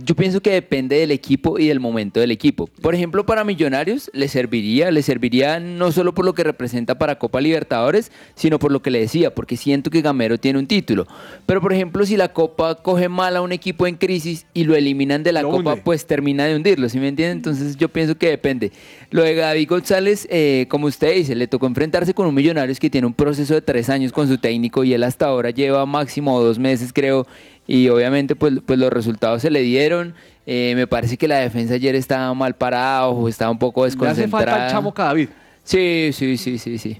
yo 0.04 0.16
pienso 0.16 0.42
que 0.42 0.52
depende 0.52 0.98
del 0.98 1.12
equipo 1.12 1.58
y 1.58 1.68
del 1.68 1.80
momento 1.80 2.20
del 2.20 2.32
equipo. 2.32 2.68
Por 2.82 2.94
ejemplo, 2.94 3.26
para 3.26 3.46
Millonarios 3.46 4.12
le 4.14 4.28
serviría, 4.28 4.92
le 4.92 5.02
serviría 5.02 5.60
no 5.62 5.94
solo 5.94 6.14
por 6.14 6.26
lo 6.26 6.34
que 6.34 6.44
representa 6.44 6.98
para 6.98 7.18
Copa 7.18 7.40
Libertadores, 7.40 8.12
sino 8.36 8.60
por 8.60 8.72
lo 8.72 8.82
que 8.82 8.92
le 8.92 9.00
decía, 9.00 9.34
porque 9.34 9.56
siento 9.56 9.90
que 9.90 10.02
Gamero 10.02 10.38
tiene 10.38 10.60
un 10.60 10.68
título. 10.68 11.08
Pero 11.46 11.62
por 11.62 11.72
ejemplo, 11.72 12.06
si 12.06 12.18
la 12.18 12.34
Copa 12.34 12.76
coge 12.76 13.08
mal 13.08 13.38
a 13.38 13.42
un 13.42 13.54
equipo 13.54 13.88
en 13.88 13.96
crisis 13.96 14.46
y 14.54 14.66
lo 14.66 14.76
eliminan 14.76 15.24
de 15.24 15.32
la 15.32 15.44
Copa, 15.44 15.78
pues 15.78 16.06
termina 16.06 16.46
de 16.46 16.56
hundirlo, 16.56 16.90
¿sí 16.90 17.00
me 17.00 17.08
entiende? 17.08 17.32
Entonces 17.34 17.78
yo 17.78 17.88
pienso 17.88 18.18
que 18.18 18.30
depende. 18.30 18.74
Lo 19.10 19.24
de 19.24 19.36
Gaby 19.36 19.66
González, 19.66 20.28
eh, 20.30 20.66
como 20.70 20.88
usted 20.88 21.16
dice, 21.16 21.34
le 21.34 21.48
tocó 21.48 21.68
enfrentarse 21.68 22.14
con 22.14 22.28
un 22.28 22.36
Millonarios 22.36 22.80
que 22.80 22.90
tiene 22.90 23.08
un 23.08 23.14
proceso 23.14 23.54
de 23.54 23.62
tres 23.62 23.90
años 23.90 24.12
con 24.12 24.28
su 24.28 24.38
técnico 24.38 24.84
y 24.84 24.94
él 24.94 25.04
hasta 25.04 25.28
ahora 25.28 25.52
lleva 25.52 25.86
máximo 25.86 26.42
dos 26.42 26.60
meses, 26.60 26.92
creo, 26.92 27.28
y 27.74 27.90
obviamente 27.90 28.36
pues, 28.36 28.54
pues 28.66 28.78
los 28.80 28.92
resultados 28.92 29.42
se 29.42 29.50
le 29.50 29.62
dieron. 29.62 30.14
Eh, 30.46 30.74
me 30.76 30.88
parece 30.88 31.18
que 31.18 31.28
la 31.28 31.38
defensa 31.38 31.76
ayer 31.76 31.96
estaba 31.96 32.34
mal 32.34 32.56
parada 32.56 33.08
o 33.08 33.28
estaba 33.30 33.52
un 33.52 33.60
poco 33.60 33.82
Le 33.86 33.88
hace 33.92 33.98
desconcentrada. 33.98 34.46
falta 34.46 34.66
el 34.66 34.72
chamo 34.72 34.94
Cadavid. 34.94 35.30
Sí, 35.64 36.10
sí, 36.14 36.38
sí, 36.38 36.58
sí, 36.58 36.78
sí. 36.78 36.98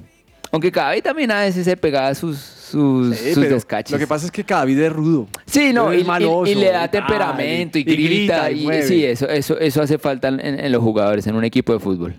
Aunque 0.52 0.72
Cadavid 0.72 1.02
también 1.02 1.32
a 1.32 1.42
veces 1.42 1.66
se 1.66 1.76
pegaba 1.78 2.14
sus, 2.14 2.38
sus, 2.38 3.16
Sí, 3.18 3.34
sus 3.34 3.50
descaches. 3.50 3.92
Lo 3.92 3.98
que 3.98 4.06
pasa 4.06 4.26
es 4.26 4.32
que 4.32 4.44
Cadavid 4.44 4.80
es 4.80 4.94
rudo. 4.94 5.28
Sí, 5.46 5.72
no, 5.74 5.94
y, 5.94 6.06
y- 6.50 6.56
le 6.56 6.72
da 6.72 6.88
temperamento 6.90 7.78
y, 7.80 7.82
y 7.82 7.84
grita 7.86 8.50
grita. 8.50 8.80
y 8.80 8.84
sí, 8.84 9.04
eso, 9.06 9.28
eso, 9.28 9.58
eso 9.60 9.82
hace 9.82 9.98
falta 9.98 10.28
en, 10.28 10.40
en 10.42 10.72
los 10.72 10.82
jugadores, 10.82 11.26
en 11.28 11.36
un 11.36 11.44
equipo 11.44 11.74
de 11.74 11.80
fútbol. 11.80 12.16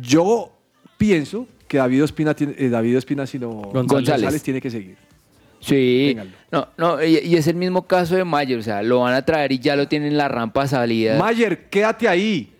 Yo 0.00 0.50
pienso 0.96 1.46
que 1.68 1.76
David 1.78 2.04
Ospina, 2.04 2.34
tiene, 2.34 2.54
eh, 2.58 2.68
David 2.68 2.98
Ospina, 2.98 3.26
sino 3.26 3.50
González. 3.50 4.42
tiene 4.42 4.60
que 4.60 4.70
seguir. 4.70 4.96
Sí, 5.64 6.16
no, 6.52 6.68
no, 6.76 7.02
y, 7.02 7.18
y 7.18 7.36
es 7.36 7.46
el 7.46 7.56
mismo 7.56 7.86
caso 7.86 8.14
de 8.16 8.24
Mayer, 8.24 8.58
o 8.58 8.62
sea, 8.62 8.82
lo 8.82 9.00
van 9.00 9.14
a 9.14 9.24
traer 9.24 9.50
y 9.52 9.58
ya 9.58 9.76
lo 9.76 9.88
tienen 9.88 10.08
en 10.12 10.18
la 10.18 10.28
rampa 10.28 10.66
salida. 10.66 11.18
Mayer, 11.18 11.68
quédate 11.70 12.08
ahí. 12.08 12.50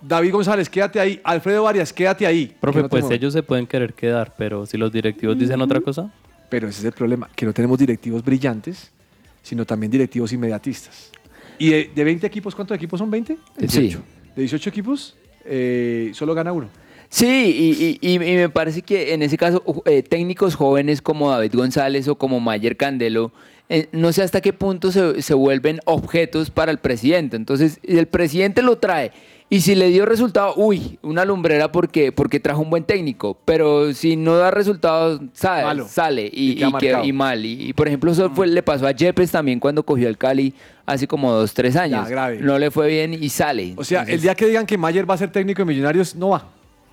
David 0.00 0.32
González, 0.32 0.68
quédate 0.68 1.00
ahí. 1.00 1.20
Alfredo 1.24 1.64
Varias, 1.64 1.92
quédate 1.92 2.26
ahí. 2.26 2.54
Profe, 2.60 2.82
no 2.82 2.88
pues 2.88 3.00
tenemos- 3.02 3.12
ellos 3.18 3.32
se 3.32 3.42
pueden 3.42 3.66
querer 3.66 3.94
quedar, 3.94 4.34
pero 4.36 4.64
si 4.66 4.76
los 4.76 4.92
directivos 4.92 5.38
dicen 5.38 5.60
otra 5.60 5.80
cosa. 5.80 6.12
Pero 6.48 6.68
ese 6.68 6.78
es 6.80 6.84
el 6.84 6.92
problema, 6.92 7.28
que 7.34 7.44
no 7.44 7.52
tenemos 7.52 7.78
directivos 7.78 8.24
brillantes, 8.24 8.90
sino 9.42 9.64
también 9.66 9.90
directivos 9.90 10.32
inmediatistas. 10.32 11.10
Y 11.58 11.70
de, 11.70 11.90
de 11.94 12.04
20 12.04 12.26
equipos, 12.26 12.54
¿cuántos 12.54 12.76
equipos 12.76 12.98
son 12.98 13.10
20? 13.10 13.36
Sí. 13.66 13.96
De 14.36 14.42
18 14.42 14.70
equipos, 14.70 15.16
eh, 15.44 16.12
solo 16.14 16.32
gana 16.34 16.52
uno. 16.52 16.68
Sí, 17.10 17.26
y, 17.26 17.84
y- 18.06 18.12
y- 18.12 18.14
y 18.16 18.36
me 18.36 18.48
parece 18.50 18.82
que 18.82 19.14
en 19.14 19.22
ese 19.22 19.38
caso 19.38 19.62
eh, 19.86 20.02
técnicos 20.02 20.54
jóvenes 20.54 21.00
como 21.00 21.30
David 21.30 21.54
González 21.54 22.06
o 22.08 22.16
como 22.16 22.38
Mayer 22.38 22.76
Candelo, 22.76 23.32
eh, 23.70 23.86
no 23.92 24.12
sé 24.12 24.22
hasta 24.22 24.40
qué 24.40 24.52
punto 24.52 24.92
se, 24.92 25.22
se 25.22 25.34
vuelven 25.34 25.80
objetos 25.86 26.50
para 26.50 26.70
el 26.70 26.78
presidente. 26.78 27.36
Entonces, 27.36 27.80
el 27.82 28.06
presidente 28.06 28.62
lo 28.62 28.76
trae 28.76 29.12
y 29.50 29.62
si 29.62 29.74
le 29.74 29.88
dio 29.88 30.04
resultado, 30.04 30.52
uy, 30.56 30.98
una 31.02 31.24
lumbrera 31.24 31.72
porque, 31.72 32.12
porque 32.12 32.40
trajo 32.40 32.60
un 32.60 32.68
buen 32.68 32.84
técnico, 32.84 33.38
pero 33.46 33.94
si 33.94 34.14
no 34.16 34.36
da 34.36 34.50
resultados, 34.50 35.20
Malo. 35.64 35.88
sale 35.88 36.30
y, 36.30 37.12
mal. 37.14 37.44
Y, 37.46 37.72
por 37.72 37.88
ejemplo, 37.88 38.12
eso 38.12 38.28
fue- 38.30 38.46
le 38.48 38.62
pasó 38.62 38.86
a 38.86 38.92
Yepes 38.92 39.30
también 39.30 39.60
cuando 39.60 39.82
cogió 39.82 40.08
el 40.08 40.18
Cali 40.18 40.52
hace 40.84 41.06
como 41.08 41.32
dos, 41.32 41.54
tres 41.54 41.74
años. 41.76 42.06
grave. 42.10 42.38
No 42.42 42.58
le 42.58 42.70
fue 42.70 42.88
bien 42.88 43.14
y 43.14 43.28
sale. 43.30 43.72
O 43.76 43.84
sea, 43.84 44.02
el 44.02 44.20
día 44.20 44.34
que 44.34 44.46
digan 44.46 44.66
que 44.66 44.76
Mayer 44.76 45.08
va 45.08 45.14
a 45.14 45.18
ser 45.18 45.32
técnico 45.32 45.62
de 45.62 45.66
Millonarios, 45.66 46.14
no 46.14 46.28
va. 46.30 46.46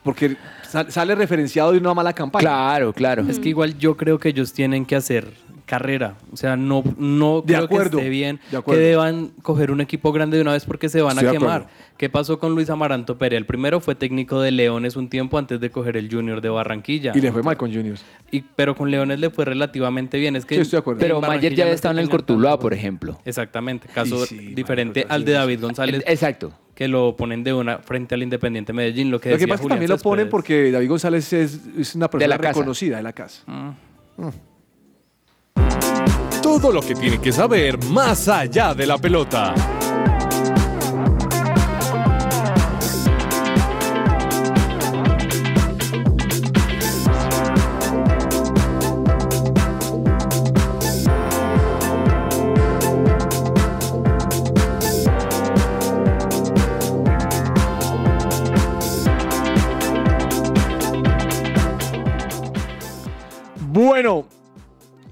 Porque 0.06 0.38
sa- 0.70 0.90
sale 0.90 1.16
referenciado 1.16 1.74
de 1.74 1.80
una 1.80 1.94
mala 1.94 2.14
campaña. 2.14 2.42
Claro, 2.44 2.94
claro. 2.94 3.26
Es 3.28 3.40
que 3.40 3.50
igual 3.50 3.78
yo 3.78 3.98
creo 3.98 4.18
que 4.20 4.30
ellos 4.30 4.54
tienen 4.54 4.86
que 4.86 4.96
hacer 4.96 5.28
carrera. 5.66 6.14
O 6.32 6.38
sea, 6.38 6.56
no, 6.56 6.84
no 6.96 7.42
De 7.42 7.54
creo 7.56 7.66
acuerdo, 7.66 7.98
que 7.98 8.04
esté 8.04 8.10
bien 8.10 8.40
de 8.52 8.62
que 8.62 8.76
deban 8.78 9.30
coger 9.42 9.72
un 9.72 9.82
equipo 9.82 10.12
grande 10.12 10.38
de 10.38 10.44
una 10.44 10.52
vez 10.54 10.64
porque 10.64 10.90
se 10.90 11.02
van 11.02 11.18
Estoy 11.18 11.30
a 11.30 11.32
quemar. 11.32 11.68
¿Qué 11.98 12.08
pasó 12.08 12.38
con 12.38 12.54
Luis 12.54 12.70
Amaranto 12.70 13.18
Perea? 13.18 13.40
El 13.40 13.48
primero 13.48 13.80
fue 13.80 13.96
técnico 13.96 14.42
de 14.42 14.52
Leones 14.52 14.96
un 14.96 15.10
tiempo 15.10 15.40
antes 15.40 15.60
de 15.60 15.72
coger 15.72 15.98
el 15.98 16.08
Junior 16.14 16.40
de 16.40 16.50
Barranquilla. 16.50 17.14
Y 17.16 17.20
le 17.22 17.32
fue 17.32 17.42
mal 17.42 17.58
con 17.58 17.74
Juniors. 17.74 18.04
Y- 18.32 18.42
pero 18.56 18.76
con 18.76 18.92
Leones 18.92 19.20
le 19.20 19.32
fue 19.32 19.44
relativamente 19.46 20.20
bien. 20.20 20.36
Es 20.36 20.46
que 20.46 20.54
Sí, 20.56 20.62
estoy 20.62 20.78
de 20.78 20.82
acuerdo. 20.82 21.00
Pero 21.00 21.20
Mayer 21.20 21.56
ya 21.56 21.64
había 21.64 21.74
estado 21.74 21.94
en 21.94 22.00
el 22.00 22.10
Cortuluá, 22.10 22.60
por 22.60 22.74
ejemplo. 22.74 23.20
Exactamente, 23.26 23.88
caso 23.88 24.24
Sí, 24.28 24.38
sí, 24.38 24.54
diferente 24.54 25.00
Mayer 25.00 25.12
al 25.14 25.26
de 25.26 25.32
David 25.32 25.62
González. 25.62 26.04
Exacto. 26.06 26.54
Que 26.76 26.88
lo 26.90 27.16
ponen 27.16 27.44
de 27.44 27.54
una 27.54 27.78
frente 27.80 28.14
al 28.16 28.22
Independiente 28.24 28.74
Medellín. 28.74 29.10
Lo 29.10 29.20
que, 29.20 29.32
Lo 29.32 29.38
que 29.38 29.48
pasa 29.48 29.56
es 29.56 29.62
que 29.62 29.68
también 29.70 29.90
lo 29.90 29.98
ponen 29.98 30.26
Céspedes. 30.26 30.32
porque 30.32 30.72
David 30.72 30.90
González 30.90 31.34
es, 31.34 31.60
es 31.80 31.96
una 31.96 32.10
persona 32.10 32.28
la 32.36 32.38
casa. 32.38 32.60
reconocida 32.60 32.98
de 32.98 33.04
la 33.04 33.14
casa. 33.14 33.44
Todo 36.44 36.72
lo 36.72 36.82
que 36.82 36.94
tiene 36.96 37.20
que 37.20 37.32
saber 37.32 37.82
más 37.86 38.28
allá 38.28 38.74
de 38.74 38.86
la 38.86 38.98
pelota. 38.98 39.54
Bueno, 63.86 64.26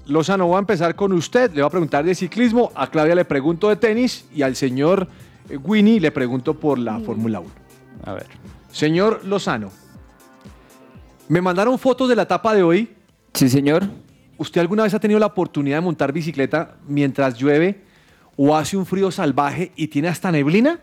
Lozano, 0.06 0.48
voy 0.48 0.56
a 0.56 0.58
empezar 0.58 0.96
con 0.96 1.12
usted. 1.12 1.52
Le 1.52 1.62
voy 1.62 1.68
a 1.68 1.70
preguntar 1.70 2.04
de 2.04 2.12
ciclismo. 2.12 2.72
A 2.74 2.88
Claudia 2.88 3.14
le 3.14 3.24
pregunto 3.24 3.68
de 3.68 3.76
tenis. 3.76 4.24
Y 4.34 4.42
al 4.42 4.56
señor 4.56 5.06
eh, 5.48 5.56
Winnie 5.56 6.00
le 6.00 6.10
pregunto 6.10 6.58
por 6.58 6.80
la 6.80 6.98
Fórmula 6.98 7.38
1. 7.38 7.50
A 8.04 8.14
ver. 8.14 8.26
Señor 8.72 9.24
Lozano, 9.24 9.70
me 11.28 11.40
mandaron 11.40 11.78
fotos 11.78 12.08
de 12.08 12.16
la 12.16 12.22
etapa 12.22 12.52
de 12.52 12.64
hoy. 12.64 12.90
Sí, 13.32 13.48
señor. 13.48 13.84
¿Usted 14.38 14.60
alguna 14.60 14.82
vez 14.82 14.92
ha 14.92 14.98
tenido 14.98 15.20
la 15.20 15.26
oportunidad 15.26 15.76
de 15.76 15.82
montar 15.82 16.12
bicicleta 16.12 16.74
mientras 16.88 17.38
llueve 17.38 17.84
o 18.36 18.56
hace 18.56 18.76
un 18.76 18.86
frío 18.86 19.12
salvaje 19.12 19.70
y 19.76 19.86
tiene 19.86 20.08
hasta 20.08 20.32
neblina? 20.32 20.80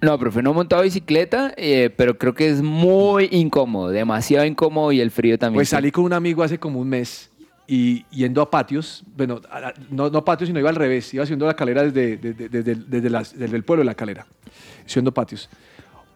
No, 0.00 0.18
profe, 0.18 0.42
no 0.42 0.52
he 0.52 0.54
montado 0.54 0.82
bicicleta, 0.82 1.52
eh, 1.58 1.90
pero 1.94 2.16
creo 2.16 2.34
que 2.34 2.48
es 2.48 2.62
muy 2.62 3.28
incómodo, 3.30 3.90
demasiado 3.90 4.46
incómodo 4.46 4.92
y 4.92 5.00
el 5.00 5.10
frío 5.10 5.38
también. 5.38 5.58
Pues 5.58 5.68
salí 5.68 5.90
con 5.90 6.04
un 6.04 6.14
amigo 6.14 6.42
hace 6.42 6.58
como 6.58 6.80
un 6.80 6.88
mes 6.88 7.30
y 7.66 8.04
yendo 8.10 8.42
a 8.42 8.50
patios, 8.50 9.02
bueno, 9.16 9.40
no, 9.90 10.10
no 10.10 10.24
patios, 10.24 10.48
sino 10.48 10.60
iba 10.60 10.68
al 10.70 10.76
revés, 10.76 11.12
iba 11.14 11.24
haciendo 11.24 11.46
la 11.46 11.54
calera 11.54 11.82
desde, 11.82 12.16
desde, 12.18 12.48
desde- 12.48 12.74
desde 12.86 13.10
las- 13.10 13.38
desde 13.38 13.56
el 13.56 13.64
pueblo 13.64 13.80
de 13.82 13.86
la 13.86 13.94
calera, 13.94 14.26
haciendo 14.84 15.12
patios. 15.12 15.48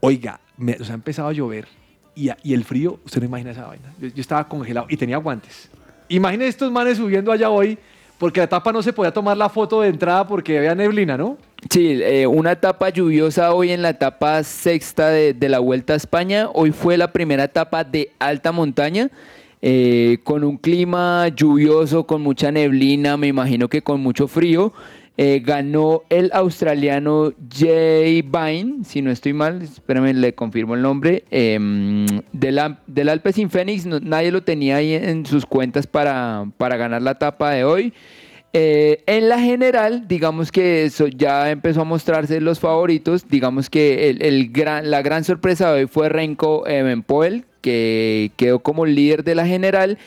Oiga, 0.01 0.41
me, 0.57 0.73
o 0.75 0.85
sea, 0.85 0.93
ha 0.93 0.95
empezado 0.95 1.29
a 1.29 1.33
llover 1.33 1.67
y, 2.15 2.31
y 2.43 2.55
el 2.55 2.65
frío, 2.65 3.01
usted 3.05 3.21
no 3.21 3.27
imagina 3.27 3.51
esa 3.53 3.67
vaina. 3.67 3.93
Yo, 4.01 4.09
yo 4.09 4.21
estaba 4.21 4.47
congelado 4.47 4.87
y 4.89 4.97
tenía 4.97 5.17
guantes. 5.17 5.71
Imagine 6.09 6.47
estos 6.47 6.71
manes 6.71 6.99
subiendo 6.99 7.33
allá 7.33 7.51
hoy, 7.51 7.79
porque 8.19 8.41
la 8.41 8.45
etapa 8.45 8.73
no 8.73 8.83
se 8.83 8.93
podía 8.93 9.13
tomar 9.13 9.37
la 9.37 9.49
foto 9.49 9.81
de 9.81 9.89
entrada 9.89 10.27
porque 10.27 10.59
había 10.59 10.75
neblina, 10.75 11.17
¿no? 11.17 11.39
Sí, 11.71 12.01
eh, 12.03 12.27
una 12.27 12.53
etapa 12.53 12.89
lluviosa 12.91 13.53
hoy 13.55 13.71
en 13.71 13.83
la 13.83 13.91
etapa 13.91 14.43
sexta 14.43 15.09
de, 15.09 15.35
de 15.35 15.49
la 15.49 15.59
Vuelta 15.61 15.93
a 15.93 15.97
España. 15.97 16.49
Hoy 16.53 16.73
fue 16.73 16.97
la 16.97 17.13
primera 17.13 17.45
etapa 17.45 17.85
de 17.85 18.11
alta 18.19 18.51
montaña, 18.53 19.11
eh, 19.63 20.19
con 20.25 20.45
un 20.45 20.57
clima 20.57 21.29
lluvioso, 21.29 22.07
con 22.07 22.23
mucha 22.23 22.51
neblina, 22.53 23.17
me 23.17 23.27
imagino 23.29 23.69
que 23.69 23.83
con 23.83 24.01
mucho 24.01 24.29
frío. 24.29 24.73
Eh, 25.21 25.43
ganó 25.45 26.05
el 26.11 26.31
australiano 26.33 27.33
Jay 27.53 28.23
Vine, 28.23 28.85
si 28.85 29.03
no 29.03 29.11
estoy 29.11 29.33
mal, 29.33 29.63
espérame, 29.63 30.13
le 30.15 30.33
confirmo 30.33 30.77
el 30.77 30.83
nombre, 30.83 31.25
em, 31.33 32.07
del, 32.33 32.61
del 32.87 33.09
Alpecin 33.09 33.51
Phoenix, 33.51 33.85
no- 33.85 33.99
nadie 33.99 34.31
lo 34.31 34.45
tenía 34.45 34.77
ahí 34.77 34.93
en 34.95 35.27
sus 35.27 35.45
cuentas 35.45 35.89
para, 35.89 36.47
para 36.57 36.77
ganar 36.77 37.03
la 37.03 37.11
etapa 37.11 37.51
de 37.51 37.65
hoy. 37.65 37.93
Eh, 38.53 39.03
en 39.07 39.29
la 39.29 39.41
general, 39.41 40.07
digamos 40.07 40.53
que 40.53 40.85
eso 40.85 41.09
ya 41.09 41.51
empezó 41.51 41.81
a 41.81 41.85
mostrarse 41.85 42.41
los 42.41 42.61
favoritos. 42.61 43.27
Digamos 43.29 43.69
que 43.69 44.09
el, 44.11 44.23
el 44.23 44.51
gran, 44.53 44.89
la 44.89 45.03
gran 45.03 45.25
sorpresa 45.25 45.73
de 45.73 45.81
hoy 45.83 45.87
fue 45.89 46.09
Renko 46.09 46.65
Evenpoel, 46.67 47.45
que 47.61 48.33
quedó 48.37 48.59
como 48.61 48.87
líder 48.87 49.25
de 49.25 49.35
la 49.35 49.47
general. 49.47 49.99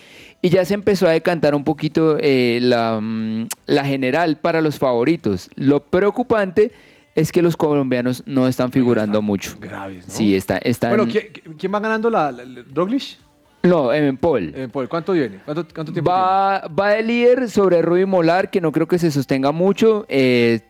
Y 0.43 0.49
ya 0.49 0.65
se 0.65 0.73
empezó 0.73 1.07
a 1.07 1.11
decantar 1.11 1.53
un 1.53 1.63
poquito 1.63 2.17
eh, 2.19 2.57
la, 2.61 2.99
mm, 2.99 3.47
la 3.67 3.85
general 3.85 4.37
para 4.37 4.61
los 4.61 4.79
favoritos. 4.79 5.49
Lo 5.55 5.83
preocupante 5.83 6.71
es 7.13 7.31
que 7.31 7.41
los 7.43 7.55
colombianos 7.57 8.23
no 8.25 8.47
están 8.47 8.71
figurando 8.71 9.21
mucho. 9.21 9.55
Graves, 9.59 10.07
¿no? 10.07 10.13
Sí, 10.13 10.35
está, 10.35 10.57
están... 10.57 10.89
Bueno, 10.95 11.07
¿quién, 11.11 11.27
quién 11.59 11.71
va 11.73 11.79
ganando 11.79 12.09
la, 12.09 12.31
la- 12.31 12.43
la- 12.45 12.63
Roglic? 12.73 13.17
No, 13.63 13.93
Evenpoel. 13.93 14.53
Eh, 14.55 14.67
Paul, 14.71 14.89
¿Cuánto 14.89 15.13
viene? 15.13 15.39
¿Cuánto, 15.45 15.65
cuánto 15.73 15.93
tiempo 15.93 16.09
Va, 16.09 16.67
va 16.67 16.89
de 16.91 17.03
líder 17.03 17.49
sobre 17.49 17.81
Ruby 17.81 18.05
Molar, 18.05 18.49
que 18.49 18.59
no 18.59 18.71
creo 18.71 18.87
que 18.87 18.97
se 18.97 19.11
sostenga 19.11 19.51
mucho. 19.51 20.05
eh, 20.09 20.61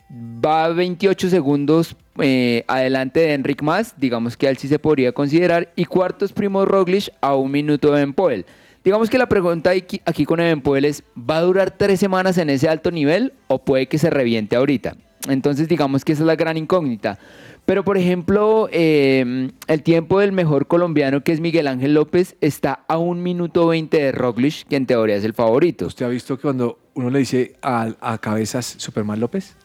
va 0.45 0.67
28 0.69 1.29
segundos 1.29 1.95
eh, 2.19 2.65
adelante 2.67 3.21
de 3.21 3.33
Enric 3.33 3.61
Mas, 3.61 3.93
digamos 3.97 4.35
que 4.35 4.49
él 4.49 4.57
sí 4.57 4.67
se 4.67 4.77
podría 4.77 5.13
considerar. 5.13 5.69
Y 5.75 5.85
cuarto 5.85 6.25
es 6.25 6.33
Primo 6.33 6.65
Roglic 6.65 7.09
a 7.21 7.35
un 7.35 7.51
minuto 7.51 7.91
de 7.91 7.97
Evenpoel. 8.01 8.45
Digamos 8.83 9.09
que 9.09 9.17
la 9.17 9.27
pregunta 9.29 9.69
aquí, 9.69 10.01
aquí 10.05 10.25
con 10.25 10.39
Evenpoel 10.39 10.85
es, 10.85 11.03
¿va 11.17 11.37
a 11.37 11.41
durar 11.41 11.71
tres 11.71 11.99
semanas 11.99 12.37
en 12.39 12.49
ese 12.49 12.67
alto 12.67 12.91
nivel 12.91 13.31
o 13.47 13.59
puede 13.59 13.85
que 13.85 13.99
se 13.99 14.09
reviente 14.09 14.55
ahorita? 14.55 14.97
Entonces 15.29 15.67
digamos 15.67 16.03
que 16.03 16.13
esa 16.13 16.23
es 16.23 16.27
la 16.27 16.35
gran 16.35 16.57
incógnita. 16.57 17.19
Pero 17.65 17.83
por 17.85 17.97
ejemplo, 17.97 18.67
eh, 18.71 19.49
el 19.67 19.83
tiempo 19.83 20.19
del 20.19 20.31
mejor 20.31 20.67
colombiano, 20.67 21.23
que 21.23 21.31
es 21.31 21.39
Miguel 21.39 21.67
Ángel 21.67 21.93
López, 21.93 22.35
está 22.41 22.83
a 22.87 22.97
un 22.97 23.23
minuto 23.23 23.67
20 23.67 23.97
de 23.97 24.11
Roglic, 24.11 24.67
que 24.67 24.75
en 24.75 24.85
teoría 24.85 25.15
es 25.15 25.23
el 25.23 25.33
favorito. 25.33 25.85
¿Usted 25.85 26.05
ha 26.05 26.09
visto 26.09 26.35
que 26.35 26.41
cuando 26.41 26.79
uno 26.95 27.09
le 27.09 27.19
dice 27.19 27.55
a, 27.61 27.93
a 28.01 28.17
cabezas 28.17 28.65
Superman 28.77 29.19
López? 29.19 29.55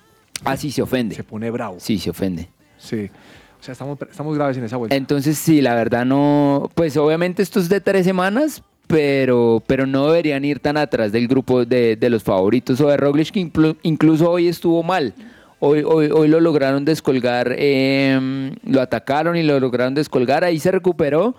Ah, 0.45 0.57
sí, 0.57 0.71
se 0.71 0.83
ofende. 0.83 1.17
Se 1.17 1.25
pone 1.25 1.51
bravo. 1.51 1.77
Sí, 1.81 1.99
se 1.99 2.11
ofende. 2.11 2.49
Sí. 2.79 3.11
O 3.59 3.63
sea, 3.63 3.73
estamos, 3.73 3.99
estamos 4.09 4.37
graves 4.37 4.57
en 4.59 4.65
esa 4.65 4.77
vuelta. 4.77 4.95
Entonces, 4.95 5.39
sí, 5.39 5.61
la 5.63 5.75
verdad 5.75 6.05
no. 6.05 6.71
Pues 6.75 6.97
obviamente 6.99 7.43
esto 7.43 7.59
es 7.59 7.69
de 7.71 7.81
tres 7.81 8.05
semanas, 8.05 8.63
pero, 8.87 9.63
pero 9.67 9.87
no 9.87 10.07
deberían 10.09 10.45
ir 10.45 10.61
tan 10.61 10.77
atrás 10.77 11.11
del 11.11 11.27
grupo 11.27 11.65
de, 11.65 11.97
de 11.97 12.11
los 12.11 12.23
favoritos 12.23 12.81
o 12.83 12.89
de 12.89 12.97
Roglic, 12.99 13.31
que 13.33 13.41
inclu- 13.41 13.77
incluso 13.83 14.31
hoy 14.31 14.47
estuvo 14.47 14.83
mal. 14.83 15.15
Hoy, 15.59 15.83
hoy, 15.87 16.11
hoy 16.13 16.29
lo 16.29 16.41
lograron 16.41 16.85
descolgar, 16.85 17.55
eh, 17.59 18.53
lo 18.65 18.81
atacaron 18.83 19.37
y 19.37 19.43
lo 19.43 19.59
lograron 19.59 19.95
descolgar, 19.95 20.45
ahí 20.45 20.59
se 20.59 20.71
recuperó. 20.71 21.35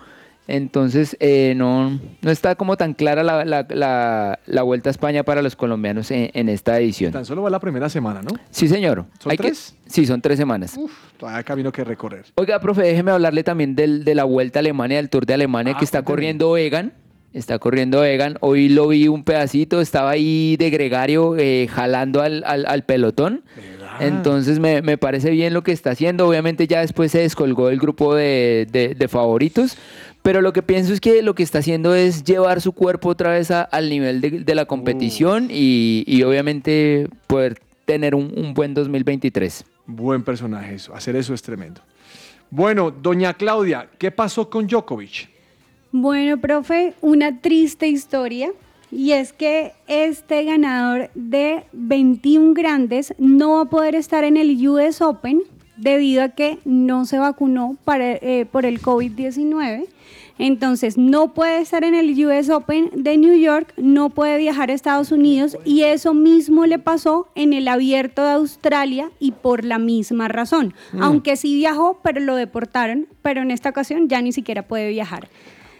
Entonces, 0.50 1.14
eh, 1.20 1.52
no, 1.56 2.00
no 2.22 2.30
está 2.30 2.54
como 2.54 2.78
tan 2.78 2.94
clara 2.94 3.22
la, 3.22 3.44
la- 3.44 3.66
la- 3.68 4.38
la 4.46 4.62
vuelta 4.62 4.88
a 4.88 4.92
España 4.92 5.22
para 5.22 5.42
los 5.42 5.54
colombianos 5.56 6.10
en, 6.10 6.30
en 6.32 6.48
esta 6.48 6.80
edición. 6.80 7.12
Tan 7.12 7.26
solo 7.26 7.42
va 7.42 7.50
la 7.50 7.60
primera 7.60 7.90
semana, 7.90 8.22
¿no? 8.22 8.30
Sí, 8.50 8.66
señor. 8.66 9.04
¿Son 9.20 9.30
Hay 9.30 9.36
que- 9.36 9.42
tres? 9.44 9.76
sí, 9.86 10.06
son 10.06 10.22
tres 10.22 10.38
semanas. 10.38 10.78
Todavía 11.18 11.38
hay 11.38 11.44
camino 11.44 11.70
que 11.70 11.84
recorrer. 11.84 12.24
Oiga, 12.36 12.60
profe, 12.60 12.80
déjeme 12.82 13.10
hablarle 13.10 13.44
también 13.44 13.76
del, 13.76 14.04
de 14.04 14.14
la 14.14 14.24
Vuelta 14.24 14.58
a 14.58 14.60
Alemania, 14.60 14.96
del 14.96 15.10
Tour 15.10 15.26
de 15.26 15.34
Alemania 15.34 15.74
Ah, 15.76 15.78
que 15.78 15.84
está 15.84 16.02
corriendo 16.02 16.56
Egan. 16.56 16.94
Está 17.34 17.58
corriendo 17.58 18.02
Egan. 18.02 18.38
Hoy 18.40 18.70
lo 18.70 18.88
vi 18.88 19.06
un 19.06 19.22
pedacito, 19.24 19.82
estaba 19.82 20.08
ahí 20.10 20.56
de 20.56 20.70
gregario 20.70 21.36
eh, 21.36 21.68
jalando 21.70 22.22
al, 22.22 22.42
al- 22.46 22.64
al 22.66 22.84
pelotón. 22.84 23.44
Entonces 24.00 24.58
me, 24.58 24.82
me 24.82 24.98
parece 24.98 25.30
bien 25.30 25.54
lo 25.54 25.62
que 25.62 25.72
está 25.72 25.90
haciendo. 25.90 26.26
Obviamente 26.28 26.66
ya 26.66 26.80
después 26.80 27.12
se 27.12 27.18
descolgó 27.20 27.68
del 27.68 27.78
grupo 27.78 28.14
de, 28.14 28.66
de- 28.70 28.94
de 28.94 29.08
favoritos. 29.08 29.76
Pero 30.22 30.40
lo 30.42 30.52
que 30.52 30.62
pienso 30.62 30.92
es 30.92 31.00
que 31.00 31.22
lo 31.22 31.34
que 31.34 31.42
está 31.42 31.58
haciendo 31.60 31.94
es 31.94 32.24
llevar 32.24 32.60
su 32.60 32.72
cuerpo 32.72 33.08
otra 33.10 33.30
vez 33.30 33.50
a- 33.50 33.62
al 33.62 33.88
nivel 33.88 34.20
de, 34.20 34.30
de 34.30 34.54
la 34.54 34.64
competición 34.66 35.48
y, 35.50 36.04
y 36.06 36.22
obviamente 36.24 37.08
poder 37.26 37.58
tener 37.84 38.14
un, 38.14 38.32
un 38.36 38.52
buen 38.54 38.74
2023. 38.74 39.64
Buen 39.86 40.22
personaje 40.22 40.74
eso. 40.74 40.94
Hacer 40.94 41.16
eso 41.16 41.32
es 41.34 41.40
tremendo. 41.42 41.80
Bueno, 42.50 42.90
doña 42.90 43.34
Claudia, 43.34 43.88
¿qué 43.98 44.10
pasó 44.10 44.50
con 44.50 44.66
Djokovic? 44.66 45.28
Bueno, 45.92 46.36
profe, 46.38 46.94
una 47.00 47.40
triste 47.40 47.86
historia. 47.88 48.50
Y 48.90 49.12
es 49.12 49.32
que 49.32 49.72
este 49.86 50.44
ganador 50.44 51.10
de 51.14 51.64
21 51.72 52.54
grandes 52.54 53.14
no 53.18 53.52
va 53.52 53.62
a 53.62 53.64
poder 53.66 53.94
estar 53.94 54.24
en 54.24 54.36
el 54.36 54.66
US 54.66 55.02
Open 55.02 55.42
debido 55.76 56.22
a 56.22 56.30
que 56.30 56.58
no 56.64 57.04
se 57.04 57.18
vacunó 57.18 57.76
para, 57.84 58.12
eh, 58.12 58.46
por 58.50 58.66
el 58.66 58.80
COVID-19. 58.80 59.86
Entonces, 60.38 60.96
no 60.96 61.34
puede 61.34 61.60
estar 61.60 61.82
en 61.82 61.94
el 61.94 62.10
US 62.24 62.48
Open 62.48 62.90
de 62.94 63.16
New 63.16 63.36
York, 63.36 63.72
no 63.76 64.10
puede 64.10 64.38
viajar 64.38 64.70
a 64.70 64.72
Estados 64.72 65.10
Unidos 65.10 65.58
y 65.64 65.82
eso 65.82 66.14
mismo 66.14 66.64
le 66.64 66.78
pasó 66.78 67.28
en 67.34 67.52
el 67.52 67.66
abierto 67.66 68.22
de 68.22 68.32
Australia 68.32 69.10
y 69.18 69.32
por 69.32 69.64
la 69.64 69.78
misma 69.78 70.28
razón. 70.28 70.74
Mm. 70.92 71.02
Aunque 71.02 71.36
sí 71.36 71.56
viajó, 71.56 71.98
pero 72.02 72.20
lo 72.20 72.36
deportaron, 72.36 73.08
pero 73.20 73.42
en 73.42 73.50
esta 73.50 73.70
ocasión 73.70 74.08
ya 74.08 74.22
ni 74.22 74.32
siquiera 74.32 74.62
puede 74.62 74.90
viajar. 74.90 75.28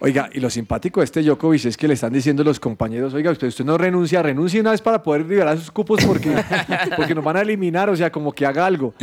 Oiga, 0.01 0.29
y 0.31 0.39
lo 0.39 0.49
simpático 0.49 1.01
de 1.01 1.05
este 1.05 1.21
Djokovic 1.21 1.65
es 1.65 1.75
que 1.75 1.87
le 1.87 1.93
están 1.93 2.13
diciendo 2.13 2.43
los 2.43 2.59
compañeros, 2.59 3.13
oiga, 3.13 3.31
usted, 3.31 3.47
usted 3.47 3.65
no 3.65 3.77
renuncia, 3.77 4.23
renuncie 4.23 4.61
una 4.61 4.71
vez 4.71 4.81
para 4.81 5.03
poder 5.03 5.25
liberar 5.25 5.57
sus 5.57 5.71
cupos 5.71 6.03
porque, 6.05 6.33
porque 6.95 7.13
nos 7.13 7.23
van 7.23 7.37
a 7.37 7.41
eliminar, 7.41 7.89
o 7.89 7.95
sea, 7.95 8.09
como 8.09 8.31
que 8.31 8.45
haga 8.45 8.65
algo. 8.65 8.93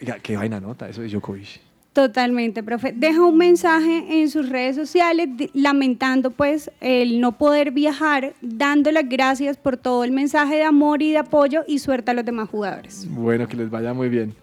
Oiga, 0.00 0.18
qué 0.22 0.36
vaina 0.36 0.58
nota 0.58 0.88
eso 0.88 1.02
de 1.02 1.08
Djokovic. 1.08 1.60
Totalmente, 1.92 2.62
profe. 2.62 2.92
Deja 2.96 3.24
un 3.24 3.36
mensaje 3.36 4.22
en 4.22 4.30
sus 4.30 4.48
redes 4.48 4.76
sociales 4.76 5.28
lamentando 5.52 6.30
pues 6.30 6.70
el 6.80 7.20
no 7.20 7.36
poder 7.36 7.72
viajar, 7.72 8.34
dando 8.40 8.92
las 8.92 9.08
gracias 9.08 9.56
por 9.56 9.76
todo 9.76 10.04
el 10.04 10.12
mensaje 10.12 10.56
de 10.56 10.62
amor 10.62 11.02
y 11.02 11.10
de 11.10 11.18
apoyo 11.18 11.64
y 11.66 11.80
suerte 11.80 12.12
a 12.12 12.14
los 12.14 12.24
demás 12.24 12.48
jugadores. 12.48 13.06
Bueno, 13.10 13.48
que 13.48 13.56
les 13.56 13.68
vaya 13.68 13.92
muy 13.94 14.08
bien. 14.08 14.34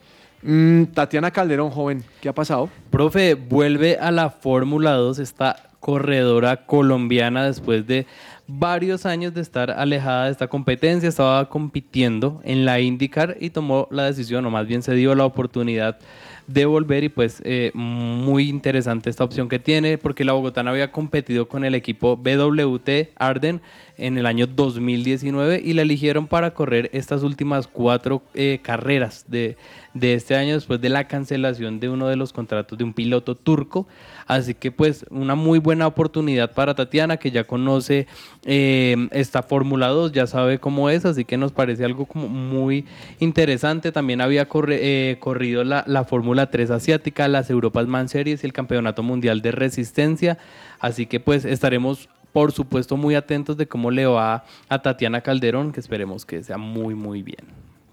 Mm, 0.44 0.84
Tatiana 0.94 1.32
Calderón, 1.32 1.72
joven, 1.72 2.04
¿qué 2.20 2.30
ha 2.30 2.34
pasado? 2.34 2.70
Profe, 2.92 3.36
vuelve 3.36 3.98
a 3.98 4.12
la 4.12 4.30
Fórmula 4.30 4.92
2 4.92 5.20
esta 5.20 5.56
corredora 5.86 6.66
colombiana 6.66 7.46
después 7.46 7.86
de 7.86 8.08
varios 8.48 9.06
años 9.06 9.36
de 9.36 9.42
estar 9.42 9.70
alejada 9.70 10.26
de 10.26 10.32
esta 10.32 10.48
competencia. 10.48 11.08
Estaba 11.08 11.48
compitiendo 11.48 12.42
en 12.44 12.66
la 12.66 12.80
IndyCar 12.80 13.38
y 13.40 13.52
tomó 13.52 13.88
la 13.92 14.06
decisión, 14.06 14.44
o 14.48 14.50
más 14.50 14.66
bien 14.66 14.82
se 14.82 14.96
dio 14.96 15.14
la 15.14 15.26
oportunidad 15.26 16.00
de 16.48 16.66
volver 16.66 17.04
y 17.04 17.10
pues 17.10 17.40
eh, 17.46 17.70
muy 17.76 18.50
interesante 18.50 19.12
esta 19.12 19.24
opción 19.24 19.48
que 19.48 19.60
tiene 19.60 20.00
porque 20.00 20.26
la 20.26 20.34
Bogotana 20.34 20.72
había 20.72 20.92
competido 20.92 21.48
con 21.48 21.64
el 21.64 21.76
equipo 21.76 22.18
BWT 22.18 22.90
Arden 23.18 23.62
en 23.98 24.18
el 24.18 24.26
año 24.26 24.48
2019 24.48 25.62
y 25.64 25.74
la 25.74 25.84
eligieron 25.84 26.28
para 26.28 26.54
correr 26.54 26.90
estas 26.94 27.24
últimas 27.24 27.68
cuatro 27.68 28.22
eh, 28.34 28.60
carreras 28.62 29.26
de, 29.28 29.58
de 29.94 30.14
este 30.14 30.36
año 30.36 30.54
después 30.54 30.82
de 30.82 30.90
la 30.90 31.08
cancelación 31.08 31.80
de 31.80 31.90
uno 31.90 32.08
de 32.08 32.18
los 32.18 32.34
contratos 32.34 32.78
de 32.78 32.84
un 32.84 32.94
piloto 32.94 33.36
turco. 33.36 33.88
Así 34.28 34.54
que 34.54 34.72
pues 34.72 35.06
una 35.10 35.36
muy 35.36 35.60
buena 35.60 35.88
oportunidad 35.88 36.54
para 36.54 36.76
Tatiana 36.76 37.18
que 37.18 37.32
ya 37.32 37.46
conoce 37.46 38.08
eh, 38.44 39.08
esta 39.12 39.44
Fórmula 39.44 39.88
2, 39.88 40.12
ya 40.12 40.28
sabe 40.28 40.60
cómo 40.60 40.90
es, 40.90 41.06
así 41.06 41.26
que 41.26 41.38
nos 41.38 41.52
parece 41.52 41.86
algo 41.86 42.06
como 42.06 42.28
muy 42.28 42.86
interesante. 43.20 43.92
También 43.92 44.22
había 44.22 44.48
eh, 44.70 45.18
corrido 45.20 45.64
la, 45.64 45.84
la 45.88 46.04
Fórmula 46.04 46.50
3 46.50 46.72
asiática, 46.72 47.28
las 47.28 47.50
Europas 47.50 47.88
Man 47.88 48.10
Series 48.10 48.44
y 48.44 48.48
el 48.48 48.54
Campeonato 48.54 49.04
Mundial 49.04 49.42
de 49.42 49.52
Resistencia. 49.52 50.38
Así 50.80 51.06
que 51.06 51.20
pues 51.20 51.46
estaremos 51.46 52.10
por 52.36 52.52
supuesto 52.52 52.98
muy 52.98 53.16
atentos 53.16 53.56
de 53.56 53.66
cómo 53.66 53.90
le 53.92 54.06
va 54.06 54.44
a 54.68 54.82
Tatiana 54.82 55.22
Calderón, 55.22 55.72
que 55.72 55.80
esperemos 55.80 56.26
que 56.26 56.44
sea 56.44 56.58
muy 56.58 56.94
muy 56.94 57.24
bien. 57.24 57.40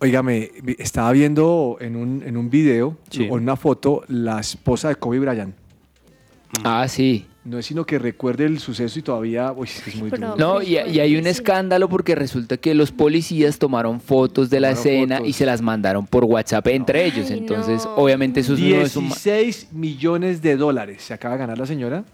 Óigame, 0.01 0.51
vi- 0.65 0.75
estaba 0.81 1.13
viendo 1.13 1.77
en 1.81 1.95
un, 1.95 2.25
en 2.27 2.37
un 2.37 2.51
video 2.51 2.97
Sí. 3.09 3.29
o 3.31 3.37
en 3.37 3.45
una 3.45 3.55
foto 3.55 4.03
la 4.09 4.41
esposa 4.41 4.89
de 4.89 4.97
Kobe 4.97 5.21
Bryant. 5.21 5.55
Ah, 6.65 6.87
sí. 6.89 7.25
No 7.45 7.59
es 7.59 7.67
sino 7.67 7.85
que 7.87 8.01
recuerde 8.01 8.45
el 8.45 8.59
suceso 8.59 8.99
y 8.99 9.03
todavía, 9.03 9.53
uy, 9.53 9.69
es 9.87 9.95
muy 9.95 10.11
duro. 10.11 10.35
No, 10.37 10.61
y, 10.61 10.77
y 10.77 10.99
hay 10.99 11.17
un 11.17 11.29
escándalo 11.29 11.89
porque 11.89 12.17
resulta 12.17 12.57
que 12.57 12.75
los 12.75 12.91
policías 12.91 13.61
tomaron 13.61 14.01
fotos 14.01 14.51
de 14.51 14.59
la 14.59 14.71
Tomaron 14.71 14.87
escena 14.93 15.17
fotos. 15.19 15.29
y 15.31 15.33
se 15.35 15.47
las 15.47 15.63
mandaron 15.63 16.05
por 16.09 16.25
WhatsApp 16.25 16.67
entre 16.67 17.05
ellos. 17.05 17.31
Entonces, 17.31 17.87
obviamente 17.97 18.41
eso 18.41 18.53
no 18.57 18.59
es 18.59 18.97
un... 18.97 19.05
16 19.05 19.69
millones 19.73 20.43
de 20.43 20.57
dólares 20.57 21.03
se 21.03 21.15
acaba 21.15 21.35
de 21.35 21.39
ganar 21.41 21.59
la 21.59 21.67
señora 21.67 22.05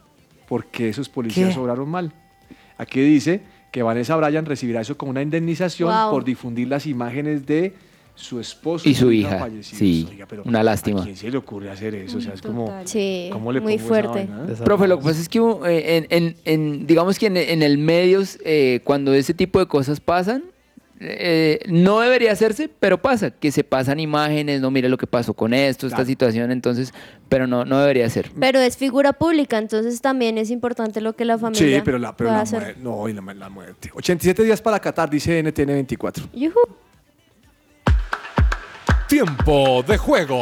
porque 0.48 0.88
esos 0.88 1.08
policías 1.08 1.54
¿Qué? 1.54 1.60
obraron 1.60 1.88
mal. 1.88 2.12
Aquí 2.76 3.00
dice 3.00 3.40
que 3.70 3.82
Vanessa 3.82 4.16
Bryan 4.16 4.46
recibirá 4.46 4.80
eso 4.80 4.96
como 4.96 5.10
una 5.10 5.22
indemnización 5.22 5.90
Wow. 5.90 6.10
por 6.10 6.24
difundir 6.24 6.68
las 6.68 6.86
imágenes 6.86 7.44
de 7.46 7.74
su 8.14 8.40
esposo 8.40 8.88
Y 8.88 8.94
su 8.94 9.12
hija, 9.12 9.38
fallecidos. 9.38 9.78
sí, 9.78 10.06
Oiga, 10.10 10.26
pero 10.26 10.42
una 10.44 10.62
lástima. 10.64 11.02
¿A 11.02 11.04
quién 11.04 11.16
se 11.16 11.30
le 11.30 11.36
ocurre 11.38 11.70
hacer 11.70 11.94
eso? 11.94 12.18
O 12.18 12.20
sea, 12.20 12.32
es 12.34 12.42
como, 12.42 12.74
Sí, 12.84 13.28
¿cómo 13.32 13.52
le 13.52 13.60
muy 13.60 13.74
esa 13.74 13.84
fuerte. 13.84 14.26
vaina, 14.26 14.46
eh? 14.50 14.56
Profe, 14.64 14.88
lo 14.88 14.98
que 14.98 15.04
pasa 15.04 15.20
es 15.20 15.28
que 15.28 15.38
eh, 15.38 15.96
en, 15.98 16.06
en- 16.10 16.36
en- 16.44 16.86
digamos 16.86 17.16
que 17.18 17.26
en, 17.26 17.36
en 17.36 17.62
el 17.62 17.78
medios, 17.78 18.38
eh, 18.44 18.80
cuando 18.82 19.12
ese 19.14 19.34
tipo 19.34 19.60
de 19.60 19.66
cosas 19.66 20.00
pasan, 20.00 20.42
eh, 21.00 21.60
no 21.66 22.00
debería 22.00 22.32
hacerse, 22.32 22.68
pero 22.68 23.00
pasa, 23.00 23.30
que 23.30 23.52
se 23.52 23.64
pasan 23.64 24.00
imágenes, 24.00 24.60
no 24.60 24.70
mire 24.70 24.88
lo 24.88 24.96
que 24.96 25.06
pasó 25.06 25.34
con 25.34 25.54
esto, 25.54 25.86
esta 25.86 26.04
situación, 26.04 26.50
entonces, 26.50 26.92
pero 27.28 27.46
no, 27.46 27.64
no 27.64 27.78
debería 27.80 28.08
ser. 28.10 28.30
Pero 28.38 28.58
es 28.60 28.76
figura 28.76 29.12
pública, 29.12 29.58
entonces 29.58 30.00
también 30.00 30.38
es 30.38 30.50
importante 30.50 31.00
lo 31.00 31.14
que 31.14 31.24
la 31.24 31.38
familia 31.38 31.78
Sí, 31.78 31.82
pero 31.84 31.98
la, 31.98 32.16
pero 32.16 32.30
la 32.30 32.40
hacer. 32.40 32.60
muerte, 32.60 32.80
no, 32.82 33.08
y 33.08 33.12
la, 33.12 33.22
la 33.34 33.48
muerte. 33.48 33.90
87 33.94 34.42
días 34.42 34.60
para 34.60 34.80
Qatar, 34.80 35.08
dice 35.08 35.42
NTN 35.42 35.66
24. 35.66 36.28
Yujú. 36.32 36.60
Tiempo 39.08 39.82
de 39.86 39.96
juego. 39.96 40.40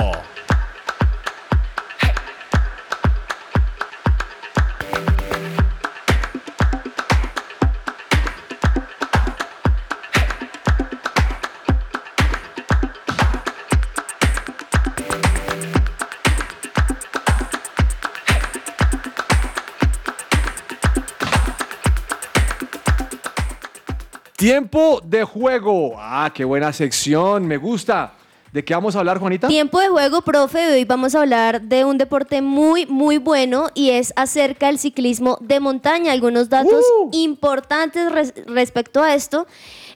Tiempo 24.46 25.00
de 25.04 25.24
juego. 25.24 25.94
Ah, 25.98 26.30
qué 26.32 26.44
buena 26.44 26.72
sección, 26.72 27.44
me 27.48 27.56
gusta. 27.56 28.12
¿De 28.52 28.64
qué 28.64 28.74
vamos 28.74 28.94
a 28.94 29.00
hablar, 29.00 29.18
Juanita? 29.18 29.48
Tiempo 29.48 29.80
de 29.80 29.88
juego, 29.88 30.22
profe. 30.22 30.72
Hoy 30.72 30.84
vamos 30.84 31.16
a 31.16 31.22
hablar 31.22 31.62
de 31.62 31.84
un 31.84 31.98
deporte 31.98 32.40
muy, 32.42 32.86
muy 32.86 33.18
bueno 33.18 33.66
y 33.74 33.90
es 33.90 34.12
acerca 34.14 34.68
del 34.68 34.78
ciclismo 34.78 35.36
de 35.40 35.58
montaña. 35.58 36.12
Algunos 36.12 36.48
datos 36.48 36.80
importantes 37.10 38.12
res- 38.12 38.34
respecto 38.46 39.02
a 39.02 39.14
esto 39.16 39.48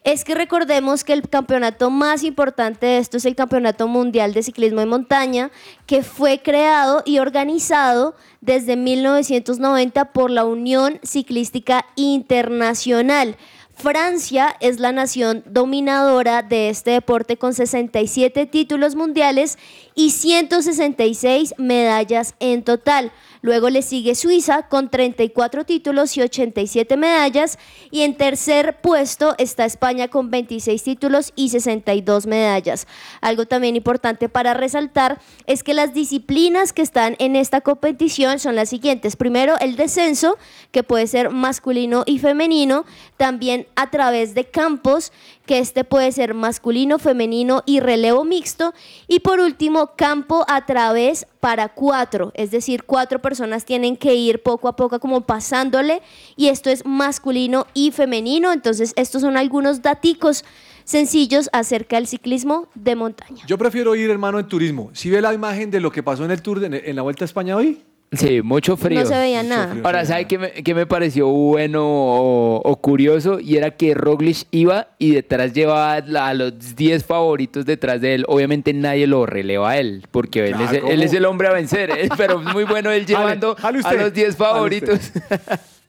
es 0.03 0.25
que 0.25 0.35
recordemos 0.35 1.05
que 1.05 1.13
el 1.13 1.29
campeonato 1.29 1.89
más 1.89 2.25
importante 2.25 2.87
de 2.87 2.99
esto 2.99 3.19
es 3.19 3.27
el 3.27 3.37
Campeonato 3.37 3.87
Mundial 3.87 4.35
de 4.35 4.43
Ciclismo 4.43 4.81
de 4.81 4.87
Montaña, 4.87 5.53
que 5.87 6.03
fue 6.03 6.43
creado 6.43 7.03
y 7.07 7.21
organizado 7.21 8.17
desde 8.41 8.75
1990 8.77 10.07
por 10.07 10.29
la 10.33 10.45
Unión 10.45 10.99
Ciclística 11.05 11.87
Internacional. 11.95 13.37
Francia 13.81 14.57
es 14.61 14.79
la 14.79 14.93
nación 14.93 15.43
dominadora 15.47 16.43
de 16.43 16.69
este 16.69 16.91
deporte 16.91 17.39
con 17.39 17.55
67 17.55 18.45
títulos 18.45 18.95
mundiales 18.95 19.59
y 19.95 20.11
166 20.11 21.55
medallas 21.57 22.35
en 22.41 22.63
total. 22.63 23.11
Luego 23.43 23.71
le 23.71 23.83
sigue 23.83 24.15
Suiza 24.15 24.69
con 24.69 24.91
34 24.91 25.65
títulos 25.65 26.17
y 26.17 26.23
87 26.23 26.97
medallas. 26.97 27.59
Y 27.91 28.03
en 28.03 28.17
tercer 28.17 28.81
puesto 28.81 29.35
está 29.39 29.65
España 29.65 30.09
con 30.09 30.31
26 30.31 30.83
títulos 30.83 31.33
y 31.37 31.49
62 31.49 32.27
medallas. 32.27 32.87
Algo 33.21 33.47
también 33.47 33.77
importante 33.77 34.29
para 34.29 34.55
resaltar 34.55 35.21
es 35.47 35.63
que 35.63 35.75
las 35.75 35.95
disciplinas 35.95 36.73
que 36.73 36.83
están 36.83 37.17
en 37.19 37.35
esta 37.35 37.61
competición 37.63 38.39
son 38.39 38.57
las 38.57 38.69
siguientes. 38.69 39.17
Primero, 39.17 39.55
el 39.61 39.77
descenso, 39.77 40.37
que 40.71 40.83
puede 40.83 41.07
ser 41.07 41.31
masculino 41.31 42.05
y 42.07 42.19
femenino. 42.19 42.85
También 43.17 43.67
a 43.77 43.91
través 43.91 44.35
de 44.35 44.45
campos, 44.45 45.13
que 45.47 45.59
este 45.59 45.83
puede 45.85 46.13
ser 46.13 46.35
masculino, 46.35 46.99
femenino 46.99 47.63
y 47.67 47.81
relevo 47.81 48.25
mixto. 48.25 48.73
Y 49.09 49.21
por 49.21 49.41
último, 49.41 49.93
campo 49.97 50.45
a 50.49 50.65
través 50.67 51.27
para 51.41 51.71
cuatro, 51.71 52.31
es 52.35 52.51
decir, 52.51 52.85
cuatro 52.85 53.21
personas 53.21 53.65
tienen 53.65 53.97
que 53.97 54.15
ir 54.15 54.43
poco 54.43 54.69
a 54.69 54.77
poco 54.77 55.01
como 55.01 55.23
pasándole 55.23 56.03
y 56.37 56.49
esto 56.49 56.71
es 56.71 56.85
masculino 56.87 57.67
y 57.75 57.91
femenino. 57.91 58.53
Entonces, 58.53 58.93
estos 58.97 59.23
son 59.23 59.37
algunos 59.37 59.83
daticos 59.83 60.45
sencillos 60.85 61.49
acerca 61.53 61.97
del 61.97 62.07
ciclismo 62.07 62.69
de 62.75 62.97
montaña. 62.97 63.45
Yo 63.47 63.59
prefiero 63.59 63.95
ir, 63.95 64.11
hermano, 64.11 64.39
en 64.39 64.47
turismo. 64.49 64.91
¿Sí 64.93 65.09
ve 65.11 65.21
la 65.21 65.33
imagen 65.35 65.71
de 65.71 65.81
lo 65.81 65.91
que 65.93 66.03
pasó 66.03 66.25
en 66.25 66.31
el 66.31 66.43
Tour, 66.43 66.61
de- 66.61 66.83
en 66.91 66.97
la 66.97 67.03
Vuelta 67.03 67.25
a 67.25 67.27
España 67.27 67.57
hoy? 67.57 67.83
Sí, 68.13 68.43
mucho 68.43 68.77
frío. 68.77 69.03
No 69.03 69.07
se 69.07 69.17
veía 69.17 69.45
nada. 69.45 69.77
Ahora, 69.85 70.05
¿sabe 70.05 70.25
qué 70.27 70.37
me, 70.37 70.51
qué 70.51 70.75
me 70.75 70.85
pareció 70.85 71.29
bueno 71.29 71.85
o, 71.85 72.57
o 72.57 72.77
curioso? 72.77 73.39
Y 73.39 73.57
era 73.57 73.71
que 73.71 73.95
Roglic 73.95 74.49
iba 74.51 74.89
y 74.99 75.13
detrás 75.13 75.53
llevaba 75.53 75.95
a 75.95 76.35
los 76.35 76.75
10 76.75 77.05
favoritos 77.05 77.65
detrás 77.67 78.01
de 78.01 78.17
él. 78.17 78.25
Obviamente 78.27 78.73
nadie 78.73 79.07
lo 79.07 79.27
releva 79.27 79.71
a 79.71 79.79
él, 79.79 80.07
porque 80.11 80.49
él, 80.49 81.03
es, 81.03 81.13
el 81.13 81.25
hombre 81.25 81.49
a 81.49 81.53
vencer. 81.53 81.91
¿eh? 81.91 82.09
Pero 82.17 82.41
es 82.41 82.53
muy 82.53 82.65
bueno 82.65 82.91
él 82.91 83.07
llevando 83.07 83.57
a 83.63 83.71
usted, 83.71 84.01
los 84.01 84.13
10 84.13 84.37
jale 84.37 84.51
favoritos. 84.51 85.13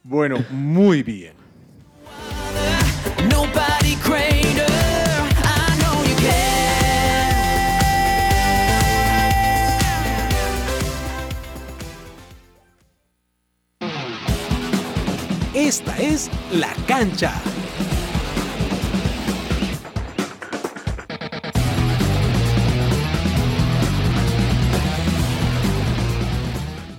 Bueno, 0.03 0.43
muy 0.51 1.01
bien. 1.01 1.41
Esta 15.71 15.97
es 15.99 16.29
La 16.51 16.75
Cancha. 16.85 17.31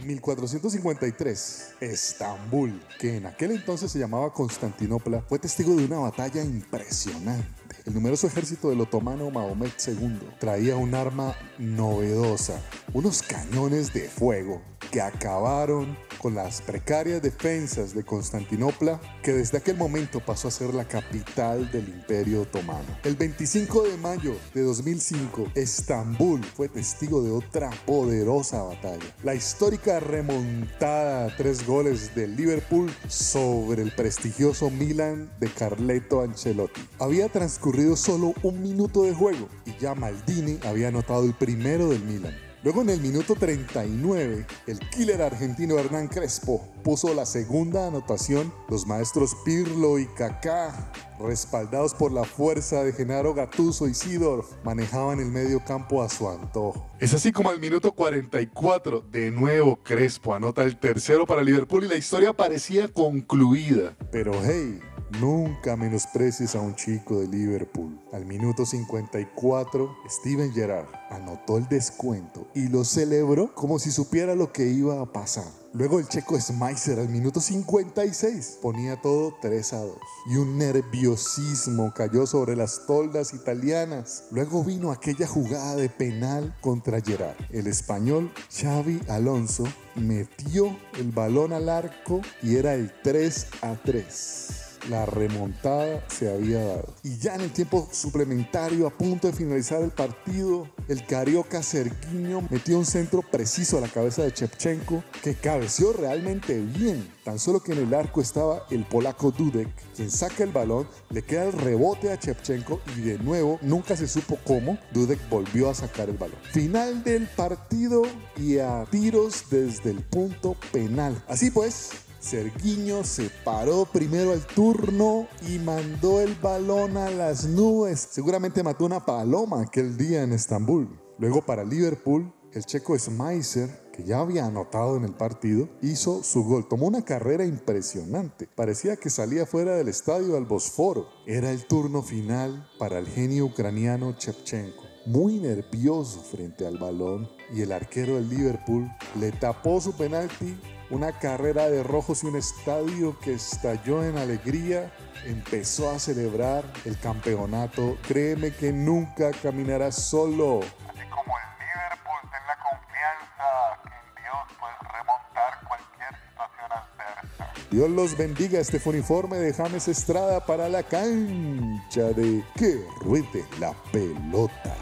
En 0.01 0.07
1453, 0.07 1.75
Estambul, 1.81 2.83
que 2.99 3.19
en 3.19 3.27
aquel 3.27 3.51
entonces 3.51 3.93
se 3.93 3.99
llamaba 3.99 4.33
Constantinopla, 4.33 5.21
fue 5.21 5.39
testigo 5.39 5.77
de 5.77 5.85
una 5.85 5.99
batalla 5.99 6.43
impresionante. 6.43 7.77
El 7.85 7.93
numeroso 7.93 8.27
ejército 8.27 8.71
del 8.71 8.81
otomano 8.81 9.31
Mahomet 9.31 9.75
II 9.87 10.19
traía 10.41 10.77
un 10.77 10.95
arma 10.95 11.37
novedosa, 11.59 12.59
unos 12.95 13.21
cañones 13.21 13.93
de 13.93 14.09
fuego 14.09 14.63
que 14.91 15.01
acabaron 15.01 15.97
con 16.19 16.35
las 16.35 16.61
precarias 16.61 17.21
defensas 17.21 17.95
de 17.95 18.05
Constantinopla, 18.05 19.01
que 19.23 19.33
desde 19.33 19.59
aquel 19.59 19.77
momento 19.77 20.21
pasó 20.21 20.49
a 20.49 20.53
ser 20.53 20.73
la 20.73 20.85
capital 20.85 21.71
del 21.71 21.89
imperio 21.89 22.43
otomano. 22.43 22.87
El 23.03 23.17
25 23.17 23.83
de 23.83 23.97
mayo 23.97 24.37
de 24.55 24.63
2005, 24.63 25.53
Estambul 25.55 26.45
fue 26.45 26.69
testigo 26.69 27.23
de 27.23 27.33
otra 27.33 27.71
poderosa 27.87 28.63
batalla, 28.63 29.05
la 29.25 29.35
histórica 29.35 29.99
remontada 30.01 31.27
a 31.27 31.37
tres 31.37 31.67
goles 31.67 32.15
del 32.15 32.37
Liverpool 32.37 32.91
sobre 33.09 33.83
el 33.83 33.93
prestigioso 33.93 34.71
Milan 34.71 35.31
de 35.41 35.49
Carleto 35.49 36.23
Ancelotti. 36.23 36.81
Había 36.99 37.29
transcurrido 37.29 37.97
solo 37.97 38.35
un 38.43 38.63
minuto 38.63 39.03
de 39.03 39.15
juego 39.15 39.49
y 39.67 39.77
ya 39.79 39.95
Maldini 39.95 40.59
había 40.65 40.89
anotado 40.89 41.25
el 41.25 41.35
primero 41.35 41.89
del 41.89 42.03
Milan. 42.05 42.52
Luego 42.65 42.83
en 42.83 42.91
el 42.91 43.01
minuto 43.01 43.35
39, 43.35 44.47
el 44.69 44.79
killer 44.91 45.21
argentino 45.21 45.81
Hernán 45.81 46.07
Crespo 46.07 46.65
puso 46.85 47.13
la 47.13 47.27
segunda 47.27 47.89
anotación. 47.89 48.55
Los 48.69 48.87
maestros 48.87 49.37
Pirlo 49.45 49.99
y 49.99 50.07
Kaká, 50.07 50.93
respaldados 51.19 51.93
por 51.93 52.13
la 52.13 52.23
fuerza 52.23 52.85
de 52.85 52.93
Genaro 52.93 53.35
Gattuso 53.35 53.89
y 53.89 53.95
Sidorf, 53.95 54.47
manejaban 54.63 55.19
el 55.19 55.27
medio 55.27 55.59
campo 55.65 56.05
a 56.05 56.09
su 56.09 56.29
antojo. 56.29 56.87
Es 57.01 57.13
así 57.13 57.33
como 57.33 57.51
al 57.51 57.59
minuto 57.59 57.91
44, 57.91 59.01
de 59.11 59.33
nuevo 59.33 59.81
Crespo 59.83 60.33
anota 60.33 60.63
el 60.63 60.79
tercero 60.79 61.27
para 61.27 61.43
Liverpool 61.43 61.83
y 61.83 61.89
la 61.89 61.97
historia 61.97 62.33
parecía 62.33 62.87
concluida. 62.87 63.97
Pero 64.13 64.33
hey, 64.45 64.79
Nunca 65.21 65.77
menosprecies 65.77 66.55
a 66.55 66.61
un 66.61 66.75
chico 66.75 67.21
de 67.21 67.29
Liverpool. 67.29 68.01
Al 68.13 68.25
minuto 68.25 68.65
54, 68.65 69.97
Steven 70.09 70.53
Gerrard 70.53 70.87
anotó 71.11 71.59
el 71.59 71.69
descuento 71.69 72.47
y 72.55 72.69
lo 72.69 72.85
celebró 72.85 73.55
como 73.55 73.79
si 73.79 73.91
supiera 73.91 74.35
lo 74.35 74.53
que 74.53 74.69
iba 74.69 75.03
a 75.03 75.13
pasar. 75.13 75.45
Luego 75.75 75.99
el 75.99 76.09
checo 76.09 76.39
Schmeiser 76.39 76.99
al 76.99 77.09
minuto 77.09 77.41
56 77.41 78.59
ponía 78.63 79.01
todo 79.01 79.35
3 79.41 79.73
a 79.75 79.79
2 79.81 79.97
y 80.31 80.37
un 80.37 80.57
nerviosismo 80.59 81.93
cayó 81.95 82.27
sobre 82.27 82.57
las 82.57 82.87
toldas 82.87 83.35
italianas. 83.35 84.25
Luego 84.31 84.65
vino 84.65 84.93
aquella 84.93 85.27
jugada 85.27 85.77
de 85.77 85.91
penal 85.91 86.57
contra 86.61 87.01
Gerard. 87.01 87.37
El 87.51 87.67
español 87.67 88.33
Xavi 88.51 89.01
Alonso 89.09 89.65
metió 89.95 90.75
el 90.99 91.11
balón 91.13 91.53
al 91.53 91.69
arco 91.69 92.23
y 92.43 92.57
era 92.57 92.75
el 92.75 92.93
3 93.03 93.47
a 93.63 93.75
3 93.83 94.62
la 94.89 95.07
remontada 95.07 96.05
se 96.09 96.31
había 96.31 96.65
dado. 96.65 96.95
Y 97.03 97.19
ya 97.19 97.35
en 97.35 97.43
el 97.43 97.53
tiempo 97.53 97.89
suplementario, 97.93 98.87
a 98.87 98.91
punto 98.91 99.29
de 99.29 99.33
finalizar 99.33 99.83
el 99.83 99.91
partido, 99.91 100.69
el 100.89 101.07
carioca 101.07 101.63
Sergiño 101.63 102.47
metió 102.51 102.79
un 102.79 102.87
centro 102.87 103.23
preciso 103.23 103.79
a 103.79 103.81
la 103.81 103.89
cabeza 103.89 104.23
de 104.23 104.33
Chepchenko, 104.33 105.03
que 105.23 105.35
cabeció 105.35 105.93
realmente 105.93 106.59
bien. 106.59 107.11
Tan 107.25 107.39
solo 107.39 107.61
que 107.61 107.73
en 107.73 107.79
el 107.79 107.95
arco 107.95 108.21
estaba 108.21 108.67
el 108.71 108.85
polaco 108.85 109.31
Dudek, 109.31 109.69
quien 109.95 110.11
saca 110.11 110.43
el 110.43 110.51
balón, 110.51 110.89
le 111.11 111.23
queda 111.23 111.45
el 111.45 111.53
rebote 111.53 112.11
a 112.11 112.19
Chepchenko 112.19 112.81
y 112.97 113.03
de 113.03 113.19
nuevo, 113.19 113.59
nunca 113.63 113.97
se 113.97 114.09
supo 114.09 114.39
cómo, 114.45 114.79
Dudek 114.93 115.29
volvió 115.29 115.71
a 115.71 115.75
sacar 115.75 116.09
el 116.09 116.17
balón. 116.17 116.39
Final 116.53 117.05
del 117.05 117.29
partido 117.29 118.03
y 118.37 118.59
a 118.59 118.85
tiros 118.91 119.45
desde 119.51 119.91
el 119.91 120.01
punto 120.01 120.57
penal. 120.73 121.23
Así 121.29 121.51
pues, 121.51 121.91
Serguiño 122.23 123.03
se 123.03 123.31
paró 123.45 123.85
primero 123.85 124.31
al 124.31 124.47
turno 124.47 125.27
y 125.49 125.59
mandó 125.59 126.21
el 126.21 126.37
balón 126.37 126.97
a 126.97 127.11
las 127.11 127.47
nubes. 127.47 128.09
Seguramente 128.13 128.63
mató 128.63 128.87
una 128.87 129.05
paloma 129.05 129.61
aquel 129.61 129.97
día 129.97 130.23
en 130.23 130.33
Estambul. 130.33 130.89
Luego 131.19 131.45
para 131.45 131.65
Liverpool, 131.65 132.33
el 132.53 132.65
checo 132.65 132.97
Schmeiser, 132.97 133.91
que 133.93 134.05
ya 134.05 134.21
había 134.21 134.47
anotado 134.47 134.97
en 134.97 135.05
el 135.05 135.15
partido, 135.15 135.69
hizo 135.83 136.23
su 136.23 136.45
gol. 136.45 136.69
Tomó 136.69 136.87
una 136.87 137.05
carrera 137.05 137.45
impresionante. 137.45 138.49
Parecía 138.55 138.97
que 138.97 139.11
salía 139.11 139.45
fuera 139.45 139.75
del 139.75 139.89
estadio 139.89 140.37
al 140.37 140.47
Bosforo. 140.47 141.09
Era 141.27 141.51
el 141.51 141.67
turno 141.67 142.03
final 142.03 142.71
para 142.79 143.01
el 143.01 143.09
genio 143.09 143.47
ucraniano 143.47 144.17
Chepchenko. 144.17 144.85
Muy 145.07 145.41
nervioso 145.41 146.21
frente 146.21 146.69
al 146.69 146.79
balón 146.79 147.29
y 147.53 147.63
el 147.63 147.73
arquero 147.73 148.15
del 148.15 148.29
Liverpool 148.29 148.89
le 149.19 149.33
tapó 149.33 149.81
su 149.81 149.93
penalti 149.97 150.57
una 150.93 151.11
carrera 151.11 151.71
de 151.71 151.83
rojos 151.83 152.23
y 152.23 152.27
un 152.27 152.37
estadio 152.37 153.19
que 153.19 153.33
estalló 153.33 154.05
en 154.05 154.19
alegría, 154.19 154.93
empezó 155.25 155.91
a 155.91 155.99
celebrar 155.99 156.65
el 156.85 156.99
campeonato. 156.99 157.97
Créeme 158.07 158.53
que 158.53 158.73
nunca 158.73 159.31
caminarás 159.43 159.95
solo. 159.95 160.61
Así 160.61 161.01
como 161.09 161.33
el 161.39 161.49
Liverpool, 161.59 162.21
ten 162.31 162.47
la 162.47 162.59
confianza 162.63 163.81
que 163.85 163.89
en 163.89 164.23
Dios 164.23 164.59
puedes 164.61 164.79
remontar 164.93 165.67
cualquier 165.67 166.13
situación 166.29 166.71
adversa. 166.71 167.69
Dios 167.71 167.89
los 167.89 168.19
bendiga. 168.19 168.61
Este 168.61 168.79
fue 168.79 168.93
un 168.93 168.99
informe 168.99 169.39
de 169.39 169.55
James 169.55 169.89
Estrada 169.89 170.45
para 170.45 170.69
la 170.69 170.83
cancha 170.83 172.09
de 172.15 172.45
Que 172.55 172.85
Ruede 173.01 173.47
la 173.59 173.73
Pelota. 173.91 174.77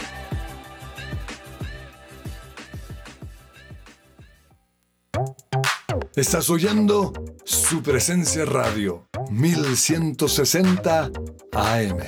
Estás 6.16 6.50
oyendo 6.50 7.12
su 7.44 7.84
presencia 7.84 8.44
radio 8.44 9.06
1160 9.30 11.10
AM. 11.52 11.98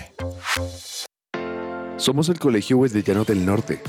Somos 1.98 2.28
el 2.28 2.40
Colegio 2.40 2.78
Wesleyano 2.78 3.22
del 3.22 3.46
Norte. 3.46 3.80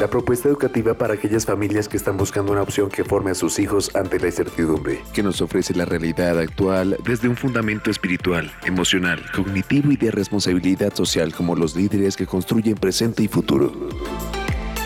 La 0.00 0.10
propuesta 0.10 0.48
educativa 0.48 0.94
para 0.94 1.14
aquellas 1.14 1.46
familias 1.46 1.88
que 1.88 1.96
están 1.96 2.16
buscando 2.16 2.50
una 2.50 2.62
opción 2.62 2.90
que 2.90 3.04
forme 3.04 3.30
a 3.30 3.36
sus 3.36 3.60
hijos 3.60 3.94
ante 3.94 4.18
la 4.18 4.26
incertidumbre, 4.26 5.00
que 5.14 5.22
nos 5.22 5.40
ofrece 5.40 5.72
la 5.72 5.84
realidad 5.84 6.40
actual 6.40 6.96
desde 7.04 7.28
un 7.28 7.36
fundamento 7.36 7.92
espiritual, 7.92 8.50
emocional, 8.64 9.22
cognitivo 9.32 9.92
y 9.92 9.96
de 9.96 10.10
responsabilidad 10.10 10.92
social 10.96 11.32
como 11.32 11.54
los 11.54 11.76
líderes 11.76 12.16
que 12.16 12.26
construyen 12.26 12.74
presente 12.74 13.22
y 13.22 13.28
futuro. 13.28 13.72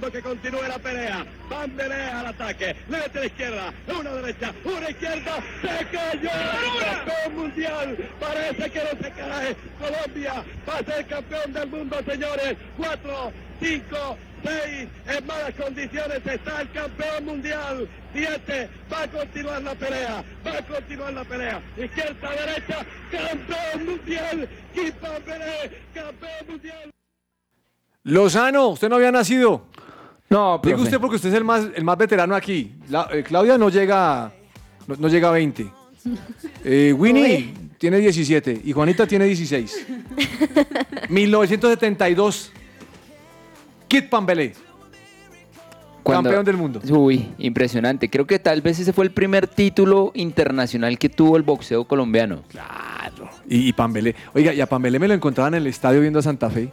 Que 0.00 0.22
continúe 0.22 0.62
la 0.68 0.78
pelea. 0.78 1.24
Van 1.48 1.70
pelea 1.70 2.20
al 2.20 2.26
ataque. 2.26 2.76
Le 2.88 2.98
mete 2.98 3.18
a 3.18 3.20
la 3.20 3.26
izquierda. 3.26 3.74
Una 3.98 4.12
derecha. 4.14 4.52
Una 4.64 4.90
izquierda. 4.90 5.36
Se 5.60 5.86
cayó. 5.86 6.30
El 6.30 6.84
campeón 6.84 7.36
mundial. 7.36 8.10
Parece 8.20 8.70
que 8.70 8.78
no 8.80 9.02
se 9.02 9.10
cae. 9.12 9.56
Colombia 9.78 10.44
va 10.68 10.74
a 10.74 10.84
ser 10.84 11.06
campeón 11.06 11.52
del 11.52 11.68
mundo, 11.68 11.96
señores. 12.06 12.56
Cuatro, 12.76 13.32
cinco, 13.60 14.18
seis. 14.42 14.88
En 15.06 15.26
malas 15.26 15.54
condiciones 15.54 16.26
está 16.26 16.60
el 16.60 16.70
campeón 16.72 17.24
mundial. 17.24 17.88
Siete. 18.12 18.68
Va 18.92 19.02
a 19.02 19.08
continuar 19.08 19.62
la 19.62 19.74
pelea. 19.74 20.24
Va 20.46 20.58
a 20.58 20.62
continuar 20.62 21.12
la 21.12 21.24
pelea. 21.24 21.62
Izquierda, 21.76 22.30
derecha. 22.30 22.86
Campeón 23.10 23.86
mundial. 23.86 24.48
Kipan 24.74 25.22
Pelé. 25.22 25.82
Campeón 25.94 26.46
mundial. 26.48 26.90
Lozano, 28.02 28.68
usted 28.68 28.90
no 28.90 28.96
había 28.96 29.10
nacido. 29.12 29.66
No, 30.30 30.58
Diga 30.62 30.76
profe. 30.76 30.82
usted 30.82 31.00
porque 31.00 31.16
usted 31.16 31.28
es 31.28 31.34
el 31.34 31.44
más, 31.44 31.66
el 31.74 31.84
más 31.84 31.96
veterano 31.98 32.34
aquí. 32.34 32.72
La- 32.88 33.08
eh, 33.12 33.22
Claudia 33.22 33.56
no 33.58 33.68
llega, 33.68 34.32
no, 34.86 34.96
no 34.98 35.08
llega 35.08 35.28
a 35.28 35.32
20. 35.32 35.70
Eh, 36.66 36.92
Winnie 36.96 37.54
tiene 37.78 37.98
17 37.98 38.60
y 38.64 38.72
Juanita 38.72 39.06
tiene 39.06 39.24
16. 39.26 39.86
1972. 41.08 42.52
Kid 43.88 44.04
Pambelé. 44.10 44.52
Cuando- 46.02 46.28
Campeón 46.28 46.44
del 46.44 46.56
mundo. 46.58 46.80
Uy, 46.90 47.30
impresionante. 47.38 48.10
Creo 48.10 48.26
que 48.26 48.38
tal 48.38 48.60
vez 48.60 48.78
ese 48.78 48.92
fue 48.92 49.04
el 49.06 49.10
primer 49.12 49.46
título 49.46 50.10
internacional 50.14 50.98
que 50.98 51.08
tuvo 51.08 51.36
el 51.38 51.42
boxeo 51.42 51.84
colombiano. 51.86 52.42
Claro. 52.48 53.30
Y, 53.48 53.68
y 53.68 53.72
Pambelé. 53.72 54.14
Oiga, 54.34 54.52
y 54.52 54.60
a 54.60 54.66
Pambelé 54.66 54.98
me 54.98 55.08
lo 55.08 55.14
encontraban 55.14 55.54
en 55.54 55.62
el 55.62 55.66
estadio 55.68 56.00
viendo 56.02 56.18
a 56.18 56.22
Santa 56.22 56.50
Fe. 56.50 56.68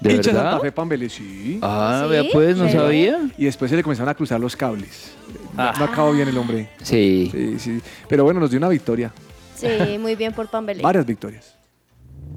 ¿De 0.00 0.12
Hincha 0.14 0.30
verdad? 0.32 0.50
Santa 0.52 0.60
Fe 0.64 0.72
Pambelé, 0.72 1.08
sí. 1.08 1.58
Ah, 1.62 2.02
¿Sí? 2.04 2.10
vea 2.10 2.22
pues, 2.32 2.56
no 2.56 2.68
sabía. 2.70 3.18
Y 3.36 3.44
después 3.46 3.70
se 3.70 3.76
le 3.76 3.82
comenzaron 3.82 4.08
a 4.10 4.14
cruzar 4.14 4.38
los 4.40 4.54
cables. 4.56 5.14
No- 5.56 5.62
Ah. 5.62 5.74
No 5.76 5.84
acabó 5.86 6.12
bien 6.12 6.28
el 6.28 6.38
hombre. 6.38 6.70
Sí. 6.82 7.28
Sí, 7.32 7.58
sí. 7.58 7.80
Pero 8.08 8.22
bueno, 8.24 8.38
nos 8.38 8.50
dio 8.50 8.58
una 8.58 8.68
victoria. 8.68 9.12
Sí, 9.56 9.98
muy 9.98 10.14
bien 10.14 10.32
por 10.32 10.48
Pambelé. 10.48 10.82
Varias 10.82 11.04
victorias. 11.04 11.54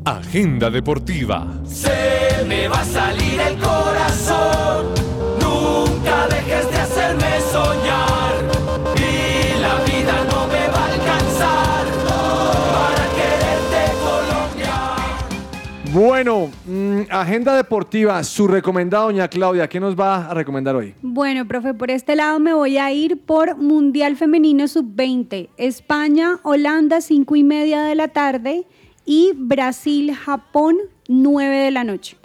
Agenda 0.06 0.72
deportiva. 0.72 1.48
Se 1.66 2.44
me 2.48 2.68
va 2.68 2.82
a 2.82 2.86
salir 2.86 3.40
el 3.40 3.58
corazón. 3.60 4.88
Nunca 5.40 6.28
dejes 6.30 6.72
de 6.72 6.78
hacerme 6.78 7.40
soñar. 7.52 8.34
Y 8.98 9.62
la 9.62 9.76
vida 9.84 10.26
no 10.32 10.48
me 10.48 10.68
va 10.68 10.84
a 10.86 10.94
alcanzar 10.94 11.86
para 12.74 13.06
quererte 13.16 13.94
Colombia. 14.02 14.76
Bueno, 15.94 16.50
agenda 17.22 17.56
deportiva, 17.56 18.24
su 18.24 18.48
recomendado, 18.48 19.06
doña 19.06 19.28
Claudia, 19.28 19.68
¿qué 19.68 19.80
nos 19.80 19.96
va 19.96 20.30
a 20.30 20.34
recomendar 20.34 20.76
hoy? 20.76 20.96
Bueno, 21.02 21.48
profe, 21.48 21.74
por 21.74 21.92
este 21.92 22.16
lado 22.16 22.40
me 22.40 22.54
voy 22.54 22.78
a 22.78 22.92
ir 22.92 23.22
por 23.22 23.58
Mundial 23.58 24.18
Femenino 24.18 24.68
Sub-20. 24.68 25.50
España, 25.58 26.40
Holanda, 26.44 27.02
5 27.02 27.36
y 27.36 27.44
media 27.44 27.82
de 27.84 27.96
la 27.96 28.10
tarde. 28.10 28.66
Y 29.06 29.34
Brasil, 29.36 30.14
Japón, 30.14 30.78
9 31.08 31.58
de 31.58 31.72
la 31.72 31.84
noche. 31.84 32.18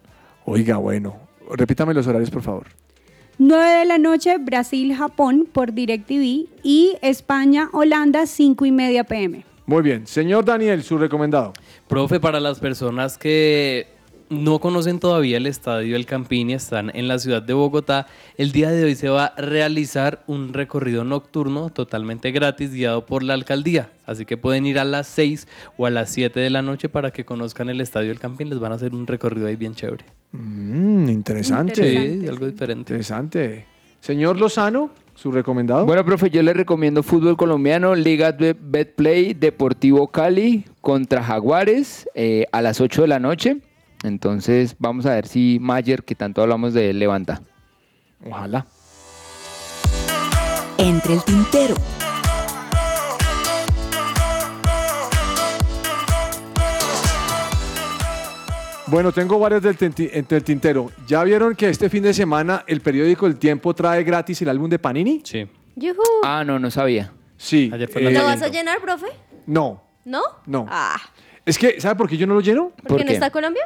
Oiga, 0.45 0.77
bueno, 0.77 1.17
repítame 1.51 1.95
los 1.95 2.07
horarios, 2.07 2.31
por 2.31 2.43
favor. 2.43 2.67
9 3.39 3.79
de 3.81 3.85
la 3.85 3.99
noche, 3.99 4.39
Brasil, 4.39 4.95
Japón 4.95 5.49
por 5.51 5.73
DirecTV. 5.73 6.49
Y 6.63 6.97
España, 7.03 7.69
Holanda, 7.73 8.27
5 8.27 8.67
y 8.67 8.73
media 8.73 9.05
pm. 9.05 9.45
Muy 9.67 9.83
bien, 9.83 10.07
señor 10.07 10.45
Daniel, 10.45 10.83
su 10.85 10.97
recomendado. 10.97 11.53
Profe, 11.89 12.21
para 12.21 12.39
las 12.39 12.61
personas 12.61 13.19
que 13.19 13.96
no 14.29 14.59
conocen 14.59 15.01
todavía 15.01 15.37
el 15.37 15.47
estadio 15.47 15.97
El 15.97 16.07
Campini, 16.07 16.55
están 16.55 16.91
en 16.95 17.09
la 17.09 17.19
ciudad 17.19 17.43
de 17.43 17.53
Bogotá, 17.53 18.07
el 18.37 18.53
día 18.53 18.71
de 18.71 18.85
hoy 18.85 18.95
se 18.95 19.09
va 19.09 19.27
a 19.27 19.41
realizar 19.41 20.23
un 20.27 20.53
recorrido 20.53 21.05
nocturno 21.05 21.71
totalmente 21.71 22.33
gratis 22.33 22.73
guiado 22.73 23.07
por 23.07 23.23
la 23.23 23.35
alcaldía. 23.35 23.91
Así 24.05 24.25
que 24.25 24.37
pueden 24.37 24.67
ir 24.67 24.79
a 24.79 24.85
las 24.85 25.07
6 25.09 25.49
o 25.77 25.87
a 25.87 25.91
las 25.91 26.11
7 26.11 26.39
de 26.39 26.51
la 26.51 26.63
noche 26.63 26.89
para 26.89 27.11
que 27.11 27.25
conozcan 27.25 27.69
el 27.69 27.81
estadio 27.81 28.13
El 28.13 28.21
Campín. 28.21 28.49
Les 28.49 28.59
van 28.59 28.73
a 28.73 28.77
hacer 28.77 28.95
un 28.95 29.07
recorrido 29.07 29.49
ahí 29.49 29.57
bien 29.57 29.75
chévere. 29.75 30.05
Mm, 30.33 31.09
interesante. 31.09 32.21
Sí, 32.21 32.29
algo 32.29 32.47
diferente. 32.47 32.93
Interesante. 32.93 33.67
Señor 34.01 34.39
Lozano, 34.39 34.91
su 35.17 35.33
recomendado. 35.33 35.85
Bueno, 35.85 36.05
profe, 36.05 36.31
yo 36.31 36.43
le 36.43 36.53
recomiendo 36.53 37.03
fútbol 37.03 37.37
colombiano, 37.37 37.95
Liga 37.97 38.31
de 38.31 38.55
Betplay, 38.59 39.35
Deportivo 39.35 40.09
Cali 40.09 40.65
contra 40.81 41.25
Jaguares 41.25 42.09
eh, 42.15 42.47
a 42.53 42.63
las 42.63 42.81
8 42.81 43.03
de 43.03 43.09
la 43.09 43.19
noche. 43.19 43.57
Entonces 44.03 44.77
vamos 44.79 45.07
a 45.07 45.15
ver 45.15 45.27
si 45.27 45.59
Mayer, 45.61 46.05
que 46.05 46.15
tanto 46.15 46.43
hablamos 46.43 46.75
de 46.75 46.91
él, 46.91 46.99
levanta. 46.99 47.43
Ojalá. 48.25 48.67
Entre 50.79 51.15
el 51.15 51.23
tintero. 51.25 51.75
Bueno, 58.89 59.11
tengo 59.11 59.39
varios 59.41 59.63
del 59.63 59.77
entre 59.81 60.39
el 60.39 60.45
tintero. 60.45 60.93
¿Ya 61.09 61.25
vieron 61.25 61.57
que 61.57 61.69
este 61.69 61.91
fin 61.91 62.05
de 62.05 62.15
semana 62.15 62.63
el 62.69 62.81
periódico 62.81 63.27
El 63.27 63.37
Tiempo 63.37 63.75
trae 63.75 64.05
gratis 64.05 64.41
el 64.43 64.49
álbum 64.49 64.71
de 64.71 64.79
Panini? 64.79 65.23
Sí. 65.25 65.49
Yujú. 65.75 66.03
Ah, 66.23 66.45
no, 66.47 66.61
no 66.61 66.71
sabía. 66.71 67.13
Sí. 67.37 67.69
fue 67.93 68.07
eh, 68.07 68.11
¿Lo 68.13 68.23
vas 68.23 68.43
a 68.43 68.49
llenar, 68.49 68.81
profe? 68.81 69.07
No, 69.47 69.83
¿No? 70.05 70.23
no. 70.47 70.67
Ah, 70.69 70.97
Es 71.45 71.59
que, 71.59 71.81
¿sabe 71.81 71.97
por 71.97 72.09
qué 72.09 72.17
yo 72.17 72.27
no 72.27 72.35
lo 72.35 72.41
lleno? 72.41 72.71
¿por 72.87 72.99
qué 72.99 73.05
no 73.05 73.11
está 73.11 73.31
Colombia? 73.31 73.63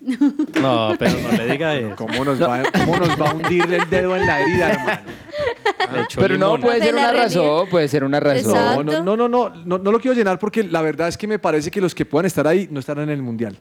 No, 0.00 0.94
pero 0.98 1.18
no 1.18 1.32
le 1.36 1.46
diga 1.52 1.74
eso. 1.74 1.96
¿Cómo 1.96 2.24
nos, 2.24 2.40
va, 2.40 2.62
cómo 2.72 2.96
nos 2.96 3.20
va 3.20 3.30
a 3.30 3.34
hundir 3.34 3.72
el 3.72 3.90
dedo 3.90 4.14
en 4.16 4.26
la 4.26 4.40
herida, 4.40 4.70
hermano? 4.72 5.00
Pero 6.14 6.38
no, 6.38 6.58
puede 6.58 6.80
ser 6.80 6.94
una 6.94 7.12
razón, 7.12 7.68
puede 7.68 7.88
ser 7.88 8.04
una 8.04 8.20
razón. 8.20 8.86
No, 8.86 9.02
no, 9.02 9.16
no, 9.16 9.28
no, 9.28 9.50
no, 9.50 9.78
no 9.78 9.92
lo 9.92 10.00
quiero 10.00 10.16
llenar 10.16 10.38
porque 10.38 10.62
la 10.62 10.82
verdad 10.82 11.08
es 11.08 11.16
que 11.16 11.26
me 11.26 11.38
parece 11.38 11.70
que 11.70 11.80
los 11.80 11.94
que 11.94 12.04
puedan 12.04 12.26
estar 12.26 12.46
ahí 12.46 12.68
no 12.70 12.80
estarán 12.80 13.04
en 13.04 13.10
el 13.10 13.22
mundial. 13.22 13.58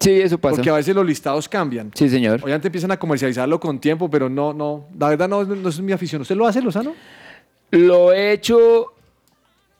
Sí, 0.00 0.12
eso 0.20 0.38
pasa. 0.38 0.56
Porque 0.56 0.70
a 0.70 0.74
veces 0.74 0.94
los 0.94 1.04
listados 1.04 1.48
cambian. 1.48 1.90
Sí, 1.94 2.08
señor. 2.08 2.40
Obviamente 2.42 2.68
empiezan 2.68 2.92
a 2.92 2.96
comercializarlo 2.96 3.58
con 3.58 3.80
tiempo, 3.80 4.08
pero 4.08 4.28
no, 4.28 4.52
no, 4.52 4.86
la 4.98 5.08
verdad 5.08 5.28
no, 5.28 5.44
no 5.44 5.68
es 5.68 5.80
mi 5.80 5.92
afición. 5.92 6.22
¿Usted 6.22 6.36
lo 6.36 6.46
hace, 6.46 6.62
Lozano? 6.62 6.94
Lo 7.70 8.12
he 8.12 8.32
hecho 8.32 8.92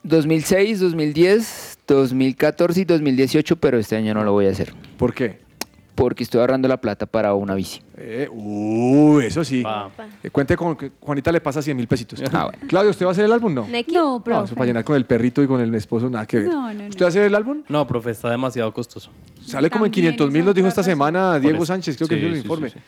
2006, 0.02 0.80
2010, 0.80 1.78
2014 1.86 2.80
y 2.80 2.84
2018, 2.84 3.56
pero 3.56 3.78
este 3.78 3.96
año 3.96 4.12
no 4.12 4.24
lo 4.24 4.32
voy 4.32 4.46
a 4.46 4.50
hacer. 4.50 4.74
¿Por 4.96 5.14
qué? 5.14 5.47
Porque 5.98 6.22
estoy 6.22 6.40
ahorrando 6.40 6.68
la 6.68 6.76
plata 6.80 7.06
para 7.06 7.34
una 7.34 7.56
bici. 7.56 7.80
Eh, 7.96 8.28
uh, 8.30 9.18
eso 9.18 9.42
sí. 9.42 9.64
Eh, 10.22 10.30
cuente 10.30 10.56
con 10.56 10.76
que 10.76 10.92
Juanita 11.00 11.32
le 11.32 11.40
pasa 11.40 11.60
100 11.60 11.76
mil 11.76 11.88
pesitos. 11.88 12.22
Ah, 12.32 12.48
Claudio, 12.68 12.90
¿usted 12.90 13.04
va 13.04 13.10
a 13.10 13.12
hacer 13.12 13.24
el 13.24 13.32
álbum? 13.32 13.52
No. 13.52 13.66
No, 13.66 13.92
No, 13.92 14.22
profe. 14.22 14.44
eso 14.44 14.54
para 14.54 14.66
llenar 14.66 14.84
con 14.84 14.94
el 14.94 15.04
perrito 15.06 15.42
y 15.42 15.48
con 15.48 15.60
el 15.60 15.74
esposo, 15.74 16.08
nada 16.08 16.24
que 16.24 16.38
ver. 16.38 16.46
No, 16.48 16.72
no, 16.72 16.82
no. 16.84 16.88
¿Usted 16.88 17.02
va 17.02 17.06
a 17.06 17.08
hacer 17.08 17.22
el 17.24 17.34
álbum? 17.34 17.62
No, 17.68 17.84
profe, 17.84 18.12
está 18.12 18.30
demasiado 18.30 18.72
costoso. 18.72 19.10
Sale 19.44 19.68
como 19.70 19.86
en 19.86 19.90
También 19.90 20.12
500 20.14 20.30
mil, 20.30 20.44
nos 20.44 20.54
dijo 20.54 20.68
esta 20.68 20.84
semana 20.84 21.40
Diego. 21.40 21.66
Sánchez, 21.66 21.96
creo 21.96 22.06
que 22.08 22.14
Sí, 22.14 22.20
vio 22.20 22.28
el 22.28 22.34
sí, 22.36 22.40
informe. 22.42 22.70
sí, 22.70 22.78
sí. 22.78 22.84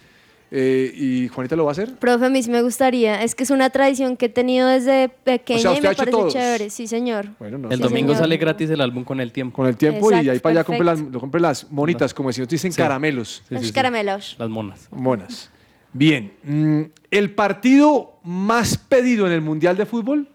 Eh, 0.52 0.92
¿Y 0.96 1.28
Juanita 1.28 1.54
lo 1.54 1.64
va 1.64 1.70
a 1.70 1.72
hacer? 1.72 1.94
Profe, 1.96 2.26
a 2.26 2.28
mí 2.28 2.42
sí 2.42 2.50
me 2.50 2.60
gustaría. 2.62 3.22
Es 3.22 3.34
que 3.36 3.44
es 3.44 3.50
una 3.50 3.70
tradición 3.70 4.16
que 4.16 4.26
he 4.26 4.28
tenido 4.28 4.66
desde 4.66 5.08
pequeña 5.08 5.58
O 5.58 5.62
sea, 5.62 5.72
y 5.74 5.78
ha 5.78 5.90
me 5.90 5.94
parece 5.96 6.10
todos. 6.10 6.32
chévere. 6.32 6.70
Sí, 6.70 6.88
señor. 6.88 7.28
Bueno, 7.38 7.56
no 7.58 7.70
El 7.70 7.78
domingo 7.78 8.08
señor. 8.12 8.24
sale 8.24 8.36
gratis 8.36 8.68
el 8.70 8.80
álbum 8.80 9.04
con 9.04 9.20
el 9.20 9.30
tiempo. 9.30 9.54
Con 9.56 9.66
el 9.68 9.76
tiempo 9.76 10.10
y 10.10 10.28
ahí 10.28 10.38
para 10.40 10.52
allá 10.54 10.64
compre 10.64 10.84
las, 10.84 10.96
perfecto. 10.96 11.12
lo 11.12 11.20
compre 11.20 11.40
las 11.40 11.70
monitas, 11.70 12.12
como 12.12 12.32
si 12.32 12.40
no 12.40 12.46
dicen 12.46 12.72
Sí. 12.72 12.78
caramelos. 12.82 13.42
Sí, 13.48 13.54
Los 13.54 13.60
sí, 13.62 13.68
sí. 13.68 13.72
caramelos. 13.72 14.34
Las 14.38 14.48
monas. 14.50 14.88
Monas. 14.90 15.50
Bien. 15.92 16.32
mm, 16.42 16.82
¿El 17.12 17.32
partido 17.34 18.18
más 18.24 18.76
pedido 18.76 19.26
en 19.26 19.32
el 19.32 19.40
Mundial 19.42 19.76
de 19.76 19.86
Fútbol? 19.86 20.28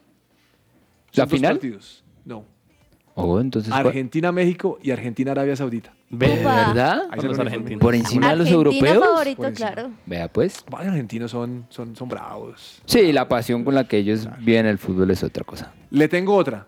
¿La 1.12 1.24
Son 1.24 1.30
dos 1.30 1.38
final? 1.40 1.54
partidos. 1.56 2.04
No. 2.24 2.46
Oh. 3.16 3.42
Argentina-México 3.72 4.78
y 4.84 4.92
Argentina-Arabia 4.92 5.56
Saudita. 5.56 5.94
Ve- 6.18 6.28
¿De 6.28 6.44
verdad? 6.44 7.04
Ahí 7.04 7.10
Con 7.12 7.22
se 7.22 7.28
los 7.28 7.38
lo 7.38 7.44
argentinos. 7.44 7.82
¿Por 7.82 7.96
encima 7.96 8.30
de 8.32 8.36
los 8.38 8.50
europeos? 8.50 9.04
favorito, 9.06 9.38
Por 9.38 9.46
encima. 9.48 9.72
claro. 9.72 9.90
Vea 10.06 10.28
pues. 10.28 10.64
Los 10.70 10.80
argentinos 10.80 11.32
son, 11.32 11.66
son, 11.70 11.96
son 11.96 12.10
bravos. 12.10 12.82
Sí, 12.86 13.12
la 13.12 13.28
pasión 13.28 13.64
con 13.64 13.76
la 13.76 13.88
que 13.88 13.98
ellos 13.98 14.28
viven 14.40 14.66
el 14.66 14.78
fútbol 14.78 15.12
es 15.12 15.24
otra 15.24 15.44
cosa. 15.44 15.72
Le 15.92 16.08
tengo 16.08 16.36
otra. 16.36 16.66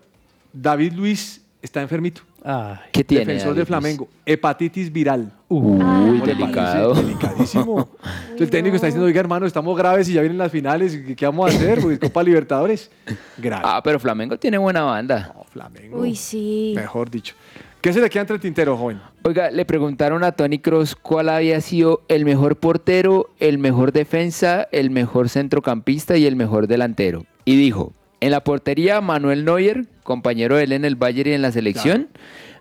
David 0.52 0.92
Luis 0.94 1.44
está 1.62 1.80
enfermito. 1.82 2.22
Ay, 2.44 2.76
¿Qué 2.92 3.02
tiene? 3.02 3.24
Defensor 3.24 3.48
David 3.48 3.58
de 3.60 3.66
Flamengo. 3.66 4.08
Hepatitis 4.24 4.92
viral. 4.92 5.32
Uy, 5.48 5.78
¿Cómo 5.78 6.24
le 6.24 6.34
delicado. 6.34 6.92
parece? 6.94 7.06
Delicadísimo. 7.06 7.88
Entonces 8.22 8.40
el 8.42 8.50
técnico 8.50 8.76
está 8.76 8.86
diciendo, 8.86 9.06
oiga 9.06 9.18
hermano, 9.20 9.44
estamos 9.44 9.76
graves 9.76 10.08
y 10.08 10.12
ya 10.12 10.20
vienen 10.20 10.38
las 10.38 10.52
finales. 10.52 10.96
¿Qué, 11.04 11.16
qué 11.16 11.26
vamos 11.26 11.50
a 11.52 11.56
hacer? 11.56 11.80
Porque 11.80 11.94
es 11.94 12.00
Copa 12.08 12.22
Libertadores. 12.22 12.90
Grave. 13.36 13.62
Ah, 13.66 13.80
pero 13.82 13.98
Flamengo 13.98 14.38
tiene 14.38 14.56
buena 14.56 14.82
banda. 14.82 15.32
No, 15.34 15.44
Flamengo. 15.50 15.98
Uy, 15.98 16.14
sí. 16.14 16.72
Mejor 16.76 17.10
dicho. 17.10 17.34
¿Qué 17.80 17.92
se 17.92 18.00
le 18.00 18.10
queda 18.10 18.22
entre 18.22 18.34
el 18.34 18.40
tintero, 18.40 18.76
joven? 18.76 19.00
Oiga, 19.22 19.52
le 19.52 19.64
preguntaron 19.64 20.24
a 20.24 20.32
Tony 20.32 20.58
Cross 20.58 20.96
cuál 20.96 21.28
había 21.28 21.60
sido 21.60 22.02
el 22.08 22.24
mejor 22.24 22.56
portero, 22.56 23.30
el 23.38 23.58
mejor 23.58 23.92
defensa, 23.92 24.66
el 24.72 24.90
mejor 24.90 25.28
centrocampista 25.28 26.16
y 26.16 26.26
el 26.26 26.34
mejor 26.34 26.66
delantero. 26.66 27.24
Y 27.44 27.56
dijo, 27.56 27.92
en 28.20 28.32
la 28.32 28.42
portería 28.42 29.00
Manuel 29.00 29.44
Neuer, 29.44 29.86
compañero 30.02 30.56
de 30.56 30.64
él 30.64 30.72
en 30.72 30.84
el 30.84 30.96
Bayern 30.96 31.30
y 31.30 31.34
en 31.34 31.42
la 31.42 31.52
selección. 31.52 32.08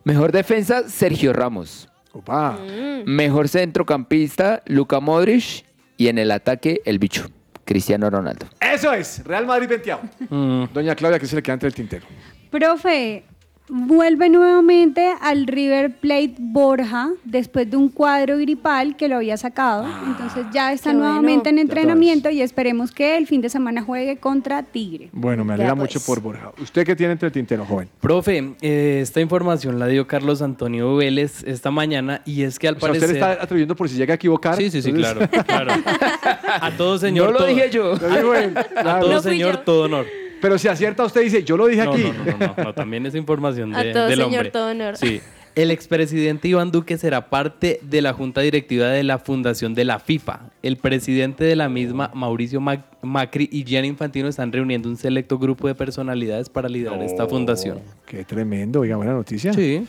Mejor 0.03 0.31
defensa 0.31 0.87
Sergio 0.87 1.33
Ramos. 1.33 1.89
Opa. 2.13 2.59
Mejor 3.05 3.47
centrocampista 3.47 4.61
Luka 4.67 4.99
Modric 4.99 5.65
y 5.97 6.09
en 6.09 6.19
el 6.19 6.29
ataque 6.29 6.81
el 6.85 6.99
bicho, 6.99 7.27
Cristiano 7.65 8.09
Ronaldo. 8.09 8.45
Eso 8.59 8.93
es, 8.93 9.23
Real 9.23 9.47
Madrid 9.47 9.67
venteado. 9.67 10.01
Mm. 10.29 10.65
Doña 10.73 10.95
Claudia, 10.95 11.19
¿qué 11.19 11.25
se 11.25 11.35
le 11.35 11.41
queda 11.41 11.53
entre 11.53 11.69
el 11.69 11.75
tintero? 11.75 12.05
Profe, 12.51 13.23
vuelve 13.69 14.29
nuevamente 14.29 15.13
al 15.21 15.45
River 15.45 15.93
Plate 15.95 16.35
Borja 16.39 17.09
después 17.25 17.69
de 17.69 17.75
un 17.77 17.89
cuadro 17.89 18.37
gripal 18.37 18.95
que 18.95 19.07
lo 19.07 19.17
había 19.17 19.35
sacado. 19.37 19.85
Entonces 20.07 20.45
ya 20.53 20.71
está 20.71 20.91
qué 20.91 20.95
bueno. 20.95 21.09
nuevamente 21.11 21.49
en 21.49 21.59
entrenamiento 21.59 22.29
y 22.29 22.41
esperemos 22.41 22.91
que 22.91 23.17
el 23.17 23.27
fin 23.27 23.41
de 23.41 23.49
semana 23.49 23.81
juegue 23.81 24.17
contra 24.17 24.63
Tigre. 24.63 25.09
Bueno, 25.11 25.43
me 25.43 25.49
Ya, 25.49 25.53
alegra 25.55 25.75
pues. 25.75 25.93
mucho 25.95 26.05
por 26.05 26.21
Borja. 26.21 26.51
¿Usted 26.61 26.85
qué 26.85 26.95
tiene 26.95 27.13
entre 27.13 27.27
el 27.27 27.33
tintero, 27.33 27.65
joven? 27.65 27.89
Profe, 27.99 28.53
eh, 28.61 28.99
esta 29.01 29.19
información 29.21 29.79
la 29.79 29.87
dio 29.87 30.07
Carlos 30.07 30.41
Antonio 30.41 30.95
Vélez 30.95 31.43
esta 31.43 31.69
mañana 31.71 32.21
y 32.25 32.43
es 32.43 32.59
que 32.59 32.67
al 32.69 32.75
O 32.75 32.79
sea, 32.79 32.91
usted 32.91 33.01
parecer... 33.01 33.21
le 33.25 33.31
está 33.31 33.43
atribuyendo 33.43 33.75
por 33.75 33.89
si 33.89 33.97
llega 33.97 34.13
a 34.13 34.15
equivocar. 34.15 34.55
Sí, 34.55 34.71
sí, 34.71 34.81
sí, 34.81 34.89
Entonces- 34.91 35.27
claro, 35.29 35.43
claro. 35.45 35.83
A 36.61 36.71
todo 36.71 36.97
señor, 36.97 37.27
no 37.27 37.31
lo 37.33 37.37
todo, 37.39 37.47
dije 37.47 37.69
yo. 37.69 37.95
Lo 37.95 38.09
dijo 38.09 38.33
él, 38.33 38.53
a 38.57 38.99
todo 38.99 39.11
No 39.11 39.21
señor, 39.21 39.55
yo. 39.57 39.59
todo 39.59 39.83
honor. 39.83 40.05
Pero 40.41 40.57
si 40.57 40.67
acierta 40.67 41.03
usted 41.03 41.21
dice, 41.21 41.43
yo 41.43 41.57
lo 41.57 41.67
dije 41.67 41.83
No, 41.85 41.91
aquí. 41.93 42.03
no, 42.03 42.13
no, 42.13 42.37
no, 42.37 42.53
no, 42.57 42.63
no, 42.65 42.73
también 42.73 43.05
es 43.05 43.15
información 43.15 43.73
A 43.75 43.83
de- 43.83 43.93
todo 43.93 44.07
del 44.07 44.19
señor, 44.19 44.33
hombre. 44.35 44.51
todo 44.51 44.69
honor. 44.71 44.97
Sí. 44.97 45.21
El 45.55 45.71
expresidente 45.71 46.47
Iván 46.49 46.69
Duque 46.71 46.99
será 46.99 47.31
parte 47.31 47.79
de 47.81 48.03
la 48.03 48.13
junta 48.13 48.41
directiva 48.41 48.89
de 48.89 49.01
la 49.01 49.17
fundación 49.17 49.73
de 49.73 49.85
la 49.85 49.97
FIFA. 49.97 50.51
El 50.61 50.77
presidente 50.77 51.45
de 51.45 51.55
la 51.55 51.67
misma, 51.67 52.11
Mauricio 52.13 52.61
Mac- 52.61 52.85
Macri 53.01 53.49
y 53.51 53.63
Gianni 53.63 53.87
Infantino 53.87 54.27
están 54.27 54.51
reuniendo 54.51 54.87
un 54.87 54.97
selecto 54.97 55.39
grupo 55.39 55.67
de 55.67 55.73
personalidades 55.73 56.47
para 56.49 56.69
liderar 56.69 57.01
esta 57.01 57.25
fundación. 57.27 57.79
Qué 58.05 58.23
tremendo, 58.23 58.81
oiga, 58.81 58.97
buena 58.97 59.13
noticia. 59.13 59.51
Sí. 59.51 59.83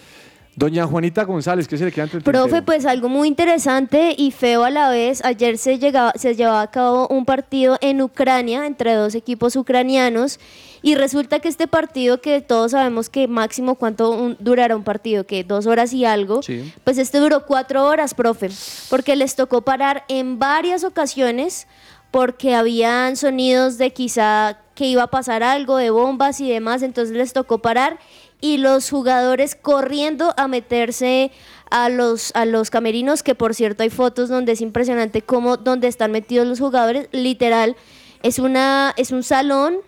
Doña 0.59 0.89
Juanita 0.89 1.23
González, 1.23 1.69
¿qué 1.69 1.79
se 1.79 1.85
le 1.85 1.93
queda 1.93 2.05
entre 2.07 2.19
el 2.19 2.25
Profe, 2.25 2.43
tintero? 2.47 2.65
pues 2.65 2.85
algo 2.85 3.09
muy 3.09 3.29
interesante 3.29 4.13
y 4.19 4.33
feo 4.33 4.65
a 4.65 4.71
la 4.71 4.91
vez. 4.91 5.25
Ayer 5.25 5.57
se, 5.57 5.79
llegaba, 5.79 6.13
se 6.17 6.35
llevaba 6.35 6.63
a 6.63 6.71
cabo 6.73 7.07
un 7.07 7.25
partido 7.25 7.79
en 7.81 8.03
Ucrania 8.03 8.67
entre 8.67 8.95
dos 8.95 9.15
equipos 9.15 9.55
ucranianos 9.55 10.41
y 10.83 10.97
resulta 10.97 11.39
que 11.39 11.47
este 11.49 11.69
partido 11.69 12.21
que 12.21 12.41
todos 12.41 12.73
sabemos 12.73 13.09
que 13.09 13.29
máximo 13.29 13.77
cuánto 13.77 14.11
un- 14.11 14.37
durará 14.41 14.75
un 14.75 14.83
partido, 14.83 15.25
que 15.25 15.45
dos 15.45 15.67
horas 15.67 15.93
y 15.93 16.05
algo, 16.05 16.43
Sí. 16.43 16.73
pues 16.83 16.99
este 16.99 17.19
duró 17.19 17.47
cuatro 17.47 17.87
horas, 17.87 18.15
profe, 18.15 18.49
porque 18.91 19.15
les 19.15 19.37
tocó 19.37 19.63
parar 19.63 20.03
en 20.09 20.41
varias 20.41 20.83
ocasiones 20.83 21.69
porque 22.11 22.57
habían 22.57 23.17
sonidos 23.17 23.79
de 23.79 23.93
quizá 23.93 24.59
que 24.75 24.87
iba 24.87 25.05
a 25.05 25.09
pasar 25.09 25.43
algo, 25.45 25.77
de 25.77 25.91
bombas 25.91 26.41
y 26.41 26.49
demás, 26.51 26.83
entonces 26.83 27.15
les 27.15 27.33
tocó 27.33 27.59
parar 27.59 27.99
y 28.41 28.59
los 28.59 28.91
jugadores 28.91 29.55
corriendo 29.55 30.35
a 30.37 30.49
meterse 30.49 31.33
a 31.71 31.89
los, 31.89 32.31
a 32.35 32.45
los 32.45 32.71
camerinos, 32.71 33.23
que 33.23 33.35
por 33.35 33.55
cierto 33.55 33.83
hay 33.83 33.91
fotos 33.91 34.29
donde 34.29 34.53
es 34.53 34.61
impresionante 34.61 35.23
cómo 35.23 35.57
donde 35.57 35.89
están 35.89 36.13
metidos 36.13 36.47
los 36.47 36.61
jugadores, 36.61 37.09
literal, 37.13 37.77
es, 38.23 38.39
una, 38.39 38.95
es 38.97 39.11
un 39.11 39.23
salón 39.23 39.79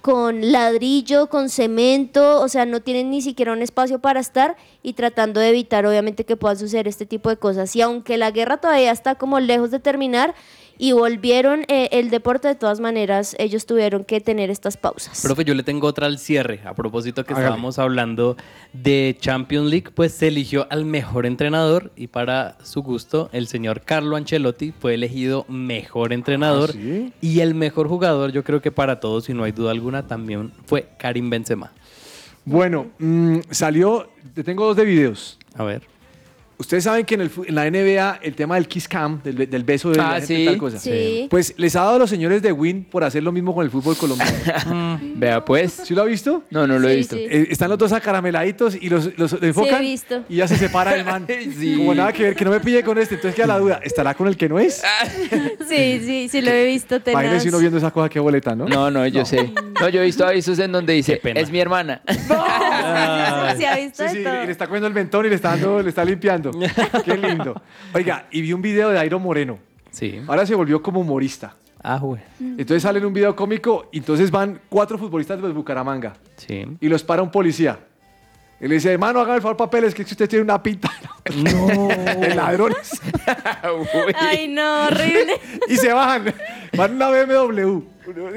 con 0.00 0.50
ladrillo, 0.50 1.28
con 1.28 1.50
cemento, 1.50 2.40
o 2.40 2.48
sea, 2.48 2.64
no 2.64 2.80
tienen 2.80 3.10
ni 3.10 3.20
siquiera 3.20 3.52
un 3.52 3.62
espacio 3.62 3.98
para 3.98 4.20
estar 4.20 4.56
y 4.82 4.94
tratando 4.94 5.40
de 5.40 5.50
evitar 5.50 5.84
obviamente 5.86 6.24
que 6.24 6.36
pueda 6.36 6.56
suceder 6.56 6.88
este 6.88 7.06
tipo 7.06 7.28
de 7.28 7.36
cosas. 7.36 7.74
Y 7.76 7.82
aunque 7.82 8.16
la 8.16 8.30
guerra 8.30 8.56
todavía 8.56 8.92
está 8.92 9.16
como 9.16 9.40
lejos 9.40 9.70
de 9.70 9.78
terminar 9.78 10.34
y 10.80 10.92
volvieron 10.92 11.66
eh, 11.68 11.90
el 11.92 12.08
deporte, 12.08 12.48
de 12.48 12.54
todas 12.54 12.80
maneras 12.80 13.36
ellos 13.38 13.66
tuvieron 13.66 14.02
que 14.02 14.22
tener 14.22 14.48
estas 14.48 14.78
pausas. 14.78 15.20
Profe, 15.20 15.44
yo 15.44 15.52
le 15.52 15.62
tengo 15.62 15.86
otra 15.86 16.06
al 16.06 16.18
cierre. 16.18 16.62
A 16.64 16.72
propósito 16.72 17.22
que 17.26 17.34
estábamos 17.34 17.78
hablando 17.78 18.38
de 18.72 19.14
Champions 19.20 19.68
League, 19.68 19.90
pues 19.94 20.12
se 20.12 20.28
eligió 20.28 20.66
al 20.70 20.86
mejor 20.86 21.26
entrenador 21.26 21.92
y 21.96 22.06
para 22.06 22.56
su 22.64 22.82
gusto, 22.82 23.28
el 23.34 23.46
señor 23.46 23.82
Carlo 23.82 24.16
Ancelotti 24.16 24.72
fue 24.72 24.94
elegido 24.94 25.44
mejor 25.48 26.14
entrenador. 26.14 26.70
¿Ah, 26.70 26.78
sí? 26.78 27.12
Y 27.20 27.40
el 27.40 27.54
mejor 27.54 27.86
jugador, 27.86 28.32
yo 28.32 28.42
creo 28.42 28.62
que 28.62 28.72
para 28.72 29.00
todos, 29.00 29.28
y 29.28 29.34
no 29.34 29.44
hay 29.44 29.52
duda 29.52 29.72
alguna, 29.72 30.06
también 30.06 30.50
fue 30.64 30.88
Karim 30.96 31.28
Benzema. 31.28 31.72
Bueno, 32.46 32.86
mm, 32.98 33.40
salió, 33.50 34.08
te 34.32 34.42
tengo 34.42 34.64
dos 34.64 34.76
de 34.78 34.86
videos. 34.86 35.38
A 35.54 35.64
ver. 35.64 35.82
Ustedes 36.60 36.84
saben 36.84 37.06
que 37.06 37.14
en, 37.14 37.22
el 37.22 37.30
en 37.46 37.54
la 37.54 37.70
NBA 37.70 38.18
el 38.22 38.34
tema 38.34 38.56
del 38.56 38.68
kiss 38.68 38.86
cam, 38.86 39.22
del, 39.22 39.48
del 39.48 39.64
beso 39.64 39.90
de 39.90 39.98
Ah, 39.98 40.10
la 40.10 40.14
gente, 40.18 40.36
sí. 40.36 40.44
tal 40.44 40.58
cosa. 40.58 40.78
Sí. 40.78 41.26
Pues 41.30 41.54
les 41.56 41.74
ha 41.74 41.80
dado 41.80 41.96
a 41.96 41.98
los 42.00 42.10
señores 42.10 42.42
de 42.42 42.52
Win 42.52 42.84
por 42.84 43.02
hacer 43.02 43.22
lo 43.22 43.32
mismo 43.32 43.54
con 43.54 43.64
el 43.64 43.70
fútbol 43.70 43.96
colombiano. 43.96 45.00
Vea 45.16 45.42
pues. 45.42 45.72
¿Sí 45.72 45.94
lo 45.94 46.02
ha 46.02 46.04
visto? 46.04 46.44
No, 46.50 46.66
no 46.66 46.78
lo 46.78 46.86
he 46.86 46.96
visto. 46.96 47.16
sí. 47.16 47.22
Eh, 47.28 47.46
están 47.50 47.70
los 47.70 47.78
dos 47.78 47.92
acarameladitos 47.92 48.74
y 48.78 48.90
los, 48.90 49.18
los 49.18 49.32
enfocan 49.42 49.80
visto. 49.80 50.22
y 50.28 50.36
ya 50.36 50.46
se 50.46 50.56
separa 50.58 50.94
el 50.94 51.04
man. 51.06 51.26
Sí. 51.58 51.76
Como 51.78 51.94
nada 51.94 52.12
que 52.12 52.24
ver, 52.24 52.36
que 52.36 52.44
no 52.44 52.50
me 52.50 52.60
pille 52.60 52.82
con 52.84 52.98
este. 52.98 53.14
Entonces 53.14 53.34
queda 53.34 53.46
la 53.46 53.58
duda, 53.58 53.80
¿estará 53.82 54.12
con 54.14 54.28
el 54.28 54.36
que 54.36 54.48
no 54.48 54.58
es? 54.58 54.82
Sí, 55.66 56.00
sí, 56.04 56.28
sí 56.28 56.40
lo 56.42 56.50
he 56.50 56.66
visto 56.66 57.00
tenaz. 57.00 57.22
Imagínense 57.22 57.48
uno 57.48 57.58
viendo 57.58 57.78
esa 57.78 57.90
cosa 57.90 58.08
que 58.08 58.18
boleta, 58.20 58.54
¿no? 58.54 58.66
No, 58.66 58.90
no, 58.90 59.06
yo 59.06 59.24
sé. 59.24 59.50
No, 59.80 59.88
yo 59.88 60.02
he 60.02 60.04
visto 60.04 60.26
avisos 60.26 60.58
en 60.58 60.72
donde 60.72 60.92
dice, 60.94 61.20
es 61.22 61.50
mi 61.50 61.60
hermana. 61.60 62.02
Se 63.56 63.66
ha 63.66 63.76
visto 63.76 64.08
Sí, 64.08 64.14
sí, 64.16 64.20
y 64.20 64.46
le 64.46 64.50
está 64.52 64.66
cogiendo 64.66 64.86
el 64.88 64.94
mentón 64.94 65.26
y 65.26 65.28
le 65.28 65.34
está, 65.36 65.50
dando, 65.50 65.82
le 65.82 65.88
está 65.88 66.04
limpiando. 66.04 66.49
Qué 67.04 67.16
lindo. 67.16 67.60
Oiga, 67.94 68.26
y 68.30 68.40
vi 68.42 68.52
un 68.52 68.62
video 68.62 68.90
de 68.90 68.98
Airo 68.98 69.18
Moreno. 69.18 69.58
Sí. 69.90 70.20
Ahora 70.26 70.46
se 70.46 70.54
volvió 70.54 70.82
como 70.82 71.00
humorista. 71.00 71.54
Ah, 71.82 71.98
güey. 71.98 72.20
Entonces 72.40 72.82
sale 72.82 72.98
en 72.98 73.06
un 73.06 73.12
video 73.14 73.34
cómico 73.34 73.88
y 73.90 73.98
entonces 73.98 74.30
van 74.30 74.60
cuatro 74.68 74.98
futbolistas 74.98 75.40
de 75.40 75.48
Bucaramanga 75.48 76.12
Sí. 76.36 76.66
y 76.80 76.88
los 76.88 77.02
para 77.02 77.22
un 77.22 77.30
policía. 77.30 77.78
Y 78.60 78.68
le 78.68 78.74
dice, 78.74 78.92
hermano, 78.92 79.20
haga 79.20 79.34
el 79.34 79.40
favor 79.40 79.56
papeles, 79.56 79.94
que 79.94 80.02
usted 80.02 80.28
tiene 80.28 80.42
una 80.44 80.62
pinta 80.62 80.90
No. 81.34 81.88
de 82.20 82.34
ladrones. 82.34 83.00
Ay, 84.16 84.48
no, 84.48 84.86
horrible. 84.86 85.40
y 85.68 85.76
se 85.76 85.90
bajan. 85.92 86.34
Van 86.76 86.94
una 86.94 87.08
BMW, 87.08 87.80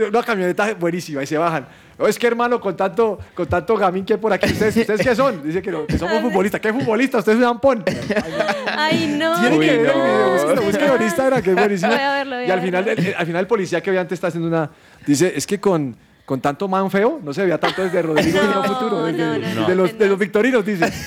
una 0.08 0.24
camioneta 0.24 0.74
buenísima, 0.76 1.24
y 1.24 1.28
se 1.28 1.38
bajan. 1.38 1.68
No, 1.98 2.08
es 2.08 2.18
que 2.18 2.26
hermano, 2.28 2.60
con 2.60 2.76
tanto, 2.76 3.20
con 3.36 3.46
tanto 3.48 3.76
gamín 3.78 4.04
que 4.06 4.14
hay 4.14 4.20
por 4.20 4.34
aquí, 4.34 4.52
¿ustedes, 4.52 4.76
¿ustedes 4.78 5.02
qué 5.02 5.16
son? 5.16 5.44
Dice 5.44 5.62
que, 5.62 5.70
no, 5.72 5.86
que 5.86 5.98
somos 5.98 6.22
futbolistas. 6.22 6.60
¿Qué 6.60 6.74
futbolista? 6.74 7.20
Ustedes 7.20 7.38
se 7.38 7.44
dan 7.44 7.60
pon. 7.60 7.84
Ay, 8.76 9.16
no. 9.18 9.40
Tienen 9.40 9.60
que 9.60 9.68
ver 9.68 9.80
el 9.80 9.88
no. 9.88 10.04
video, 10.04 10.62
búsquenlo 10.64 10.96
en 10.96 11.02
Instagram, 11.04 11.42
que 11.44 11.50
es 11.52 11.56
buenísimo. 11.56 11.92
Voy 11.92 12.02
a 12.02 12.14
verlo, 12.16 12.36
voy 12.38 12.46
y 12.46 12.52
al 12.52 12.62
final, 12.62 12.88
el, 12.88 13.16
al 13.18 13.26
final 13.26 13.40
el 13.42 13.48
policía 13.48 13.82
que 13.82 13.90
obviamente 13.92 14.16
está 14.16 14.28
haciendo 14.28 14.48
una... 14.48 14.70
Dice, 15.06 15.34
es 15.36 15.46
que 15.46 15.60
con, 15.60 15.96
con 16.26 16.42
tanto 16.42 16.68
man 16.68 16.90
feo, 16.90 17.20
no 17.24 17.34
se 17.34 17.44
veía 17.44 17.60
tanto 17.60 17.84
desde 17.84 18.02
Rodrigo 18.02 18.40
No, 18.42 18.62
de 18.62 18.68
futuro, 18.68 19.04
desde- 19.06 19.18
no, 19.20 19.38
no, 19.38 19.68
de, 19.68 19.76
no, 19.76 19.84
los, 19.84 19.98
de 19.98 20.08
los 20.08 20.18
victorinos, 20.20 20.66
dice. 20.66 20.92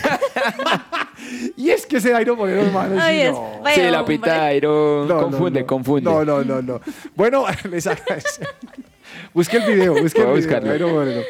Y 1.57 1.70
es 1.70 1.87
que 1.87 1.97
ese 1.97 2.11
Dairo 2.11 2.37
Moreno, 2.37 2.61
hermano, 2.62 2.97
Ay, 3.01 3.16
sí, 3.16 3.22
es 3.22 3.32
no. 3.32 3.61
feo, 3.64 3.74
Sí, 3.74 3.91
la 3.91 4.05
pita 4.05 4.37
Dairo 4.37 5.07
No, 5.09 5.14
no, 5.14 5.22
confunde, 5.22 5.61
no. 5.61 5.66
confunde. 5.66 6.11
No, 6.11 6.24
no, 6.24 6.45
no, 6.45 6.62
no. 6.62 6.80
Bueno, 7.16 7.45
les 7.70 7.87
agradecemos. 7.87 8.51
Busque 9.34 9.58
el 9.58 9.74
video, 9.74 9.94
busque 10.02 10.20
el 10.22 10.60
video. 10.62 11.24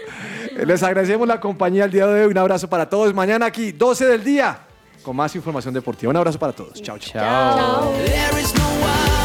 Les 0.64 0.82
agradecemos 0.82 1.26
la 1.28 1.40
compañía 1.40 1.84
el 1.84 1.90
día 1.90 2.06
de 2.06 2.24
hoy. 2.24 2.30
Un 2.30 2.38
abrazo 2.38 2.68
para 2.68 2.88
todos. 2.88 3.12
Mañana 3.14 3.46
aquí, 3.46 3.72
12 3.72 4.06
del 4.06 4.24
día, 4.24 4.58
con 5.02 5.16
más 5.16 5.34
información 5.36 5.74
deportiva. 5.74 6.10
Un 6.10 6.16
abrazo 6.16 6.38
para 6.38 6.52
todos. 6.52 6.80
Chao, 6.82 6.98
chao. 6.98 7.92
No 7.92 9.15